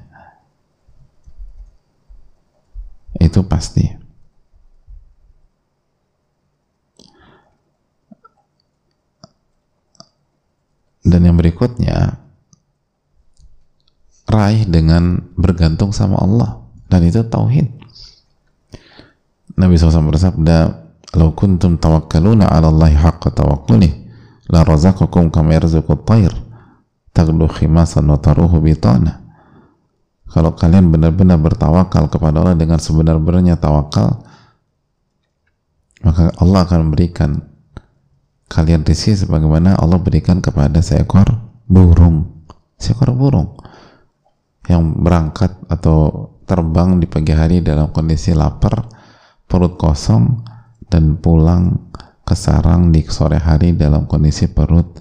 Itu 3.19 3.43
pasti 3.43 4.05
dan 11.06 11.22
yang 11.22 11.38
berikutnya 11.38 12.18
raih 14.26 14.66
dengan 14.66 15.22
bergantung 15.38 15.93
sama 15.93 16.18
Allah 16.18 16.66
dan 16.89 17.06
itu 17.06 17.22
tauhid 17.22 17.70
Nabi 19.56 19.80
SAW 19.80 20.12
bersabda 20.12 20.58
"Lau 21.16 21.32
kuntum 21.32 21.80
tawakkaluna 21.80 22.49
'ala 22.49 22.68
Allah 22.68 22.91
haqqa 22.91 23.32
tawakkulih 23.32 23.93
la 24.51 24.68
razaqakum 24.68 25.32
kama 25.32 25.56
yarzuqu 25.56 25.95
at-tayr 25.95 26.34
taghdu 27.16 27.47
khimasan 27.47 28.03
wa 28.10 28.20
taruhu 28.20 28.60
bitana." 28.60 29.24
Kalau 30.28 30.51
kalian 30.51 30.91
benar-benar 30.91 31.39
bertawakal 31.39 32.12
kepada 32.12 32.43
Allah 32.43 32.60
dengan 32.60 32.76
sebenar-benarnya 32.76 33.56
tawakal, 33.56 34.20
maka 36.03 36.36
Allah 36.36 36.68
akan 36.68 36.91
memberikan 36.91 37.55
kalian 38.49 38.85
rizki 38.85 39.17
sebagaimana 39.17 39.77
Allah 39.77 39.97
berikan 40.01 40.39
kepada 40.39 40.81
seekor 40.81 41.25
burung. 41.65 42.45
Seekor 42.77 43.15
burung 43.15 43.55
yang 44.65 44.97
berangkat 44.97 45.53
atau 45.69 46.29
terbang 46.49 46.97
di 46.97 47.05
pagi 47.05 47.33
hari 47.33 47.61
dalam 47.61 47.93
kondisi 47.93 48.33
lapar 48.33 48.89
perut 49.45 49.77
kosong 49.77 50.41
dan 50.89 51.17
pulang 51.21 51.93
ke 52.25 52.33
sarang 52.33 52.89
di 52.89 53.05
sore 53.05 53.37
hari 53.37 53.77
dalam 53.77 54.09
kondisi 54.09 54.49
perut 54.49 54.97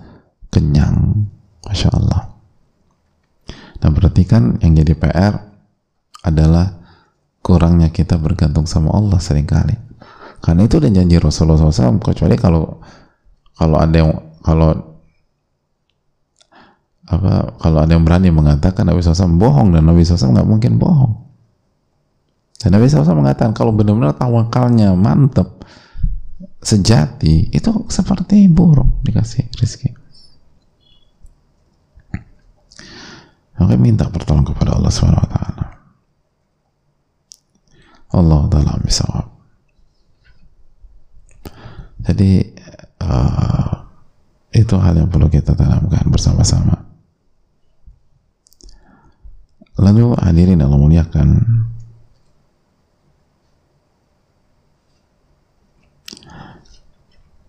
kenyang. 0.53 1.28
Masya 1.64 1.88
Allah. 1.97 2.28
Dan 3.80 3.97
perhatikan 3.97 4.61
yang 4.61 4.76
jadi 4.76 4.92
PR 4.97 5.34
adalah 6.24 6.80
kurangnya 7.40 7.92
kita 7.92 8.16
bergantung 8.20 8.68
sama 8.68 8.92
Allah 8.92 9.20
sering 9.20 9.49
kali. 9.49 9.76
Karena 10.45 10.68
itu 10.68 10.76
udah 10.76 10.92
janji 10.92 11.16
Rasulullah 11.16 11.57
SAW 11.72 12.01
kecuali 12.05 12.36
kalau 12.36 12.84
kalau 13.55 13.77
ada 13.79 13.97
yang 13.97 14.13
kalau 14.45 14.71
apa 17.05 17.55
kalau 17.61 17.79
ada 17.85 17.93
yang 17.93 18.05
berani 18.05 18.33
mengatakan 18.33 18.89
Nabi 18.89 19.05
SAW 19.05 19.37
bohong 19.37 19.77
dan 19.77 19.85
Nabi 19.85 20.03
SAW 20.03 20.35
nggak 20.35 20.49
mungkin 20.49 20.81
bohong 20.81 21.13
dan 22.65 22.71
Nabi 22.73 22.89
SAW 22.89 23.21
mengatakan 23.21 23.53
kalau 23.53 23.77
benar-benar 23.77 24.17
tawakalnya 24.17 24.97
mantep 24.97 25.63
sejati 26.65 27.53
itu 27.53 27.71
seperti 27.93 28.49
burung 28.49 29.05
dikasih 29.05 29.45
rezeki 29.53 30.05
maka 33.59 33.75
minta 33.79 34.11
pertolongan 34.11 34.51
kepada 34.51 34.75
Allah 34.75 34.91
Subhanahu 34.91 35.25
wa 35.25 35.31
taala. 35.31 35.65
Allah 38.15 38.41
taala 38.51 38.73
bisawab. 38.83 39.27
Jadi 42.05 42.31
uh, 43.05 43.85
itu 44.55 44.75
hal 44.81 44.97
yang 44.97 45.11
perlu 45.11 45.29
kita 45.29 45.53
tanamkan 45.53 46.09
bersama-sama. 46.09 46.81
Lalu 49.75 50.15
hadirin 50.23 50.63
Allah 50.63 50.79
muliakan 50.79 51.29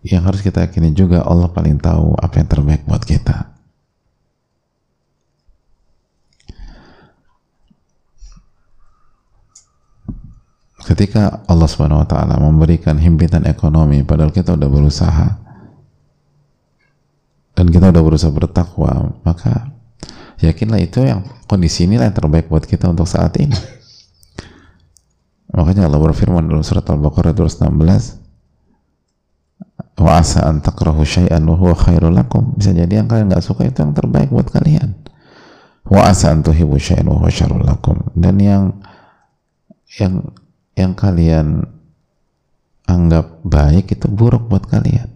yang 0.05 0.25
harus 0.25 0.41
kita 0.41 0.65
yakini 0.65 0.93
juga 0.93 1.21
Allah 1.21 1.49
paling 1.49 1.77
tahu 1.77 2.17
apa 2.17 2.41
yang 2.41 2.49
terbaik 2.49 2.81
buat 2.89 3.05
kita. 3.05 3.55
ketika 10.85 11.41
Allah 11.49 11.65
Subhanahu 11.65 12.05
wa 12.05 12.07
taala 12.07 12.37
memberikan 12.37 12.95
himpitan 13.01 13.43
ekonomi 13.49 14.05
padahal 14.05 14.29
kita 14.29 14.53
udah 14.53 14.69
berusaha 14.69 15.44
dan 17.55 17.65
kita 17.71 17.89
udah 17.89 18.03
berusaha 18.03 18.31
bertakwa 18.35 19.15
maka 19.23 19.71
yakinlah 20.43 20.83
itu 20.83 21.01
yang 21.07 21.23
kondisi 21.47 21.87
inilah 21.87 22.11
yang 22.11 22.17
terbaik 22.17 22.51
buat 22.51 22.67
kita 22.67 22.91
untuk 22.91 23.07
saat 23.07 23.31
ini. 23.39 23.55
Makanya 25.55 25.87
Allah 25.87 26.03
berfirman 26.03 26.51
dalam 26.51 26.67
surat 26.67 26.83
Al-Baqarah 26.83 27.31
216 27.31 28.19
wa 29.95 30.19
asa 30.19 30.43
an 30.43 30.59
takrahu 30.59 31.07
syai'an 31.07 31.39
wa 31.47 31.55
huwa 31.55 31.71
khairul 31.71 32.11
lakum. 32.11 32.51
Bisa 32.59 32.75
jadi 32.75 32.99
yang 32.99 33.07
kalian 33.07 33.31
nggak 33.31 33.39
suka 33.39 33.63
itu 33.63 33.79
yang 33.79 33.95
terbaik 33.95 34.27
buat 34.27 34.51
kalian. 34.51 34.91
Wa 35.87 36.11
asa 36.11 36.35
an 36.35 36.43
tuhibu 36.43 36.75
syai'an 36.75 37.07
wa 37.07 37.23
huwa 37.23 37.31
syarul 37.31 37.63
lakum. 37.63 38.03
Dan 38.11 38.35
yang 38.43 38.83
yang 39.95 40.35
yang 40.75 40.91
kalian 40.91 41.63
anggap 42.83 43.39
baik 43.47 43.95
itu 43.95 44.11
buruk 44.11 44.51
buat 44.51 44.67
kalian. 44.67 45.14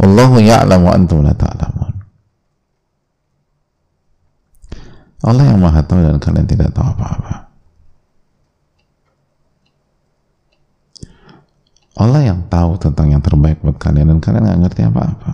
Allahu 0.00 0.40
ya'lamu 0.40 0.88
antum 0.88 1.20
la 1.20 1.36
ta'lamun. 1.36 1.92
Allah 5.20 5.44
yang 5.52 5.60
maha 5.60 5.84
tahu 5.84 6.00
dan 6.00 6.16
kalian 6.16 6.48
tidak 6.48 6.72
tahu 6.72 6.88
apa-apa. 6.96 7.52
Allah 12.00 12.24
yang 12.24 12.48
tahu 12.48 12.80
tentang 12.80 13.12
yang 13.12 13.20
terbaik 13.20 13.60
buat 13.60 13.76
kalian 13.76 14.16
dan 14.16 14.18
kalian 14.24 14.48
nggak 14.48 14.60
ngerti 14.64 14.82
apa-apa. 14.88 15.30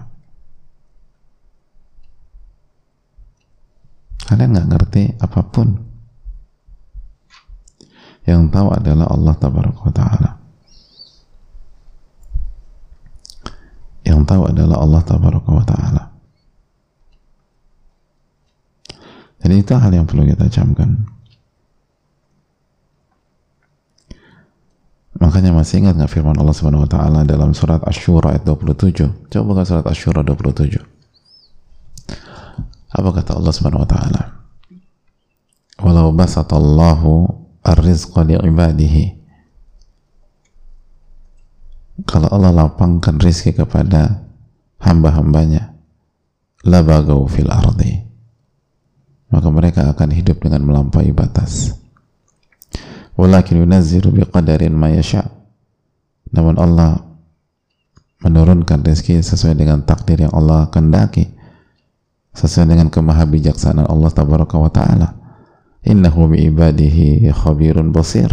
Kalian 4.26 4.50
nggak 4.50 4.68
ngerti 4.74 5.02
apa 5.22 5.40
pun 5.46 5.78
yang 8.26 8.50
tahu 8.50 8.74
adalah 8.74 9.06
Allah 9.06 9.34
taala 9.38 10.35
yang 14.06 14.22
tahu 14.22 14.46
adalah 14.46 14.78
Allah 14.78 15.02
tabaraka 15.02 15.50
wa 15.50 15.66
taala. 15.66 16.02
Jadi 19.42 19.54
itu 19.62 19.74
hal 19.74 19.90
yang 19.90 20.06
perlu 20.06 20.26
kita 20.26 20.46
camkan. 20.50 21.06
Makanya 25.16 25.50
masih 25.50 25.80
ingat 25.80 25.96
nggak 25.96 26.12
firman 26.12 26.36
Allah 26.36 26.52
subhanahu 26.52 26.84
wa 26.84 26.90
ta'ala 26.92 27.24
dalam 27.24 27.56
surat 27.56 27.80
Ashura 27.88 28.36
ayat 28.36 28.44
27 28.44 29.32
coba 29.32 29.42
buka 29.48 29.62
surat 29.64 29.86
Ashura 29.88 30.20
27 30.20 30.76
apa 32.96 33.08
kata 33.12 33.36
Allah 33.36 33.52
subhanahu 33.52 33.84
wa 33.84 33.90
ta'ala? 33.90 34.22
Walau 35.84 36.12
basatallahu 36.16 37.28
ar-rizqa 37.60 38.24
ibadihi 38.24 39.15
kalau 42.04 42.28
Allah 42.28 42.52
lapangkan 42.52 43.16
rizki 43.16 43.56
kepada 43.56 44.26
hamba-hambanya 44.84 45.72
labagau 46.66 47.24
fil 47.24 47.48
ardi 47.48 48.06
maka 49.30 49.48
mereka 49.50 49.80
akan 49.90 50.14
hidup 50.14 50.38
dengan 50.42 50.62
melampaui 50.62 51.10
batas. 51.10 51.74
Walakin 53.16 53.64
yunazziru 53.64 54.12
biqadarin 54.14 54.72
ma 54.76 54.92
yasha. 54.92 55.26
Namun 56.30 56.60
Allah 56.60 57.00
menurunkan 58.22 58.84
rezeki 58.84 59.22
sesuai 59.24 59.56
dengan 59.56 59.82
takdir 59.84 60.26
yang 60.26 60.34
Allah 60.34 60.68
kendaki 60.68 61.32
sesuai 62.36 62.68
dengan 62.68 62.92
kemahabijaksanaan 62.92 63.88
Allah 63.88 64.10
tabaraka 64.12 64.56
wa 64.60 64.68
ta'ala. 64.68 65.08
Innahu 65.86 66.36
biibadihi 66.36 67.32
khabirun 67.32 67.94
basir. 67.94 68.28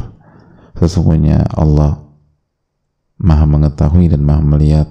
Sesungguhnya 0.76 1.48
Allah 1.56 2.03
maha 3.24 3.48
mengetahui 3.48 4.12
dan 4.12 4.28
maha 4.28 4.44
melihat 4.44 4.88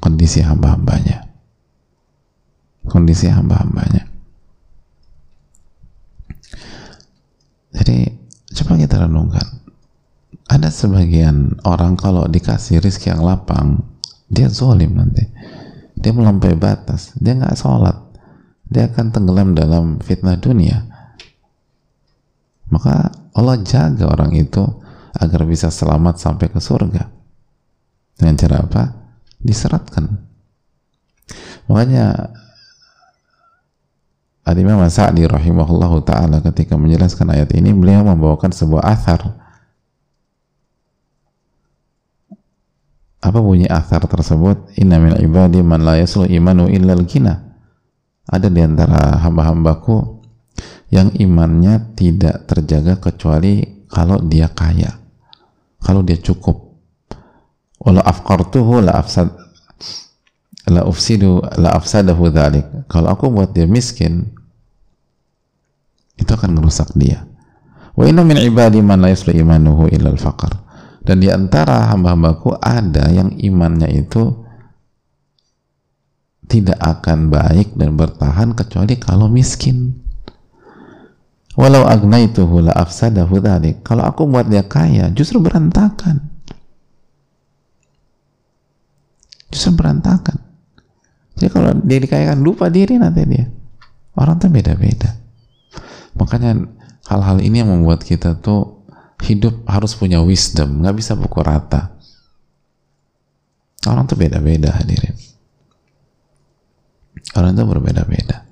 kondisi 0.00 0.40
hamba-hambanya. 0.40 1.28
Kondisi 2.88 3.28
hamba-hambanya. 3.28 4.08
Jadi 7.76 8.08
coba 8.56 8.80
kita 8.80 9.04
renungkan. 9.04 9.48
Ada 10.48 10.68
sebagian 10.72 11.60
orang 11.64 11.96
kalau 11.96 12.28
dikasih 12.28 12.80
rizki 12.80 13.08
yang 13.12 13.24
lapang 13.24 13.80
dia 14.28 14.48
zolim 14.48 14.96
nanti. 14.96 15.24
Dia 15.94 16.12
melampaui 16.12 16.56
batas. 16.58 17.14
Dia 17.16 17.36
nggak 17.36 17.56
sholat. 17.56 17.96
Dia 18.68 18.88
akan 18.90 19.12
tenggelam 19.12 19.54
dalam 19.54 20.00
fitnah 20.00 20.40
dunia. 20.40 20.84
Maka 22.72 23.12
Allah 23.36 23.60
jaga 23.62 24.08
orang 24.08 24.34
itu 24.34 24.64
agar 25.18 25.46
bisa 25.46 25.70
selamat 25.70 26.18
sampai 26.18 26.50
ke 26.50 26.60
surga. 26.60 27.10
Dengan 28.14 28.34
cara 28.38 28.56
apa? 28.62 28.82
diseratkan. 29.44 30.08
Makanya 31.68 32.32
Al-Imam 34.44 34.80
Sa'di 34.88 35.28
ta'ala 35.28 36.40
ketika 36.40 36.80
menjelaskan 36.80 37.28
ayat 37.28 37.52
ini 37.52 37.76
beliau 37.76 38.08
membawakan 38.08 38.56
sebuah 38.56 38.88
athar. 38.88 39.36
Apa 43.20 43.40
bunyi 43.40 43.68
athar 43.68 44.04
tersebut? 44.08 44.72
Inna 44.80 44.96
min 44.96 45.16
ibadi 45.20 45.60
man 45.60 45.84
la 45.84 46.00
yaslu 46.00 46.24
imanu 46.28 46.72
illal 46.72 47.04
gina 47.04 47.44
ada 48.24 48.48
di 48.48 48.60
antara 48.64 49.20
hamba-hambaku 49.20 50.24
yang 50.88 51.12
imannya 51.16 51.92
tidak 51.96 52.48
terjaga 52.48 52.96
kecuali 52.96 53.84
kalau 53.88 54.20
dia 54.24 54.48
kaya 54.48 55.03
kalau 55.84 56.00
dia 56.00 56.16
cukup. 56.16 56.74
Wala 57.84 58.00
afqartuhu 58.00 58.80
la 58.80 58.96
afsad 58.96 59.28
la 60.72 60.88
ufsidu 60.88 61.44
la 61.60 61.76
afsadahu 61.76 62.32
dhalik. 62.32 62.64
Kalau 62.88 63.12
aku 63.12 63.28
buat 63.28 63.52
dia 63.52 63.68
miskin 63.68 64.32
itu 66.16 66.30
akan 66.32 66.56
merusak 66.56 66.88
dia. 66.96 67.28
Wa 67.92 68.08
inna 68.08 68.24
min 68.24 68.40
ibadi 68.40 68.80
man 68.80 69.04
la 69.04 69.12
imanuhu 69.12 69.92
illa 69.92 70.08
al-faqr 70.10 70.64
dan 71.04 71.20
di 71.20 71.28
antara 71.28 71.92
hamba-hambaku 71.92 72.56
ada 72.58 73.12
yang 73.12 73.36
imannya 73.36 73.92
itu 73.92 74.40
tidak 76.48 76.80
akan 76.80 77.28
baik 77.28 77.76
dan 77.76 77.96
bertahan 77.96 78.56
kecuali 78.56 78.96
kalau 78.96 79.28
miskin 79.28 80.03
Walau 81.54 81.86
agnaituhu 81.86 82.66
la 82.66 82.74
afsadahu 82.74 83.38
dhalik. 83.38 83.86
Kalau 83.86 84.02
aku 84.02 84.26
buat 84.26 84.50
dia 84.50 84.66
kaya, 84.66 85.06
justru 85.14 85.38
berantakan. 85.38 86.18
Justru 89.54 89.78
berantakan. 89.78 90.42
Jadi 91.38 91.48
kalau 91.50 91.70
dia 91.78 91.98
dikayakan, 92.02 92.42
lupa 92.42 92.66
diri 92.66 92.98
nanti 92.98 93.22
dia. 93.22 93.46
Orang 94.18 94.42
tuh 94.42 94.50
beda-beda. 94.50 95.14
Makanya 96.18 96.58
hal-hal 97.06 97.38
ini 97.42 97.62
yang 97.62 97.70
membuat 97.70 98.02
kita 98.02 98.38
tuh 98.38 98.86
hidup 99.22 99.62
harus 99.66 99.94
punya 99.94 100.22
wisdom. 100.22 100.82
Nggak 100.82 100.94
bisa 100.98 101.12
pukul 101.14 101.46
rata. 101.46 101.94
Orang 103.86 104.10
tuh 104.10 104.18
beda-beda 104.18 104.74
hadirin. 104.74 105.14
Orang 107.34 107.54
tuh 107.58 107.66
berbeda-beda. 107.66 108.43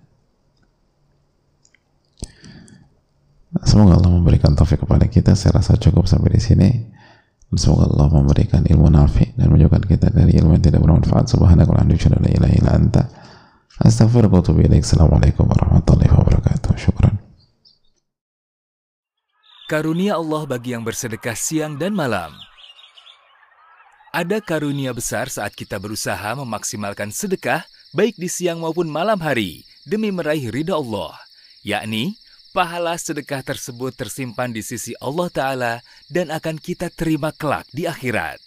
Semoga 3.62 3.94
Allah 3.94 4.10
memberikan 4.10 4.58
taufik 4.58 4.82
kepada 4.82 5.06
kita. 5.06 5.38
Saya 5.38 5.62
rasa 5.62 5.78
cukup 5.78 6.10
sampai 6.10 6.34
di 6.34 6.42
sini. 6.42 6.68
Semoga 7.54 7.86
Allah 7.86 8.08
memberikan 8.10 8.66
ilmu 8.66 8.90
nafi 8.90 9.38
dan 9.38 9.54
menjauhkan 9.54 9.86
kita 9.86 10.10
dari 10.10 10.34
ilmu 10.40 10.58
yang 10.58 10.64
tidak 10.64 10.82
bermanfaat. 10.82 11.30
Anta. 12.72 13.02
Astaghfiruka 13.82 14.34
wa 14.34 14.42
atubu 14.42 14.60
ilaik. 14.66 14.82
Assalamualaikum 14.82 15.44
warahmatullahi 15.46 16.10
wabarakatuh. 16.10 16.70
Syukran. 16.80 17.14
Karunia 19.70 20.18
Allah 20.20 20.42
bagi 20.44 20.74
yang 20.74 20.84
bersedekah 20.84 21.36
siang 21.38 21.78
dan 21.78 21.96
malam. 21.96 22.34
Ada 24.12 24.44
karunia 24.44 24.92
besar 24.92 25.32
saat 25.32 25.56
kita 25.56 25.80
berusaha 25.80 26.36
memaksimalkan 26.36 27.08
sedekah 27.08 27.64
baik 27.96 28.20
di 28.20 28.28
siang 28.28 28.60
maupun 28.60 28.84
malam 28.84 29.16
hari 29.24 29.64
demi 29.88 30.12
meraih 30.12 30.52
ridha 30.52 30.76
Allah, 30.76 31.16
yakni 31.64 32.20
pahala 32.52 32.94
sedekah 33.00 33.40
tersebut 33.40 33.96
tersimpan 33.96 34.52
di 34.52 34.60
sisi 34.60 34.92
Allah 35.00 35.28
Ta'ala 35.32 35.74
dan 36.12 36.28
akan 36.28 36.60
kita 36.60 36.92
terima 36.92 37.32
kelak 37.32 37.64
di 37.72 37.88
akhirat. 37.88 38.38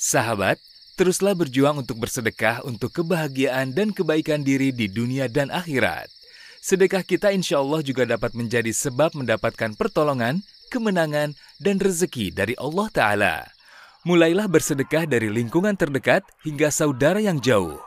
Sahabat, 0.00 0.56
teruslah 0.96 1.36
berjuang 1.36 1.84
untuk 1.84 2.00
bersedekah 2.00 2.64
untuk 2.64 2.96
kebahagiaan 2.96 3.76
dan 3.76 3.92
kebaikan 3.92 4.40
diri 4.40 4.72
di 4.72 4.88
dunia 4.88 5.28
dan 5.28 5.52
akhirat. 5.52 6.08
Sedekah 6.60 7.04
kita 7.04 7.32
insya 7.32 7.60
Allah 7.60 7.80
juga 7.84 8.04
dapat 8.08 8.32
menjadi 8.36 8.72
sebab 8.72 9.16
mendapatkan 9.16 9.76
pertolongan, 9.76 10.44
kemenangan, 10.68 11.36
dan 11.60 11.76
rezeki 11.80 12.32
dari 12.32 12.52
Allah 12.56 12.88
Ta'ala. 12.92 13.36
Mulailah 14.08 14.48
bersedekah 14.48 15.04
dari 15.04 15.28
lingkungan 15.28 15.76
terdekat 15.76 16.24
hingga 16.44 16.72
saudara 16.72 17.20
yang 17.20 17.36
jauh. 17.40 17.80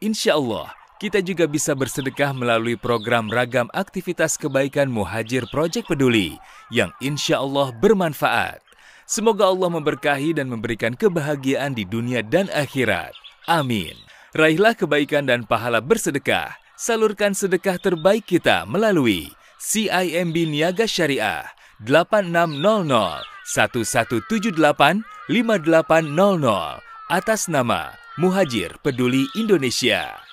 Insya 0.00 0.40
Allah, 0.40 0.77
kita 0.98 1.22
juga 1.22 1.46
bisa 1.46 1.78
bersedekah 1.78 2.34
melalui 2.34 2.74
program 2.74 3.30
ragam 3.30 3.70
aktivitas 3.70 4.34
kebaikan 4.34 4.90
Muhajir 4.90 5.46
Project 5.46 5.86
Peduli 5.86 6.34
yang 6.74 6.90
insya 6.98 7.38
Allah 7.38 7.70
bermanfaat. 7.70 8.58
Semoga 9.06 9.46
Allah 9.48 9.70
memberkahi 9.72 10.36
dan 10.36 10.50
memberikan 10.50 10.92
kebahagiaan 10.98 11.72
di 11.72 11.86
dunia 11.86 12.20
dan 12.20 12.50
akhirat. 12.50 13.14
Amin. 13.46 13.94
Raihlah 14.36 14.76
kebaikan 14.76 15.24
dan 15.24 15.46
pahala 15.46 15.80
bersedekah. 15.80 16.58
Salurkan 16.76 17.32
sedekah 17.32 17.78
terbaik 17.80 18.26
kita 18.28 18.68
melalui 18.68 19.32
CIMB 19.62 20.50
Niaga 20.50 20.84
Syariah 20.84 21.46
8600 21.82 23.24
1178 23.48 25.02
5800 25.30 26.82
atas 27.08 27.48
nama 27.48 27.96
Muhajir 28.20 28.76
Peduli 28.84 29.24
Indonesia. 29.38 30.27